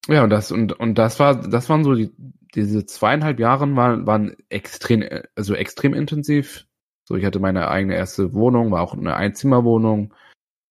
Ja, 0.08 0.24
und 0.24 0.30
das, 0.30 0.52
und, 0.52 0.74
und 0.74 0.98
das 0.98 1.20
war, 1.20 1.36
das 1.36 1.70
waren 1.70 1.86
so 1.86 1.96
die, 1.96 2.12
diese 2.54 2.86
zweieinhalb 2.86 3.40
Jahre 3.40 3.74
waren, 3.76 4.06
waren 4.06 4.36
extrem, 4.50 5.04
also 5.36 5.56
extrem 5.56 5.94
intensiv 5.94 6.68
so, 7.06 7.16
ich 7.16 7.26
hatte 7.26 7.40
meine 7.40 7.68
eigene 7.68 7.96
erste 7.96 8.34
Wohnung, 8.34 8.72
war 8.72 8.82
auch 8.82 8.94
eine 8.94 9.16
Einzimmerwohnung. 9.16 10.14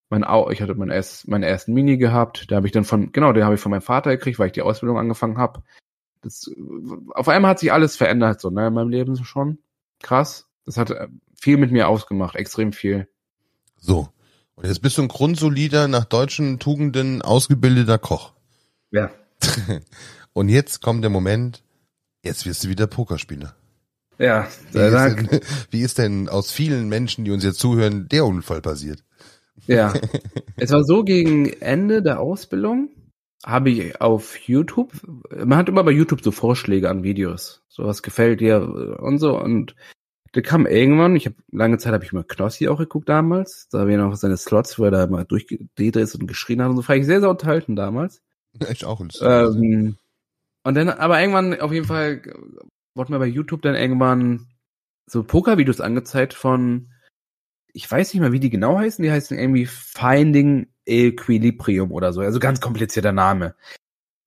Mein, 0.09 0.25
Au 0.25 0.51
ich 0.51 0.63
hatte 0.63 0.75
mein 0.75 0.91
erst, 0.91 1.29
meine 1.29 1.47
ersten 1.47 1.73
Mini 1.73 1.97
gehabt. 1.97 2.51
Da 2.51 2.57
habe 2.57 2.67
ich 2.67 2.73
dann 2.73 2.85
von, 2.85 3.13
genau, 3.13 3.33
den 3.33 3.45
habe 3.45 3.55
ich 3.55 3.61
von 3.61 3.71
meinem 3.71 3.83
Vater 3.83 4.11
gekriegt, 4.11 4.39
weil 4.39 4.47
ich 4.47 4.53
die 4.53 4.63
Ausbildung 4.63 4.99
angefangen 4.99 5.39
habe. 5.39 5.63
Das, 6.23 6.51
auf 7.15 7.29
einmal 7.29 7.53
hat 7.53 7.59
sich 7.59 7.73
alles 7.73 7.97
verändert, 7.97 8.41
so, 8.41 8.51
ne, 8.51 8.69
in 8.69 8.75
meinem 8.75 8.91
Leben 8.91 9.15
so 9.17 9.25
schon. 9.25 9.59
Krass. 10.01 10.49
Das 10.65 10.77
hat 10.77 10.91
äh, 10.91 11.09
viel 11.35 11.57
mit 11.57 11.73
mir 11.73 11.89
ausgemacht, 11.89 12.37
extrem 12.37 12.73
viel. 12.73 13.09
So. 13.77 14.09
Und 14.55 14.67
jetzt 14.67 14.83
bist 14.83 14.99
du 14.99 15.03
ein 15.03 15.09
grundsolider, 15.09 15.89
nach 15.89 16.05
deutschen 16.05 16.59
Tugenden 16.59 17.23
ausgebildeter 17.23 17.99
Koch. 17.99 18.33
Ja. 18.91 19.11
Und 20.33 20.49
jetzt 20.49 20.83
kommt 20.83 21.03
der 21.03 21.11
Moment, 21.11 21.63
jetzt 22.23 22.47
wirst 22.47 22.65
du 22.65 22.69
wieder 22.69 22.87
Pokerspieler. 22.87 23.55
Ja, 24.19 24.47
wie 24.73 24.79
ist, 24.79 24.95
denn, 24.95 25.41
wie 25.71 25.83
ist 25.83 25.99
denn 25.99 26.29
aus 26.29 26.51
vielen 26.51 26.89
Menschen, 26.89 27.25
die 27.25 27.31
uns 27.31 27.45
jetzt 27.45 27.59
zuhören, 27.59 28.09
der 28.09 28.25
Unfall 28.25 28.61
passiert? 28.61 29.05
Ja, 29.67 29.93
es 30.57 30.71
war 30.71 30.85
so 30.85 31.05
gegen 31.05 31.49
Ende 31.61 32.03
der 32.03 32.21
Ausbildung 32.21 32.91
habe 33.45 33.71
ich 33.71 34.01
auf 34.01 34.39
YouTube, 34.39 34.93
man 35.31 35.59
hat 35.59 35.69
immer 35.69 35.83
bei 35.83 35.91
YouTube 35.91 36.23
so 36.23 36.31
Vorschläge 36.31 36.89
an 36.89 37.03
Videos, 37.03 37.63
so 37.69 37.85
was 37.85 38.03
gefällt 38.03 38.41
dir 38.41 38.99
und 39.01 39.19
so 39.19 39.39
und 39.39 39.75
da 40.33 40.41
kam 40.41 40.67
irgendwann, 40.67 41.17
ich 41.17 41.27
habe 41.27 41.37
lange 41.51 41.77
Zeit 41.79 41.93
habe 41.93 42.05
ich 42.05 42.13
mal 42.13 42.25
Knossi 42.25 42.69
auch 42.69 42.79
geguckt 42.79 43.09
damals, 43.09 43.69
da 43.71 43.81
habe 43.81 43.91
ich 43.91 43.99
noch 43.99 44.15
seine 44.15 44.37
Slots, 44.37 44.79
wo 44.79 44.85
er 44.85 44.91
da 44.91 45.07
mal 45.07 45.25
durchgedreht 45.25 45.97
ist 45.97 46.15
und 46.15 46.27
geschrien 46.27 46.63
hat 46.63 46.71
und 46.71 46.77
so, 46.77 46.83
fand 46.83 47.01
ich 47.01 47.07
sehr, 47.07 47.21
sehr 47.21 47.31
unterhalten 47.31 47.77
damals. 47.77 48.23
Ja, 48.61 48.71
ich 48.71 48.85
auch. 48.85 49.01
Ähm, 49.21 49.97
und 50.65 50.75
dann, 50.75 50.89
aber 50.89 51.21
irgendwann 51.21 51.61
auf 51.61 51.73
jeden 51.73 51.87
Fall 51.87 52.23
wurde 52.95 53.13
mir 53.13 53.19
bei 53.19 53.27
YouTube 53.27 53.63
dann 53.63 53.75
irgendwann 53.75 54.49
so 55.07 55.25
Pokervideos 55.25 55.81
angezeigt 55.81 56.35
von, 56.35 56.93
ich 57.73 57.91
weiß 57.91 58.13
nicht 58.13 58.21
mal, 58.21 58.33
wie 58.33 58.41
die 58.41 58.51
genau 58.51 58.79
heißen, 58.79 59.03
die 59.03 59.11
heißen 59.11 59.39
irgendwie 59.39 59.67
Finding 59.67 60.69
Equilibrium 60.85 61.93
oder 61.93 62.13
so, 62.13 62.21
also 62.21 62.39
ganz 62.39 62.61
komplizierter 62.61 63.13
Name. 63.13 63.55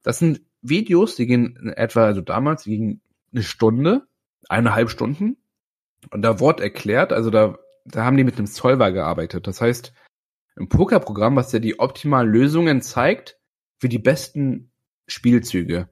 Das 0.04 0.20
sind 0.20 0.42
Videos, 0.62 1.16
die 1.16 1.28
gehen 1.28 1.74
etwa, 1.76 2.06
also 2.06 2.22
damals, 2.22 2.64
die 2.64 2.72
gingen 2.72 3.02
eine 3.34 3.44
Stunde, 3.44 4.08
eineinhalb 4.50 4.90
Stunden. 4.90 5.38
Und 6.12 6.22
da 6.22 6.40
wurde 6.40 6.64
erklärt, 6.64 7.12
also 7.14 7.30
da, 7.30 7.58
da 7.86 8.06
haben 8.06 8.18
die 8.18 8.24
mit 8.24 8.38
einem 8.38 8.48
Solver 8.48 8.92
gearbeitet. 8.92 9.48
Das 9.48 9.62
heißt, 9.62 9.94
ein 10.58 10.70
Pokerprogramm, 10.70 11.36
was 11.36 11.52
dir 11.52 11.60
die 11.60 11.80
optimalen 11.80 12.32
Lösungen 12.32 12.82
zeigt 12.82 13.38
für 13.80 13.90
die 13.90 14.00
besten 14.00 14.72
Spielzüge. 15.08 15.90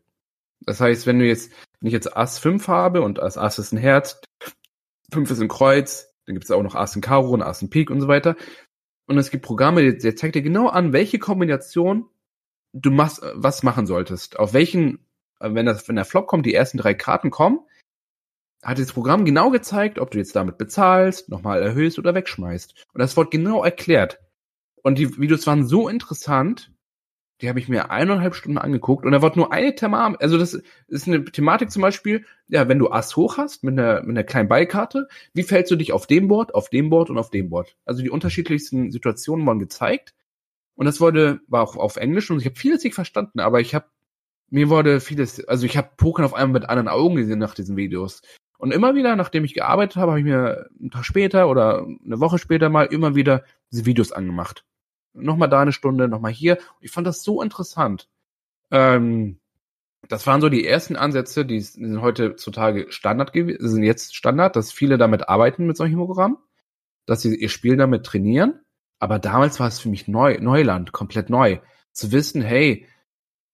Das 0.61 0.79
heißt, 0.79 1.05
wenn 1.05 1.19
du 1.19 1.25
jetzt, 1.25 1.51
wenn 1.83 1.89
ich 1.89 1.93
jetzt 1.93 2.15
Ass 2.15 2.39
5 2.39 2.69
habe 2.69 3.01
und 3.01 3.19
als 3.19 3.37
Ass 3.37 3.59
ist 3.59 3.73
ein 3.73 3.77
Herz, 3.77 4.21
5 5.11 5.29
ist 5.29 5.41
ein 5.41 5.49
Kreuz, 5.49 6.15
dann 6.25 6.33
gibt 6.33 6.45
es 6.45 6.51
auch 6.51 6.63
noch 6.63 6.75
Ass 6.75 6.95
in 6.95 7.01
Karo 7.01 7.31
und 7.31 7.41
Ass 7.41 7.61
in 7.61 7.69
Pik 7.69 7.89
und 7.89 7.99
so 7.99 8.07
weiter. 8.07 8.37
Und 9.05 9.17
es 9.17 9.31
gibt 9.31 9.43
Programme, 9.43 9.81
die, 9.81 9.97
die 9.97 10.15
zeigt 10.15 10.35
dir 10.35 10.41
genau 10.41 10.69
an, 10.69 10.93
welche 10.93 11.19
Kombination 11.19 12.05
du 12.71 12.89
machst, 12.89 13.21
was 13.33 13.63
machen 13.63 13.85
solltest. 13.85 14.39
Auf 14.39 14.53
welchen, 14.53 15.05
wenn 15.41 15.65
das, 15.65 15.89
wenn 15.89 15.97
der 15.97 16.05
Flop 16.05 16.25
kommt, 16.25 16.45
die 16.45 16.53
ersten 16.53 16.77
drei 16.77 16.93
Karten 16.93 17.31
kommen, 17.31 17.59
hat 18.63 18.79
das 18.79 18.93
Programm 18.93 19.25
genau 19.25 19.49
gezeigt, 19.51 19.99
ob 19.99 20.11
du 20.11 20.19
jetzt 20.19 20.37
damit 20.37 20.57
bezahlst, 20.57 21.27
nochmal 21.27 21.61
erhöhst 21.61 21.99
oder 21.99 22.15
wegschmeißt. 22.15 22.85
Und 22.93 22.99
das 22.99 23.17
wird 23.17 23.29
genau 23.29 23.61
erklärt. 23.61 24.21
Und 24.83 24.99
die 24.99 25.17
Videos 25.17 25.45
waren 25.47 25.67
so 25.67 25.89
interessant, 25.89 26.71
die 27.41 27.49
habe 27.49 27.59
ich 27.59 27.67
mir 27.67 27.91
eineinhalb 27.91 28.35
Stunden 28.35 28.57
angeguckt 28.57 29.05
und 29.05 29.11
da 29.11 29.21
wird 29.21 29.35
nur 29.35 29.51
eine 29.51 29.75
Thematik, 29.75 30.21
also 30.21 30.37
das 30.37 30.61
ist 30.87 31.07
eine 31.07 31.25
Thematik 31.25 31.71
zum 31.71 31.81
Beispiel, 31.81 32.25
ja, 32.47 32.67
wenn 32.67 32.79
du 32.79 32.91
Ass 32.91 33.15
hoch 33.15 33.37
hast 33.37 33.63
mit 33.63 33.77
einer, 33.77 34.01
mit 34.01 34.11
einer 34.11 34.23
kleinen 34.23 34.49
Beikarte, 34.49 35.07
wie 35.33 35.43
fällst 35.43 35.71
du 35.71 35.75
dich 35.75 35.91
auf 35.91 36.07
dem 36.07 36.27
Board, 36.27 36.53
auf 36.55 36.69
dem 36.69 36.89
Board 36.89 37.09
und 37.09 37.17
auf 37.17 37.31
dem 37.31 37.49
Board? 37.49 37.75
Also 37.85 38.01
die 38.01 38.09
unterschiedlichsten 38.09 38.91
Situationen 38.91 39.45
wurden 39.45 39.59
gezeigt 39.59 40.13
und 40.75 40.85
das 40.85 41.01
wurde, 41.01 41.41
war 41.47 41.63
auch 41.63 41.75
auf 41.75 41.97
Englisch 41.97 42.29
und 42.31 42.39
ich 42.39 42.45
habe 42.45 42.55
vieles 42.55 42.83
nicht 42.83 42.95
verstanden, 42.95 43.39
aber 43.39 43.59
ich 43.59 43.75
habe, 43.75 43.85
mir 44.49 44.69
wurde 44.69 44.99
vieles, 44.99 45.45
also 45.47 45.65
ich 45.65 45.75
habe 45.77 45.89
Poker 45.97 46.25
auf 46.25 46.33
einmal 46.33 46.61
mit 46.61 46.69
anderen 46.69 46.87
Augen 46.87 47.15
gesehen 47.15 47.39
nach 47.39 47.55
diesen 47.55 47.75
Videos. 47.75 48.21
Und 48.59 48.71
immer 48.71 48.95
wieder, 48.95 49.15
nachdem 49.17 49.43
ich 49.43 49.55
gearbeitet 49.55 49.97
habe, 49.97 50.11
habe 50.11 50.19
ich 50.19 50.25
mir 50.25 50.69
einen 50.79 50.91
Tag 50.91 51.03
später 51.03 51.49
oder 51.49 51.85
eine 52.05 52.19
Woche 52.21 52.37
später 52.37 52.69
mal 52.69 52.85
immer 52.85 53.15
wieder 53.15 53.43
diese 53.71 53.85
Videos 53.85 54.13
angemacht 54.13 54.63
nochmal 55.13 55.49
da 55.49 55.61
eine 55.61 55.73
Stunde, 55.73 56.07
nochmal 56.07 56.31
hier. 56.31 56.57
Ich 56.81 56.91
fand 56.91 57.07
das 57.07 57.23
so 57.23 57.41
interessant. 57.41 58.09
Ähm, 58.71 59.39
das 60.09 60.27
waren 60.27 60.41
so 60.41 60.49
die 60.49 60.65
ersten 60.67 60.95
Ansätze, 60.95 61.45
die 61.45 61.61
sind 61.61 62.01
heutzutage 62.01 62.87
Standard 62.91 63.33
gewesen, 63.33 63.69
sind 63.69 63.83
jetzt 63.83 64.15
Standard, 64.15 64.55
dass 64.55 64.71
viele 64.71 64.97
damit 64.97 65.29
arbeiten 65.29 65.65
mit 65.65 65.77
solchen 65.77 65.97
Programmen. 65.97 66.37
dass 67.05 67.21
sie 67.21 67.35
ihr 67.35 67.49
Spiel 67.49 67.77
damit 67.77 68.05
trainieren. 68.05 68.61
Aber 68.99 69.19
damals 69.19 69.59
war 69.59 69.67
es 69.67 69.79
für 69.79 69.89
mich 69.89 70.07
neu, 70.07 70.37
Neuland, 70.39 70.93
komplett 70.93 71.29
neu. 71.29 71.59
Zu 71.91 72.11
wissen, 72.13 72.41
hey, 72.41 72.87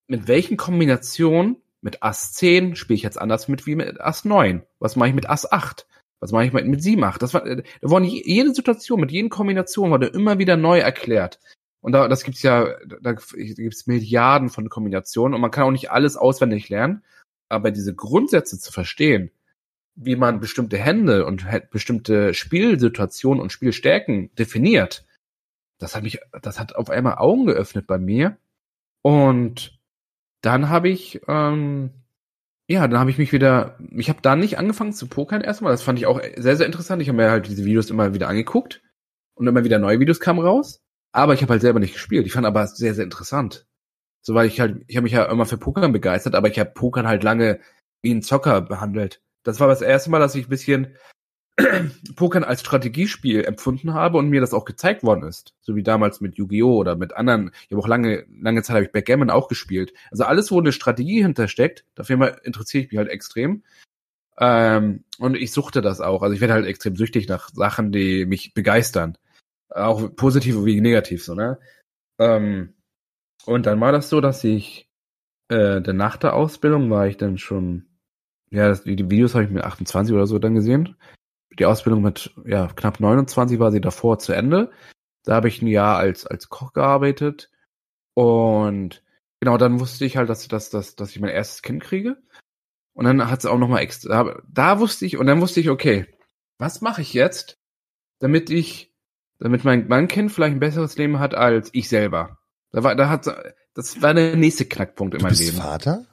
mit 0.07 0.27
welchen 0.27 0.57
Kombinationen 0.57 1.57
mit 1.81 2.03
Ass 2.03 2.33
10 2.33 2.75
spiele 2.75 2.95
ich 2.95 3.03
jetzt 3.03 3.19
anders 3.19 3.47
mit 3.47 3.65
wie 3.65 3.75
mit 3.75 4.01
Ass 4.01 4.25
9? 4.25 4.63
Was 4.79 4.95
mache 4.95 5.09
ich 5.09 5.15
mit 5.15 5.29
Ass 5.29 5.51
8? 5.51 5.87
Was 6.19 6.31
mache 6.31 6.45
ich 6.45 6.53
mit, 6.53 6.67
mit 6.67 6.83
7, 6.83 7.03
8? 7.03 7.21
Das 7.21 7.33
war, 7.33 7.43
da 7.43 7.63
wurde 7.81 8.05
jede 8.05 8.53
Situation, 8.53 8.99
mit 8.99 9.11
jeder 9.11 9.29
Kombination 9.29 9.91
wurde 9.91 10.07
immer 10.07 10.37
wieder 10.37 10.57
neu 10.57 10.79
erklärt. 10.79 11.39
Und 11.81 11.93
da, 11.93 12.07
das 12.07 12.23
gibt's 12.23 12.43
ja, 12.43 12.75
da 13.01 13.13
gibt's 13.13 13.87
Milliarden 13.87 14.49
von 14.49 14.69
Kombinationen 14.69 15.33
und 15.33 15.41
man 15.41 15.51
kann 15.51 15.63
auch 15.63 15.71
nicht 15.71 15.91
alles 15.91 16.17
auswendig 16.17 16.67
lernen. 16.69 17.03
Aber 17.47 17.71
diese 17.71 17.95
Grundsätze 17.95 18.59
zu 18.59 18.71
verstehen, 18.71 19.31
wie 19.95 20.15
man 20.15 20.39
bestimmte 20.39 20.77
Hände 20.77 21.25
und 21.25 21.45
bestimmte 21.71 22.33
Spielsituationen 22.33 23.41
und 23.41 23.51
Spielstärken 23.51 24.33
definiert, 24.35 25.05
das 25.77 25.95
hat 25.95 26.03
mich, 26.03 26.19
das 26.41 26.59
hat 26.59 26.75
auf 26.75 26.89
einmal 26.89 27.15
Augen 27.15 27.45
geöffnet 27.45 27.87
bei 27.87 27.97
mir. 27.97 28.37
Und 29.01 29.79
dann 30.41 30.69
habe 30.69 30.89
ich, 30.89 31.21
ähm, 31.27 31.91
ja, 32.69 32.87
dann 32.87 32.99
habe 32.99 33.09
ich 33.09 33.17
mich 33.17 33.33
wieder, 33.33 33.79
ich 33.95 34.09
habe 34.09 34.21
da 34.21 34.35
nicht 34.35 34.59
angefangen 34.59 34.93
zu 34.93 35.07
pokern 35.07 35.41
erstmal. 35.41 35.71
Das 35.71 35.81
fand 35.81 35.97
ich 35.97 36.05
auch 36.05 36.21
sehr, 36.37 36.55
sehr 36.55 36.67
interessant. 36.67 37.01
Ich 37.01 37.07
habe 37.07 37.17
mir 37.17 37.31
halt 37.31 37.47
diese 37.47 37.65
Videos 37.65 37.89
immer 37.89 38.13
wieder 38.13 38.27
angeguckt 38.27 38.83
und 39.33 39.47
immer 39.47 39.63
wieder 39.63 39.79
neue 39.79 39.99
Videos 39.99 40.19
kamen 40.19 40.39
raus. 40.39 40.83
Aber 41.11 41.33
ich 41.33 41.41
habe 41.41 41.53
halt 41.53 41.63
selber 41.63 41.79
nicht 41.79 41.93
gespielt. 41.93 42.27
Ich 42.27 42.33
fand 42.33 42.45
aber 42.45 42.67
sehr, 42.67 42.93
sehr 42.93 43.05
interessant. 43.05 43.65
So, 44.21 44.35
weil 44.35 44.45
ich 44.45 44.59
halt, 44.59 44.83
ich 44.85 44.97
habe 44.97 45.05
mich 45.05 45.13
ja 45.13 45.25
immer 45.25 45.47
für 45.47 45.57
Pokern 45.57 45.91
begeistert, 45.91 46.35
aber 46.35 46.47
ich 46.47 46.59
habe 46.59 46.69
Pokern 46.69 47.07
halt 47.07 47.23
lange 47.23 47.59
wie 48.03 48.13
ein 48.13 48.21
Zocker 48.21 48.61
behandelt. 48.61 49.19
Das 49.43 49.59
war 49.59 49.67
das 49.67 49.81
erste 49.81 50.11
Mal, 50.11 50.19
dass 50.19 50.35
ich 50.35 50.45
ein 50.45 50.49
bisschen 50.49 50.95
Pokern 52.15 52.43
als 52.43 52.61
Strategiespiel 52.61 53.43
empfunden 53.43 53.93
habe 53.93 54.17
und 54.17 54.29
mir 54.29 54.41
das 54.41 54.53
auch 54.53 54.65
gezeigt 54.65 55.03
worden 55.03 55.23
ist. 55.23 55.53
So 55.61 55.75
wie 55.75 55.83
damals 55.83 56.21
mit 56.21 56.37
Yu-Gi-Oh! 56.37 56.77
oder 56.77 56.95
mit 56.95 57.13
anderen. 57.13 57.51
Ich 57.65 57.71
habe 57.71 57.81
auch 57.81 57.87
lange, 57.87 58.25
lange 58.41 58.63
Zeit 58.63 58.75
habe 58.75 58.85
ich 58.85 58.91
Backgammon 58.91 59.29
auch 59.29 59.47
gespielt. 59.47 59.93
Also 60.11 60.23
alles, 60.23 60.51
wo 60.51 60.59
eine 60.59 60.71
Strategie 60.71 61.21
hintersteckt, 61.21 61.85
dafür 61.95 62.43
interessiere 62.43 62.83
ich 62.83 62.91
mich 62.91 62.97
halt 62.97 63.09
extrem. 63.09 63.63
Ähm, 64.37 65.03
und 65.17 65.35
ich 65.35 65.51
suchte 65.51 65.81
das 65.81 66.01
auch. 66.01 66.21
Also 66.23 66.33
ich 66.33 66.41
werde 66.41 66.53
halt 66.53 66.65
extrem 66.65 66.95
süchtig 66.95 67.27
nach 67.27 67.49
Sachen, 67.53 67.91
die 67.91 68.25
mich 68.25 68.53
begeistern. 68.53 69.17
Auch 69.69 70.15
positiv 70.15 70.63
wie 70.65 70.81
negativ, 70.81 71.23
so, 71.23 71.35
ne? 71.35 71.59
Ähm, 72.19 72.73
und 73.45 73.65
dann 73.65 73.79
war 73.79 73.91
das 73.91 74.09
so, 74.09 74.21
dass 74.21 74.43
ich 74.43 74.89
äh, 75.49 75.81
der 75.81 75.93
nach 75.93 76.17
der 76.17 76.35
Ausbildung 76.35 76.89
war 76.89 77.07
ich 77.07 77.17
dann 77.17 77.37
schon, 77.37 77.85
ja, 78.51 78.67
das, 78.67 78.83
die, 78.83 78.95
die 78.95 79.09
Videos 79.09 79.33
habe 79.33 79.43
ich 79.45 79.49
mit 79.49 79.63
28 79.63 80.13
oder 80.13 80.27
so 80.27 80.39
dann 80.39 80.55
gesehen. 80.55 80.95
Die 81.59 81.65
Ausbildung 81.65 82.01
mit 82.01 82.31
ja 82.45 82.67
knapp 82.67 82.99
29 82.99 83.59
war 83.59 83.71
sie 83.71 83.81
davor 83.81 84.19
zu 84.19 84.33
Ende. 84.33 84.71
Da 85.23 85.35
habe 85.35 85.49
ich 85.49 85.61
ein 85.61 85.67
Jahr 85.67 85.97
als 85.97 86.25
als 86.25 86.49
Koch 86.49 86.73
gearbeitet 86.73 87.51
und 88.13 89.03
genau 89.39 89.57
dann 89.57 89.79
wusste 89.79 90.05
ich 90.05 90.17
halt, 90.17 90.29
dass 90.29 90.47
dass 90.47 90.69
dass, 90.69 90.95
dass 90.95 91.11
ich 91.11 91.19
mein 91.19 91.29
erstes 91.31 91.61
Kind 91.61 91.83
kriege. 91.83 92.17
Und 92.93 93.05
dann 93.05 93.29
hat 93.29 93.39
es 93.39 93.45
auch 93.45 93.57
noch 93.57 93.67
mal 93.69 93.79
extra. 93.79 94.41
Da 94.47 94.79
wusste 94.79 95.05
ich 95.05 95.17
und 95.17 95.27
dann 95.27 95.41
wusste 95.41 95.59
ich, 95.59 95.69
okay, 95.69 96.05
was 96.57 96.81
mache 96.81 97.01
ich 97.01 97.13
jetzt, 97.13 97.57
damit 98.19 98.49
ich, 98.49 98.93
damit 99.39 99.63
mein, 99.63 99.87
mein 99.87 100.09
Kind 100.09 100.31
vielleicht 100.31 100.55
ein 100.55 100.59
besseres 100.59 100.97
Leben 100.97 101.19
hat 101.19 101.33
als 101.33 101.69
ich 101.71 101.87
selber. 101.87 102.39
Da 102.71 102.83
war, 102.83 102.95
da 102.95 103.07
hat, 103.09 103.27
das 103.73 104.01
war 104.01 104.13
der 104.13 104.35
nächste 104.35 104.65
Knackpunkt 104.65 105.13
in 105.13 105.19
Du 105.19 105.23
meinem 105.23 105.31
bist 105.31 105.41
Leben. 105.45 105.57
Vater? 105.57 106.05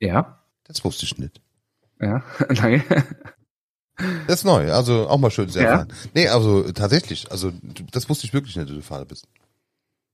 Ja, 0.00 0.42
Das 0.64 0.82
wusste 0.84 1.04
ich 1.04 1.18
nicht. 1.18 1.42
ja, 2.00 2.24
danke. 2.48 2.82
Das 4.26 4.40
ist 4.40 4.44
neu, 4.44 4.72
also 4.72 5.08
auch 5.08 5.18
mal 5.18 5.30
schön 5.30 5.48
zu 5.48 5.60
Ja. 5.60 5.66
erfahren. 5.66 5.92
Nee, 6.14 6.28
also 6.28 6.70
tatsächlich, 6.72 7.30
also 7.30 7.52
das 7.92 8.08
wusste 8.08 8.26
ich 8.26 8.34
wirklich 8.34 8.56
nicht, 8.56 8.68
dass 8.68 8.76
du 8.76 8.82
Vater 8.82 9.04
bist. 9.04 9.28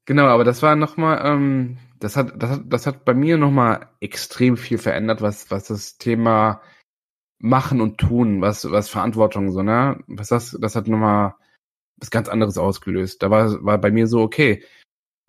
Genau, 0.06 0.26
aber 0.26 0.44
das 0.44 0.62
war 0.62 0.76
nochmal, 0.76 1.20
ähm, 1.24 1.78
das 1.98 2.16
hat, 2.16 2.42
das 2.42 2.50
hat, 2.50 2.62
das 2.66 2.86
hat 2.86 3.04
bei 3.04 3.14
mir 3.14 3.38
nochmal 3.38 3.88
extrem 4.00 4.56
viel 4.56 4.78
verändert, 4.78 5.22
was, 5.22 5.50
was 5.50 5.64
das 5.64 5.98
Thema 5.98 6.62
Machen 7.38 7.80
und 7.80 7.98
Tun, 7.98 8.40
was, 8.40 8.70
was 8.70 8.88
Verantwortung 8.90 9.50
so, 9.50 9.62
ne? 9.62 10.02
Was 10.08 10.28
das, 10.28 10.56
das 10.60 10.76
hat 10.76 10.88
nochmal 10.88 11.34
was 11.96 12.10
ganz 12.10 12.28
anderes 12.28 12.58
ausgelöst. 12.58 13.22
Da 13.22 13.30
war, 13.30 13.64
war 13.64 13.78
bei 13.78 13.90
mir 13.90 14.06
so, 14.06 14.20
okay, 14.20 14.64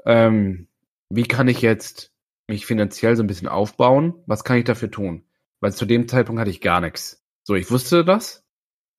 ähm, 0.05 0.67
wie 1.09 1.23
kann 1.23 1.47
ich 1.47 1.61
jetzt 1.61 2.11
mich 2.47 2.65
finanziell 2.65 3.15
so 3.15 3.23
ein 3.23 3.27
bisschen 3.27 3.47
aufbauen? 3.47 4.15
Was 4.25 4.43
kann 4.43 4.57
ich 4.57 4.65
dafür 4.65 4.91
tun? 4.91 5.23
Weil 5.59 5.73
zu 5.73 5.85
dem 5.85 6.07
Zeitpunkt 6.07 6.39
hatte 6.39 6.51
ich 6.51 6.59
gar 6.59 6.81
nichts. 6.81 7.20
So, 7.43 7.55
ich 7.55 7.69
wusste 7.71 8.05
das, 8.05 8.43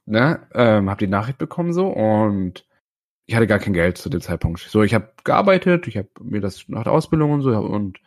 ne? 0.07 0.46
Ähm, 0.55 0.90
hab 0.90 0.98
die 0.98 1.07
Nachricht 1.07 1.38
bekommen 1.38 1.72
so 1.72 1.88
und 1.88 2.66
ich 3.26 3.35
hatte 3.35 3.46
gar 3.46 3.59
kein 3.59 3.72
Geld 3.72 3.98
zu 3.98 4.09
dem 4.09 4.20
Zeitpunkt. 4.20 4.61
So, 4.61 4.83
ich 4.83 4.94
habe 4.94 5.12
gearbeitet, 5.24 5.87
ich 5.87 5.96
habe 5.96 6.09
mir 6.20 6.40
das 6.40 6.68
nach 6.68 6.85
der 6.85 6.92
Ausbildung 6.92 7.33
und 7.33 7.42
so 7.42 7.57
und 7.57 8.00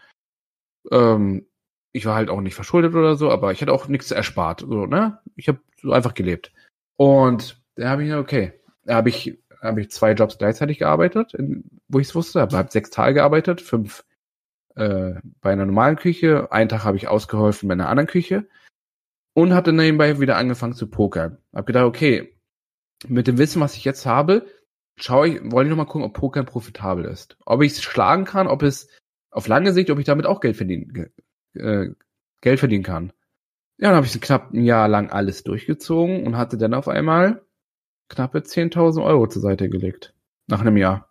ähm, 0.91 1.47
ich 1.93 2.05
war 2.05 2.15
halt 2.15 2.29
auch 2.29 2.41
nicht 2.41 2.55
verschuldet 2.55 2.93
oder 2.95 3.15
so, 3.15 3.31
aber 3.31 3.51
ich 3.53 3.61
hatte 3.61 3.71
auch 3.71 3.87
nichts 3.87 4.11
erspart, 4.11 4.61
so, 4.61 4.85
ne? 4.85 5.19
Ich 5.35 5.47
habe 5.47 5.59
so 5.81 5.93
einfach 5.93 6.13
gelebt. 6.13 6.51
Und 6.97 7.61
da 7.75 7.89
habe 7.89 8.03
ich 8.03 8.13
okay, 8.13 8.53
da 8.83 8.95
habe 8.95 9.09
ich 9.09 9.39
habe 9.61 9.81
ich 9.81 9.91
zwei 9.91 10.11
Jobs 10.11 10.37
gleichzeitig 10.37 10.79
gearbeitet, 10.79 11.33
in, 11.33 11.63
wo 11.87 11.99
ich 11.99 12.09
es 12.09 12.15
wusste, 12.15 12.41
habe 12.41 12.57
hab 12.57 12.71
sechs 12.71 12.89
Tage 12.89 13.15
gearbeitet, 13.15 13.61
fünf 13.61 14.05
äh, 14.75 15.15
bei 15.41 15.53
einer 15.53 15.65
normalen 15.65 15.95
Küche, 15.95 16.51
einen 16.51 16.69
Tag 16.69 16.83
habe 16.83 16.97
ich 16.97 17.07
ausgeholfen 17.07 17.67
bei 17.69 17.73
einer 17.73 17.89
anderen 17.89 18.07
Küche 18.07 18.47
und 19.35 19.53
habe 19.53 19.65
dann 19.65 19.75
nebenbei 19.75 20.19
wieder 20.19 20.37
angefangen 20.37 20.73
zu 20.73 20.87
pokern. 20.87 21.37
Hab 21.53 21.67
gedacht, 21.67 21.85
okay, 21.85 22.39
mit 23.07 23.27
dem 23.27 23.37
Wissen, 23.37 23.61
was 23.61 23.75
ich 23.75 23.83
jetzt 23.83 24.05
habe, 24.05 24.47
schaue 24.95 25.27
ich, 25.27 25.51
wollte 25.51 25.67
ich 25.67 25.69
noch 25.69 25.83
mal 25.83 25.85
gucken, 25.85 26.07
ob 26.07 26.13
Pokern 26.13 26.45
profitabel 26.45 27.05
ist. 27.05 27.37
Ob 27.45 27.61
ich 27.61 27.73
es 27.73 27.83
schlagen 27.83 28.23
kann, 28.23 28.47
ob 28.47 28.63
es 28.63 28.87
auf 29.29 29.47
lange 29.47 29.73
Sicht, 29.73 29.89
ob 29.91 29.99
ich 29.99 30.05
damit 30.05 30.25
auch 30.25 30.39
Geld 30.39 30.55
verdienen, 30.55 31.11
äh, 31.53 31.89
Geld 32.39 32.59
verdienen 32.59 32.83
kann. 32.83 33.11
Ja, 33.77 33.89
dann 33.89 33.97
habe 33.97 34.07
ich 34.07 34.19
knapp 34.21 34.53
ein 34.53 34.63
Jahr 34.63 34.87
lang 34.87 35.09
alles 35.09 35.43
durchgezogen 35.43 36.25
und 36.25 36.37
hatte 36.37 36.57
dann 36.57 36.73
auf 36.73 36.87
einmal 36.87 37.41
knappe 38.07 38.39
10.000 38.39 39.03
Euro 39.03 39.27
zur 39.27 39.41
Seite 39.41 39.67
gelegt. 39.67 40.13
Nach 40.47 40.61
einem 40.61 40.77
Jahr. 40.77 41.09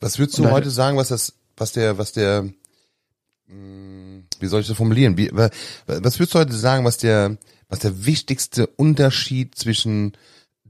Was 0.00 0.18
würdest 0.18 0.38
du 0.38 0.50
heute 0.50 0.68
sagen, 0.68 0.98
was 0.98 1.08
das, 1.08 1.40
was 1.56 1.72
der, 1.72 1.96
was 1.96 2.12
der, 2.12 2.50
wie 3.48 4.46
soll 4.46 4.60
ich 4.60 4.66
das 4.68 4.76
formulieren? 4.76 5.16
Wie, 5.16 5.30
wa- 5.32 5.50
was 5.86 6.18
würdest 6.18 6.34
du 6.34 6.38
heute 6.38 6.52
sagen, 6.52 6.84
was 6.84 6.98
der, 6.98 7.38
was 7.68 7.78
der 7.80 8.04
wichtigste 8.06 8.66
Unterschied 8.66 9.54
zwischen 9.54 10.12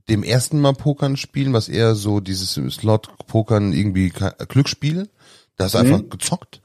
dem 0.08 0.22
ersten 0.22 0.60
Mal 0.60 0.72
Pokern 0.74 1.16
spielen, 1.16 1.52
was 1.52 1.68
eher 1.68 1.94
so 1.94 2.20
dieses 2.20 2.52
Slot-Pokern 2.54 3.72
irgendwie 3.72 4.10
Glücksspiel, 4.48 5.08
da 5.56 5.64
hast 5.64 5.74
du 5.74 5.78
Mhm. 5.78 5.84
einfach 5.94 6.08
gezockt, 6.10 6.60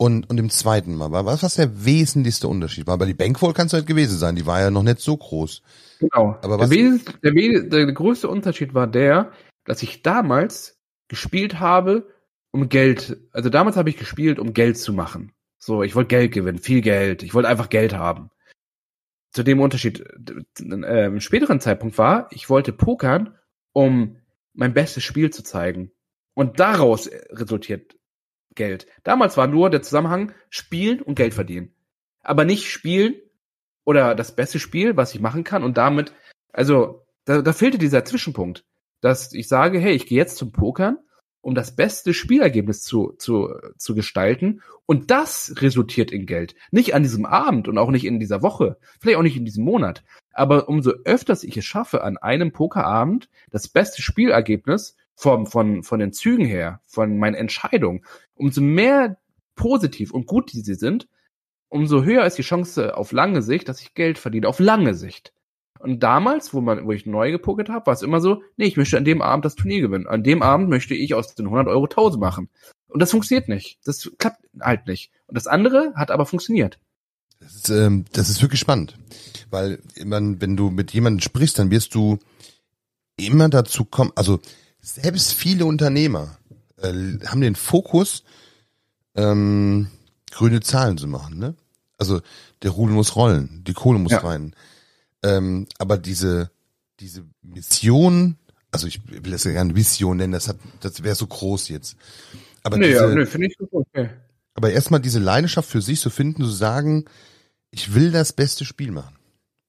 und, 0.00 0.30
und 0.30 0.36
dem 0.36 0.48
zweiten 0.48 0.94
Mal, 0.94 1.10
war 1.10 1.26
was, 1.26 1.42
was 1.42 1.56
der 1.56 1.84
wesentlichste 1.84 2.46
Unterschied 2.46 2.86
war? 2.86 2.96
Bei 2.98 3.04
die 3.06 3.14
Bankvoll 3.14 3.52
kann 3.52 3.66
es 3.66 3.72
halt 3.72 3.86
gewesen 3.86 4.16
sein, 4.16 4.36
die 4.36 4.46
war 4.46 4.60
ja 4.60 4.70
noch 4.70 4.84
nicht 4.84 5.00
so 5.00 5.16
groß. 5.16 5.60
Genau. 5.98 6.38
Aber 6.40 6.56
der, 6.56 6.60
was- 6.60 6.70
der, 6.70 7.34
wes 7.34 7.68
der 7.68 7.92
größte 7.92 8.28
Unterschied 8.28 8.74
war 8.74 8.86
der, 8.86 9.32
dass 9.64 9.82
ich 9.82 10.02
damals 10.02 10.78
gespielt 11.08 11.58
habe, 11.58 12.06
um 12.52 12.68
Geld, 12.68 13.18
also 13.32 13.50
damals 13.50 13.76
habe 13.76 13.90
ich 13.90 13.96
gespielt, 13.96 14.38
um 14.38 14.54
Geld 14.54 14.78
zu 14.78 14.92
machen. 14.92 15.32
So, 15.58 15.82
ich 15.82 15.94
wollte 15.94 16.08
Geld 16.08 16.32
gewinnen, 16.32 16.58
viel 16.58 16.80
Geld. 16.80 17.22
Ich 17.22 17.34
wollte 17.34 17.48
einfach 17.48 17.68
Geld 17.68 17.92
haben. 17.92 18.30
Zu 19.32 19.42
dem 19.42 19.60
Unterschied 19.60 20.00
äh, 20.60 21.06
im 21.06 21.20
späteren 21.20 21.60
Zeitpunkt 21.60 21.98
war, 21.98 22.28
ich 22.30 22.48
wollte 22.48 22.72
pokern, 22.72 23.36
um 23.72 24.16
mein 24.54 24.72
bestes 24.72 25.04
Spiel 25.04 25.30
zu 25.30 25.42
zeigen. 25.42 25.92
Und 26.34 26.60
daraus 26.60 27.10
resultiert 27.30 27.96
Geld. 28.54 28.86
Damals 29.02 29.36
war 29.36 29.46
nur 29.46 29.70
der 29.70 29.82
Zusammenhang 29.82 30.32
spielen 30.50 31.02
und 31.02 31.16
Geld 31.16 31.34
verdienen. 31.34 31.74
Aber 32.22 32.44
nicht 32.44 32.70
spielen 32.70 33.14
oder 33.84 34.14
das 34.14 34.34
beste 34.34 34.58
Spiel, 34.58 34.96
was 34.96 35.14
ich 35.14 35.20
machen 35.20 35.44
kann 35.44 35.64
und 35.64 35.78
damit, 35.78 36.12
also 36.52 37.06
da, 37.24 37.42
da 37.42 37.52
fehlte 37.52 37.78
dieser 37.78 38.04
Zwischenpunkt, 38.04 38.64
dass 39.00 39.32
ich 39.32 39.48
sage, 39.48 39.78
hey, 39.78 39.92
ich 39.92 40.06
gehe 40.06 40.18
jetzt 40.18 40.36
zum 40.36 40.52
Pokern, 40.52 40.98
um 41.40 41.54
das 41.54 41.74
beste 41.74 42.14
Spielergebnis 42.14 42.82
zu, 42.82 43.14
zu, 43.18 43.54
zu 43.76 43.94
gestalten 43.94 44.62
und 44.86 45.10
das 45.10 45.54
resultiert 45.58 46.10
in 46.10 46.26
Geld. 46.26 46.54
Nicht 46.70 46.94
an 46.94 47.02
diesem 47.02 47.26
Abend 47.26 47.68
und 47.68 47.78
auch 47.78 47.90
nicht 47.90 48.04
in 48.04 48.18
dieser 48.18 48.42
Woche, 48.42 48.78
vielleicht 49.00 49.18
auch 49.18 49.22
nicht 49.22 49.36
in 49.36 49.44
diesem 49.44 49.64
Monat, 49.64 50.04
aber 50.32 50.68
umso 50.68 50.92
öfters 51.04 51.44
ich 51.44 51.56
es 51.56 51.64
schaffe, 51.64 52.02
an 52.02 52.16
einem 52.16 52.52
Pokerabend 52.52 53.28
das 53.50 53.68
beste 53.68 54.02
Spielergebnis 54.02 54.96
vom, 55.14 55.46
von, 55.46 55.82
von 55.82 55.98
den 55.98 56.12
Zügen 56.12 56.44
her, 56.44 56.80
von 56.86 57.18
meinen 57.18 57.34
Entscheidungen, 57.34 58.04
umso 58.34 58.60
mehr 58.60 59.18
positiv 59.54 60.12
und 60.12 60.26
gut 60.26 60.52
die 60.52 60.60
sie 60.60 60.74
sind, 60.74 61.08
umso 61.68 62.04
höher 62.04 62.24
ist 62.24 62.38
die 62.38 62.42
Chance 62.42 62.96
auf 62.96 63.12
lange 63.12 63.42
Sicht, 63.42 63.68
dass 63.68 63.80
ich 63.80 63.94
Geld 63.94 64.18
verdiene, 64.18 64.48
auf 64.48 64.60
lange 64.60 64.94
Sicht. 64.94 65.32
Und 65.78 66.02
damals, 66.02 66.52
wo 66.52 66.60
man, 66.60 66.84
wo 66.86 66.92
ich 66.92 67.06
neu 67.06 67.30
gepokert 67.30 67.68
habe, 67.68 67.86
war 67.86 67.94
es 67.94 68.02
immer 68.02 68.20
so, 68.20 68.42
nee, 68.56 68.66
ich 68.66 68.76
möchte 68.76 68.96
an 68.96 69.04
dem 69.04 69.22
Abend 69.22 69.44
das 69.44 69.54
Turnier 69.54 69.80
gewinnen. 69.80 70.06
An 70.06 70.22
dem 70.24 70.42
Abend 70.42 70.68
möchte 70.68 70.94
ich 70.94 71.14
aus 71.14 71.34
den 71.34 71.46
100 71.46 71.68
Euro 71.68 71.84
1000 71.84 72.20
machen. 72.20 72.48
Und 72.88 73.00
das 73.00 73.10
funktioniert 73.10 73.48
nicht. 73.48 73.78
Das 73.84 74.10
klappt 74.18 74.44
halt 74.60 74.86
nicht. 74.86 75.10
Und 75.26 75.36
das 75.36 75.46
andere 75.46 75.92
hat 75.94 76.10
aber 76.10 76.26
funktioniert. 76.26 76.78
Das 77.40 77.54
ist, 77.54 77.68
ähm, 77.70 78.04
das 78.12 78.28
ist 78.30 78.42
wirklich 78.42 78.60
spannend, 78.60 78.96
weil 79.50 79.78
man, 80.04 80.40
wenn 80.40 80.56
du 80.56 80.70
mit 80.70 80.92
jemandem 80.92 81.20
sprichst, 81.20 81.58
dann 81.58 81.70
wirst 81.70 81.94
du 81.94 82.18
immer 83.16 83.48
dazu 83.48 83.84
kommen, 83.84 84.10
also 84.16 84.40
selbst 84.80 85.32
viele 85.34 85.64
Unternehmer 85.64 86.38
äh, 86.78 86.92
haben 87.26 87.40
den 87.40 87.54
Fokus, 87.54 88.24
ähm, 89.14 89.88
grüne 90.30 90.60
Zahlen 90.60 90.98
zu 90.98 91.06
machen, 91.06 91.38
ne? 91.38 91.54
Also 91.96 92.20
der 92.62 92.70
Rudel 92.70 92.94
muss 92.94 93.16
rollen, 93.16 93.62
die 93.66 93.72
Kohle 93.72 93.98
muss 93.98 94.12
Ja. 94.12 94.18
rein. 94.18 94.54
Ähm, 95.22 95.66
aber 95.78 95.98
diese, 95.98 96.50
diese 97.00 97.24
Mission, 97.42 98.36
also 98.70 98.86
ich 98.86 99.00
will 99.08 99.32
das 99.32 99.44
ja 99.44 99.52
gerne 99.52 99.74
Vision 99.74 100.16
nennen, 100.18 100.32
das 100.32 100.48
hat, 100.48 100.58
das 100.80 101.02
wäre 101.02 101.14
so 101.14 101.26
groß 101.26 101.68
jetzt. 101.68 101.96
Aber 102.62 102.76
nee, 102.76 102.88
diese, 102.88 103.00
ja, 103.00 103.14
nee, 103.14 103.26
finde 103.26 103.48
ich 103.48 103.56
gut. 103.58 103.68
Okay. 103.72 104.10
aber 104.54 104.70
erstmal 104.72 105.00
diese 105.00 105.18
Leidenschaft 105.20 105.68
für 105.68 105.80
sich 105.82 106.00
zu 106.00 106.10
finden, 106.10 106.42
zu 106.42 106.50
sagen, 106.50 107.04
ich 107.70 107.94
will 107.94 108.10
das 108.10 108.32
beste 108.32 108.64
Spiel 108.64 108.90
machen. 108.90 109.14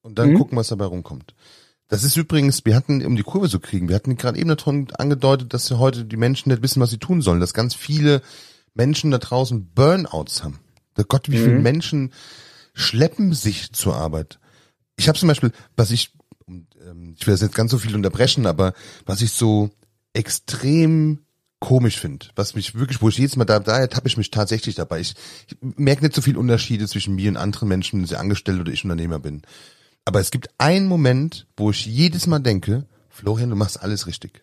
Und 0.02 0.18
dann 0.18 0.32
Mhm. 0.32 0.38
gucken, 0.38 0.58
was 0.58 0.70
dabei 0.70 0.86
rumkommt. 0.86 1.36
Das 1.90 2.04
ist 2.04 2.16
übrigens, 2.16 2.64
wir 2.66 2.76
hatten, 2.76 3.04
um 3.06 3.16
die 3.16 3.24
Kurve 3.24 3.50
zu 3.50 3.60
kriegen, 3.60 3.90
wir 3.90 3.96
hatten 3.96 4.16
gerade 4.16 4.38
eben 4.40 4.50
davon 4.50 4.88
angedeutet, 4.98 5.54
dass 5.54 5.70
heute 5.72 6.06
die 6.06 6.18
Menschen 6.18 6.50
nicht 6.50 6.62
wissen, 6.62 6.82
was 6.82 6.92
sie 6.92 7.00
tun 7.00 7.22
sollen, 7.22 7.40
dass 7.40 7.54
ganz 7.54 7.74
viele 7.76 8.22
Menschen 8.76 9.12
da 9.12 9.18
draußen 9.18 9.66
Burnouts 9.74 10.44
haben. 10.44 10.60
Der 10.98 11.06
Gott, 11.06 11.30
wie 11.30 11.38
viele 11.38 11.56
Mhm. 11.58 11.64
Menschen 11.64 12.14
schleppen 12.74 13.34
sich 13.34 13.72
zur 13.74 13.96
Arbeit. 13.96 14.40
Ich 15.00 15.08
habe 15.08 15.18
zum 15.18 15.28
Beispiel, 15.28 15.52
was 15.78 15.92
ich, 15.92 16.12
ähm, 16.48 17.16
ich 17.18 17.26
will 17.26 17.34
das 17.34 17.42
jetzt 17.42 17.56
ganz 17.56 17.72
so 17.72 17.78
viel 17.78 17.96
unterbrechen, 17.96 18.46
aber 18.46 18.74
was 19.06 19.22
ich 19.22 19.32
so 19.32 19.72
extrem 20.14 21.20
komisch 21.60 22.00
finde, 22.00 22.28
was 22.36 22.56
mich 22.56 22.76
wirklich, 22.76 23.02
wo 23.02 23.10
ich 23.10 23.18
jedes 23.18 23.36
Mal 23.36 23.46
da, 23.46 23.60
da 23.60 23.80
ertappe 23.80 24.08
ich 24.08 24.18
mich 24.18 24.30
tatsächlich 24.30 24.76
dabei. 24.76 25.00
Ich, 25.00 25.16
ich 25.48 25.58
merke 25.62 26.04
nicht 26.04 26.16
so 26.16 26.22
viel 26.22 26.38
Unterschiede 26.38 26.88
zwischen 26.88 27.16
mir 27.16 27.30
und 27.30 27.38
anderen 27.38 27.70
Menschen, 27.70 28.00
wenn 28.00 28.08
sie 28.08 28.18
angestellt 28.18 28.60
oder 28.60 28.72
ich 28.72 28.84
Unternehmer 28.84 29.20
bin. 29.20 29.42
Aber 30.06 30.20
es 30.20 30.32
gibt 30.32 30.50
einen 30.58 30.88
Moment, 30.88 31.48
wo 31.56 31.72
ich 31.72 31.86
jedes 31.86 32.28
Mal 32.28 32.40
denke, 32.40 32.86
Florian, 33.10 33.50
du 33.50 33.56
machst 33.56 33.82
alles 33.82 34.08
richtig. 34.08 34.42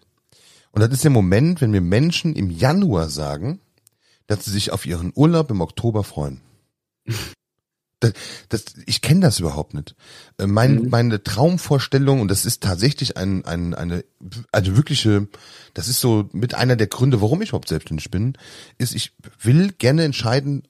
Und 0.73 0.81
das 0.81 0.91
ist 0.91 1.05
der 1.05 1.11
Moment, 1.11 1.61
wenn 1.61 1.71
mir 1.71 1.81
Menschen 1.81 2.35
im 2.35 2.51
Januar 2.51 3.09
sagen, 3.09 3.61
dass 4.27 4.45
sie 4.45 4.51
sich 4.51 4.73
auf 4.73 4.87
ihren 4.87 5.13
Urlaub 5.15 5.51
im 5.51 5.61
Oktober 5.61 6.05
freuen. 6.05 6.41
Das, 8.01 8.13
das, 8.51 8.65
ich 8.85 9.01
kenne 9.01 9.21
das 9.21 9.41
überhaupt 9.41 9.73
nicht. 9.73 9.95
Äh, 10.39 10.47
Mein, 10.47 10.75
Mhm. 10.77 10.89
Meine 10.91 11.23
Traumvorstellung, 11.23 12.21
und 12.21 12.29
das 12.29 12.45
ist 12.45 12.63
tatsächlich 12.63 13.17
ein, 13.17 13.45
ein, 13.45 13.75
eine, 13.75 14.05
eine 14.53 14.77
wirkliche, 14.77 15.29
das 15.73 15.89
ist 15.89 16.01
so 16.01 16.29
mit 16.33 16.55
einer 16.55 16.77
der 16.77 16.89
Gründe, 16.89 17.23
warum 17.23 17.41
ich 17.41 17.51
überhaupt 17.51 17.69
selbstständig 17.69 18.11
bin, 18.11 18.37
ist, 18.77 18.95
ich 18.95 19.13
will 19.41 19.73
gerne 19.73 20.05
entscheiden, 20.05 20.65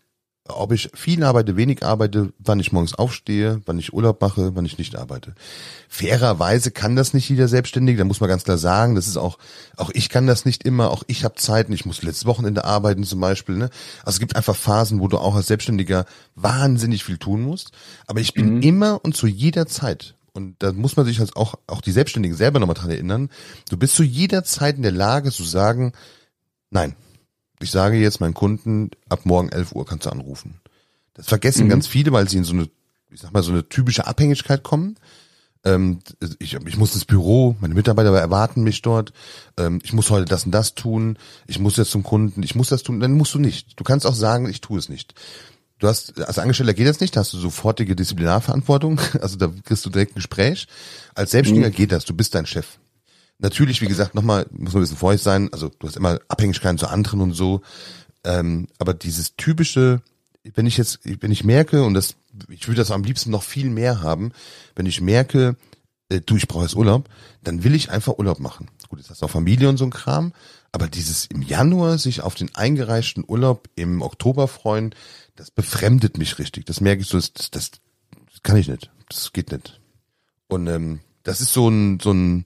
ob 0.49 0.72
ich 0.72 0.90
viel 0.94 1.22
arbeite, 1.24 1.57
wenig 1.57 1.84
arbeite, 1.84 2.32
wann 2.38 2.61
ich 2.61 2.72
morgens 2.72 2.94
aufstehe, 2.94 3.61
wann 3.66 3.78
ich 3.78 3.92
Urlaub 3.92 4.20
mache, 4.20 4.55
wann 4.55 4.64
ich 4.64 4.78
nicht 4.78 4.97
arbeite. 4.97 5.34
Fairerweise 5.88 6.70
kann 6.70 6.97
das 6.97 7.14
nicht 7.14 7.28
jeder 7.28 7.49
Selbstständige, 7.49 7.99
da 7.99 8.05
muss 8.05 8.20
man 8.20 8.28
ganz 8.28 8.44
klar 8.44 8.59
sagen, 8.59 8.94
das 8.94 9.07
ist 9.07 9.16
auch, 9.16 9.38
auch 9.76 9.90
ich 9.94 10.09
kann 10.09 10.26
das 10.26 10.44
nicht 10.44 10.64
immer, 10.64 10.90
auch 10.90 11.03
ich 11.07 11.24
habe 11.24 11.36
Zeiten, 11.36 11.72
ich 11.72 11.86
muss 11.86 12.03
letztes 12.03 12.26
Wochenende 12.26 12.64
arbeiten 12.64 13.05
zum 13.05 13.20
Beispiel. 13.20 13.57
Ne? 13.57 13.70
Also 14.05 14.16
es 14.16 14.20
gibt 14.20 14.36
einfach 14.36 14.57
Phasen, 14.57 15.01
wo 15.01 15.09
du 15.09 15.18
auch 15.18 15.34
als 15.34 15.47
Selbstständiger 15.47 16.07
wahnsinnig 16.34 17.05
viel 17.05 17.18
tun 17.18 17.42
musst, 17.42 17.72
aber 18.07 18.20
ich 18.20 18.34
bin 18.34 18.57
Mhm. 18.57 18.62
immer 18.62 19.05
und 19.05 19.16
zu 19.16 19.26
jeder 19.26 19.66
Zeit 19.66 20.16
und 20.36 20.57
da 20.62 20.72
muss 20.72 20.97
man 20.97 21.07
sich 21.07 21.18
halt 21.18 21.34
auch, 21.34 21.55
auch 21.66 21.80
die 21.80 21.92
Selbstständigen 21.92 22.36
selber 22.36 22.61
nochmal 22.61 22.74
dran 22.74 22.90
erinnern, 22.90 23.30
du 23.70 23.76
bist 23.76 23.97
zu 23.97 24.03
jeder 24.05 24.44
Zeit 24.44 24.76
in 24.76 24.82
der 24.82 24.92
Lage 24.92 25.32
zu 25.32 25.42
sagen, 25.44 25.92
nein, 26.70 26.94
ich 27.61 27.71
sage 27.71 27.97
jetzt 27.97 28.21
meinen 28.21 28.35
Kunden, 28.35 28.91
ab 29.09 29.21
morgen 29.25 29.49
11 29.49 29.73
Uhr 29.73 29.87
kannst 29.87 30.07
du 30.07 30.11
anrufen. 30.11 30.61
Das 31.15 31.27
vergessen 31.27 31.65
Mhm. 31.67 31.71
ganz 31.71 31.87
viele, 31.87 32.13
weil 32.13 32.29
sie 32.29 32.37
in 32.39 32.45
so 32.45 32.53
eine, 32.53 32.69
ich 33.11 33.21
sag 33.21 33.33
mal, 33.33 33.43
so 33.43 33.53
eine 33.53 33.69
typische 33.69 34.07
Abhängigkeit 34.07 34.63
kommen. 34.63 34.97
Ähm, 35.65 35.99
ich, 36.39 36.55
ich 36.55 36.77
muss 36.77 36.95
ins 36.95 37.07
Büro, 37.07 37.57
meine 37.61 37.75
Mitarbeiter 37.75 38.17
erwarten 38.17 38.63
mich 38.63 38.83
dort, 38.83 39.13
ähm, 39.59 39.81
ich 39.83 39.93
muss 39.93 40.11
heute 40.11 40.27
das 40.27 40.45
und 40.45 40.53
das 40.53 40.75
tun, 40.75 41.19
ich 41.47 41.59
muss 41.59 41.77
jetzt 41.77 41.91
zum 41.91 42.03
Kunden, 42.05 42.43
ich 42.43 42.55
muss 42.55 42.69
das 42.69 42.83
tun, 42.85 43.01
dann 43.01 43.13
musst 43.13 43.35
du 43.35 43.39
nicht. 43.41 43.79
Du 43.81 43.83
kannst 43.83 44.07
auch 44.07 44.15
sagen, 44.15 44.49
ich 44.49 44.61
tue 44.61 44.79
es 44.79 44.89
nicht. 44.89 45.15
Du 45.79 45.89
hast, 45.89 46.21
als 46.21 46.39
Angestellter 46.39 46.73
geht 46.73 46.87
das 46.87 47.01
nicht, 47.01 47.17
da 47.17 47.21
hast 47.21 47.33
du 47.33 47.39
sofortige 47.39 47.97
Disziplinarverantwortung, 47.97 49.01
also 49.21 49.37
da 49.37 49.51
kriegst 49.65 49.85
du 49.85 49.91
direkt 49.91 50.13
ein 50.13 50.17
Gespräch. 50.17 50.69
Als 51.15 51.33
Selbstständiger 51.33 51.71
Mhm. 51.71 51.75
geht 51.75 51.91
das, 51.93 52.05
du 52.05 52.15
bist 52.15 52.35
dein 52.35 52.47
Chef. 52.47 52.79
Natürlich, 53.39 53.82
wie 53.82 53.87
gesagt, 53.87 54.14
nochmal, 54.14 54.47
muss 54.51 54.72
man 54.72 54.80
ein 54.80 54.84
bisschen 54.84 54.97
vorsichtig 54.97 55.24
sein, 55.24 55.53
also 55.53 55.68
du 55.68 55.87
hast 55.87 55.97
immer 55.97 56.18
Abhängigkeiten 56.28 56.78
zu 56.78 56.89
anderen 56.89 57.20
und 57.20 57.32
so, 57.32 57.61
ähm, 58.24 58.66
aber 58.78 58.95
dieses 58.95 59.37
typische, 59.37 60.01
wenn 60.55 60.66
ich 60.66 60.76
jetzt, 60.76 61.01
wenn 61.05 61.32
ich 61.32 61.45
merke, 61.45 61.82
und 61.82 61.95
das, 61.95 62.16
ich 62.49 62.66
würde 62.66 62.80
das 62.80 62.91
am 62.91 63.05
liebsten 63.05 63.30
noch 63.30 63.43
viel 63.43 63.68
mehr 63.68 64.01
haben, 64.01 64.32
wenn 64.74 64.87
ich 64.87 65.01
merke, 65.01 65.57
äh, 66.09 66.20
du, 66.20 66.37
ich 66.37 66.49
brauche 66.49 66.64
jetzt 66.64 66.76
Urlaub, 66.76 67.09
dann 67.43 67.62
will 67.62 67.74
ich 67.74 67.91
einfach 67.91 68.18
Urlaub 68.18 68.41
machen. 68.41 68.68
Gut, 68.89 69.01
jetzt 69.01 69.11
hast 69.11 69.22
du 69.22 69.26
auch 69.26 69.30
Familie 69.30 69.68
und 69.68 69.76
so 69.76 69.84
ein 69.84 69.91
Kram, 69.91 70.32
aber 70.72 70.89
dieses 70.89 71.26
im 71.26 71.43
Januar 71.43 71.99
sich 71.99 72.22
auf 72.22 72.34
den 72.34 72.55
eingereichten 72.55 73.24
Urlaub 73.26 73.68
im 73.74 74.03
Oktober 74.03 74.49
freuen, 74.49 74.95
das 75.34 75.51
befremdet 75.51 76.18
mich 76.18 76.39
richtig. 76.39 76.66
Das 76.66 76.80
merke 76.80 77.03
ich 77.03 77.09
so, 77.09 77.18
das, 77.18 77.32
das, 77.32 77.51
das 77.51 77.70
kann 78.43 78.57
ich 78.57 78.68
nicht. 78.68 78.91
Das 79.09 79.32
geht 79.32 79.53
nicht. 79.53 79.80
Und 80.49 80.66
ähm, 80.66 81.01
das 81.22 81.41
ist 81.41 81.53
so 81.53 81.68
ein, 81.68 82.01
so 82.01 82.12
ein, 82.12 82.45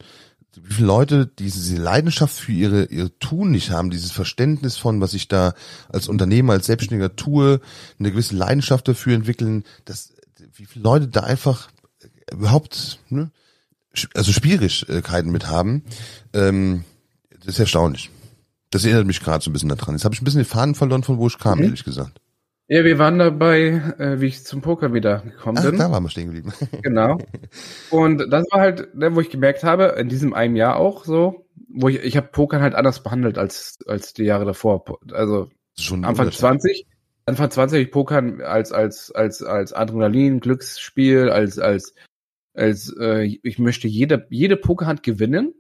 wie 0.55 0.75
viele 0.75 0.87
Leute 0.87 1.27
diese 1.27 1.77
Leidenschaft 1.77 2.35
für 2.35 2.53
ihre, 2.53 2.85
ihr 2.87 3.17
Tun 3.19 3.51
nicht 3.51 3.71
haben, 3.71 3.91
dieses 3.91 4.11
Verständnis 4.11 4.77
von, 4.77 5.01
was 5.01 5.15
ich 5.15 5.29
da 5.29 5.55
als 5.89 6.09
Unternehmer, 6.09 6.55
als 6.55 6.67
Selbstständiger 6.67 7.15
tue, 7.15 7.61
eine 7.99 8.11
gewisse 8.11 8.35
Leidenschaft 8.37 8.89
dafür 8.89 9.15
entwickeln, 9.15 9.65
dass, 9.85 10.13
wie 10.55 10.67
viele 10.67 10.83
Leute 10.83 11.09
da 11.09 11.21
einfach 11.21 11.71
überhaupt, 12.33 12.99
ne, 13.11 13.31
also 14.15 14.33
Schwierigkeiten 14.33 15.31
mit 15.31 15.47
haben, 15.49 15.85
ähm, 16.33 16.85
das 17.39 17.55
ist 17.55 17.61
erstaunlich. 17.61 18.11
Das 18.71 18.85
erinnert 18.85 19.07
mich 19.07 19.21
gerade 19.21 19.43
so 19.43 19.51
ein 19.51 19.53
bisschen 19.53 19.69
daran. 19.69 19.95
Jetzt 19.95 20.05
habe 20.05 20.15
ich 20.15 20.21
ein 20.21 20.25
bisschen 20.25 20.41
den 20.43 20.47
Faden 20.47 20.75
verloren, 20.75 21.03
von 21.03 21.19
wo 21.19 21.27
ich 21.27 21.39
kam, 21.39 21.59
Mhm. 21.59 21.65
ehrlich 21.65 21.85
gesagt. 21.85 22.21
Ja, 22.73 22.85
wir 22.85 23.01
waren 23.01 23.19
dabei, 23.19 23.83
äh, 23.99 24.21
wie 24.21 24.27
ich 24.27 24.45
zum 24.45 24.61
Poker 24.61 24.95
wieder 24.95 25.23
gekommen 25.23 25.59
Ach, 25.59 25.69
bin. 25.69 25.77
da 25.77 25.91
waren 25.91 26.05
wir 26.05 26.09
stehen 26.09 26.27
geblieben. 26.27 26.53
Genau. 26.83 27.19
Und 27.91 28.31
das 28.31 28.47
war 28.53 28.61
halt, 28.61 28.89
wo 28.95 29.21
ich 29.21 29.29
gemerkt 29.29 29.65
habe, 29.65 29.97
in 29.99 30.09
diesem 30.09 30.35
einem 30.35 30.55
Jahr 30.55 30.77
auch 30.77 31.05
so, 31.05 31.49
wo 31.69 31.89
ich, 31.89 31.97
ich 31.97 32.17
habe 32.17 32.29
Pokern 32.29 32.63
halt 32.63 32.77
anders 32.77 33.03
behandelt 33.03 33.39
als, 33.39 33.81
als 33.89 34.13
die 34.15 34.23
Jahre 34.23 34.45
davor. 34.45 34.85
Also 35.11 35.51
schon 35.77 36.05
Anfang 36.05 36.27
Unterschied. 36.27 36.41
20, 36.41 36.87
Anfang 37.27 37.51
20 37.51 37.77
habe 37.77 37.83
ich 37.83 37.91
Pokern 37.91 38.41
als, 38.41 38.71
als, 38.71 39.11
als, 39.11 39.43
als 39.43 39.73
Adrenalin, 39.73 40.39
Glücksspiel, 40.39 41.29
als, 41.29 41.59
als, 41.59 41.93
als, 42.55 42.95
äh, 43.01 43.37
ich 43.43 43.59
möchte 43.59 43.89
jede, 43.89 44.29
jede 44.31 44.57
Pokerhand 44.57 45.03
gewinnen. 45.03 45.55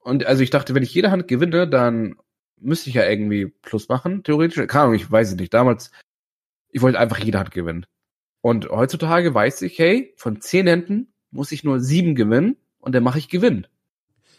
Und 0.00 0.26
also 0.26 0.42
ich 0.42 0.50
dachte, 0.50 0.74
wenn 0.74 0.82
ich 0.82 0.92
jede 0.92 1.10
Hand 1.10 1.26
gewinne, 1.26 1.66
dann 1.66 2.16
müsste 2.60 2.90
ich 2.90 2.96
ja 2.96 3.08
irgendwie 3.08 3.46
Plus 3.46 3.88
machen, 3.88 4.24
theoretisch. 4.24 4.66
Keine 4.66 4.82
Ahnung, 4.82 4.94
ich 4.94 5.10
weiß 5.10 5.30
es 5.30 5.36
nicht. 5.36 5.54
Damals, 5.54 5.90
ich 6.72 6.82
wollte 6.82 6.98
einfach 6.98 7.18
jede 7.18 7.38
Hand 7.38 7.50
gewinnen. 7.50 7.86
Und 8.40 8.68
heutzutage 8.70 9.34
weiß 9.34 9.62
ich, 9.62 9.78
hey, 9.78 10.14
von 10.16 10.40
zehn 10.40 10.66
Händen 10.66 11.12
muss 11.30 11.52
ich 11.52 11.64
nur 11.64 11.80
sieben 11.80 12.14
gewinnen 12.14 12.56
und 12.78 12.94
dann 12.94 13.02
mache 13.02 13.18
ich 13.18 13.28
Gewinn. 13.28 13.66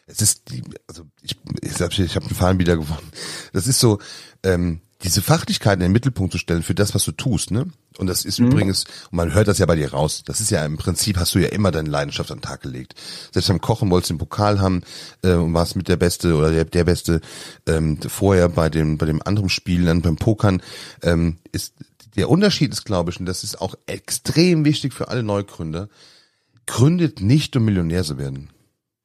Es 0.07 0.21
ist, 0.21 0.49
die, 0.49 0.63
also 0.87 1.03
ich, 1.21 1.37
ich 1.61 1.79
habe 1.79 1.93
ich 1.93 2.15
hab 2.15 2.27
den 2.27 2.35
Faden 2.35 2.59
wieder 2.59 2.75
gewonnen. 2.75 3.11
Das 3.53 3.67
ist 3.67 3.79
so, 3.79 3.99
ähm, 4.43 4.81
diese 5.03 5.21
Fachlichkeit 5.21 5.75
in 5.75 5.81
den 5.81 5.91
Mittelpunkt 5.91 6.31
zu 6.31 6.37
stellen 6.37 6.63
für 6.63 6.75
das, 6.75 6.93
was 6.93 7.05
du 7.05 7.11
tust, 7.11 7.51
ne? 7.51 7.67
Und 7.97 8.07
das 8.07 8.23
ist 8.23 8.39
Mhm. 8.39 8.47
übrigens, 8.47 8.85
und 9.09 9.17
man 9.17 9.33
hört 9.33 9.47
das 9.47 9.57
ja 9.57 9.65
bei 9.65 9.75
dir 9.75 9.91
raus, 9.91 10.23
das 10.25 10.41
ist 10.41 10.51
ja 10.51 10.63
im 10.63 10.77
Prinzip, 10.77 11.17
hast 11.17 11.33
du 11.35 11.39
ja 11.39 11.49
immer 11.49 11.71
deine 11.71 11.89
Leidenschaft 11.89 12.31
an 12.31 12.37
den 12.37 12.43
Tag 12.43 12.61
gelegt. 12.61 12.95
Selbst 13.31 13.47
beim 13.47 13.61
Kochen 13.61 13.89
wolltest 13.89 14.11
du 14.11 14.13
den 14.15 14.19
Pokal 14.19 14.59
haben 14.59 14.83
äh, 15.23 15.33
und 15.33 15.53
warst 15.53 15.75
mit 15.75 15.87
der 15.87 15.97
Beste 15.97 16.35
oder 16.35 16.51
der, 16.51 16.65
der 16.65 16.83
Beste 16.83 17.21
ähm, 17.67 17.97
vorher 18.01 18.47
bei 18.49 18.69
dem, 18.69 18.97
bei 18.97 19.05
dem 19.05 19.21
anderen 19.23 19.49
Spiel, 19.49 19.85
dann 19.85 20.01
beim 20.01 20.17
Pokern, 20.17 20.61
ähm, 21.01 21.37
ist 21.51 21.73
der 22.15 22.29
Unterschied 22.29 22.71
ist, 22.73 22.85
glaube 22.85 23.11
ich, 23.11 23.19
und 23.19 23.25
das 23.25 23.43
ist 23.43 23.61
auch 23.61 23.75
extrem 23.85 24.65
wichtig 24.65 24.93
für 24.93 25.07
alle 25.09 25.23
Neugründer, 25.23 25.89
gründet 26.65 27.21
nicht, 27.21 27.55
um 27.55 27.65
Millionär 27.65 28.03
zu 28.03 28.17
werden 28.17 28.49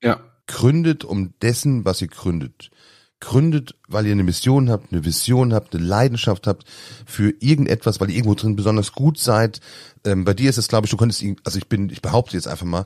Ja. 0.03 0.21
gründet 0.47 1.05
um 1.05 1.35
dessen, 1.41 1.85
was 1.85 2.01
ihr 2.03 2.09
gründet. 2.09 2.71
Gründet, 3.19 3.75
weil 3.89 4.05
ihr 4.05 4.13
eine 4.13 4.25
Mission 4.25 4.69
habt, 4.69 4.93
eine 4.93 5.05
Vision 5.07 5.55
habt, 5.55 5.75
eine 5.75 5.83
Leidenschaft 5.83 6.47
habt 6.47 6.65
für 7.07 7.33
irgendetwas, 7.41 7.99
weil 7.99 8.11
ihr 8.11 8.17
irgendwo 8.17 8.35
drin 8.35 8.57
besonders 8.57 8.93
gut 8.93 9.19
seid. 9.19 9.61
Ähm, 10.05 10.25
bei 10.25 10.35
dir 10.35 10.51
ist 10.51 10.59
es, 10.59 10.69
glaube 10.69 10.85
ich, 10.87 10.91
du 10.91 10.99
könntest, 10.99 11.25
also 11.43 11.57
ich 11.57 11.67
bin, 11.67 11.89
ich 11.89 12.03
behaupte 12.03 12.37
jetzt 12.37 12.47
einfach 12.47 12.67
mal, 12.67 12.85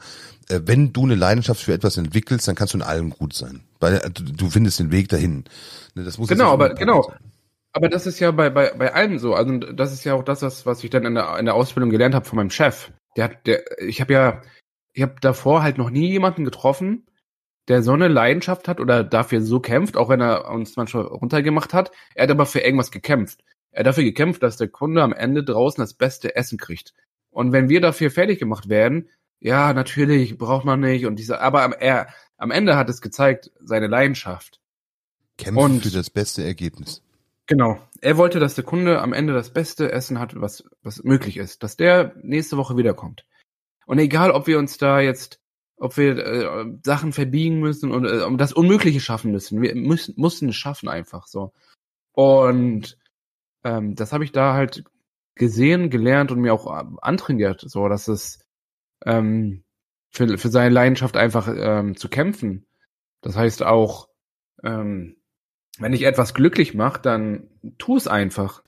äh, 0.49 0.61
wenn 0.65 0.93
du 0.93 1.03
eine 1.03 1.17
Leidenschaft 1.17 1.61
für 1.61 1.73
etwas 1.73 1.97
entwickelst, 1.97 2.47
dann 2.47 2.55
kannst 2.55 2.75
du 2.75 2.79
in 2.79 2.83
allem 2.83 3.11
gut 3.11 3.35
sein. 3.35 3.63
Weil 3.81 3.95
äh, 3.97 4.11
du, 4.11 4.49
findest 4.51 4.79
den 4.79 4.93
Weg 4.93 5.09
dahin. 5.09 5.45
Ne, 5.97 6.05
das 6.05 6.17
muss 6.17 6.29
Genau, 6.29 6.53
aber 6.53 6.75
genau. 6.75 7.03
sein. 7.03 7.19
Aber 7.73 7.89
das 7.89 8.07
ist 8.07 8.19
ja 8.19 8.31
bei, 8.31 8.51
bei, 8.51 8.73
bei 8.73 8.93
allen 8.93 9.19
so. 9.19 9.35
Also 9.35 9.59
das 9.59 9.93
ist 9.93 10.05
ja 10.05 10.15
auch 10.15 10.25
das, 10.25 10.43
was, 10.43 10.67
was 10.67 10.83
ich 10.83 10.91
dann 10.91 11.05
in 11.05 11.15
der, 11.15 11.39
in 11.39 11.45
der 11.45 11.55
Ausbildung 11.55 11.91
gelernt 11.91 12.15
habe 12.15 12.25
von 12.25 12.37
meinem 12.37 12.51
Chef. 12.51 12.91
Der 13.17 13.25
hat, 13.25 13.47
der, 13.47 13.81
ich 13.81 14.01
habe 14.01 14.13
ja, 14.13 14.43
ich 14.93 15.03
habe 15.03 15.17
davor 15.21 15.63
halt 15.63 15.79
noch 15.79 15.91
nie 15.91 16.11
jemanden 16.11 16.45
getroffen, 16.45 17.07
der 17.69 17.83
so 17.83 17.93
eine 17.93 18.09
Leidenschaft 18.09 18.67
hat 18.67 18.81
oder 18.81 19.05
dafür 19.05 19.41
so 19.41 19.61
kämpft, 19.61 19.97
auch 19.97 20.09
wenn 20.09 20.21
er 20.21 20.51
uns 20.51 20.77
manchmal 20.77 21.05
runtergemacht 21.05 21.73
hat. 21.73 21.93
Er 22.15 22.25
hat 22.25 22.31
aber 22.31 22.47
für 22.47 22.61
irgendwas 22.61 22.91
gekämpft. 22.91 23.45
Er 23.71 23.81
hat 23.81 23.87
dafür 23.87 24.03
gekämpft, 24.03 24.43
dass 24.43 24.57
der 24.57 24.69
Kunde 24.69 25.03
am 25.03 25.13
Ende 25.13 25.45
draußen 25.45 25.81
das 25.81 25.95
beste 25.95 26.35
Essen 26.35 26.59
kriegt. 26.59 26.95
Und 27.31 27.53
wenn 27.53 27.69
wir 27.69 27.81
dafür 27.81 28.11
fertig 28.11 28.41
gemacht 28.41 28.69
werden, 28.69 29.09
ja, 29.39 29.73
natürlich, 29.73 30.37
braucht 30.37 30.65
man 30.65 30.81
nicht 30.81 31.07
und 31.07 31.17
diese, 31.17 31.41
aber 31.41 31.63
am, 31.63 31.73
er, 31.73 32.09
am 32.37 32.51
Ende 32.51 32.77
hat 32.77 32.91
es 32.91 33.01
gezeigt, 33.01 33.53
seine 33.61 33.87
Leidenschaft. 33.87 34.61
Kämpfen 35.39 35.59
Und- 35.63 35.83
für 35.85 35.91
das 35.91 36.11
beste 36.11 36.43
Ergebnis. 36.43 37.03
Genau. 37.51 37.81
Er 38.01 38.17
wollte, 38.17 38.39
dass 38.39 38.55
der 38.55 38.63
Kunde 38.63 39.03
am 39.03 39.13
Ende 39.13 39.33
das 39.33 39.53
beste 39.53 39.91
Essen 39.91 40.21
hat, 40.21 40.41
was, 40.41 40.63
was 40.85 41.03
möglich 41.03 41.37
ist. 41.37 41.65
Dass 41.65 41.77
der 41.77 42.15
nächste 42.23 42.57
Woche 42.57 42.77
wiederkommt. 42.77 43.27
Und 43.87 43.99
egal, 43.99 44.31
ob 44.31 44.47
wir 44.47 44.57
uns 44.57 44.79
da 44.79 45.01
jetzt, 45.01 45.41
ob 45.77 45.97
wir 45.97 46.17
äh, 46.17 46.65
Sachen 46.85 47.13
verbiegen 47.13 47.59
müssen 47.59 47.91
und 47.91 48.05
äh, 48.05 48.37
das 48.37 48.53
Unmögliche 48.53 49.01
schaffen 49.01 49.33
müssen. 49.33 49.61
Wir 49.63 49.75
müssen, 49.75 50.15
mussten 50.17 50.49
es 50.49 50.55
schaffen 50.55 50.89
einfach 50.89 51.27
so. 51.27 51.53
Und 52.13 52.97
ähm, 53.65 53.97
das 53.97 54.13
habe 54.13 54.23
ich 54.23 54.31
da 54.31 54.55
halt 54.55 54.85
gesehen, 55.35 55.91
gelernt 55.91 56.31
und 56.31 56.41
mir 56.41 56.55
auch 56.55 56.69
äh, 56.69 56.85
antrainiert, 57.03 57.65
so 57.67 57.89
dass 57.89 58.07
es 58.07 58.45
ähm, 59.05 59.65
für, 60.11 60.39
für 60.39 60.51
seine 60.51 60.73
Leidenschaft 60.73 61.17
einfach 61.17 61.49
ähm, 61.53 61.97
zu 61.97 62.09
kämpfen. 62.09 62.65
Das 63.23 63.35
heißt 63.35 63.65
auch, 63.65 64.09
ähm, 64.63 65.20
wenn 65.81 65.93
dich 65.93 66.03
etwas 66.03 66.35
glücklich 66.35 66.75
macht, 66.75 67.07
dann 67.07 67.45
tu 67.79 67.97
es 67.97 68.07
einfach. 68.07 68.63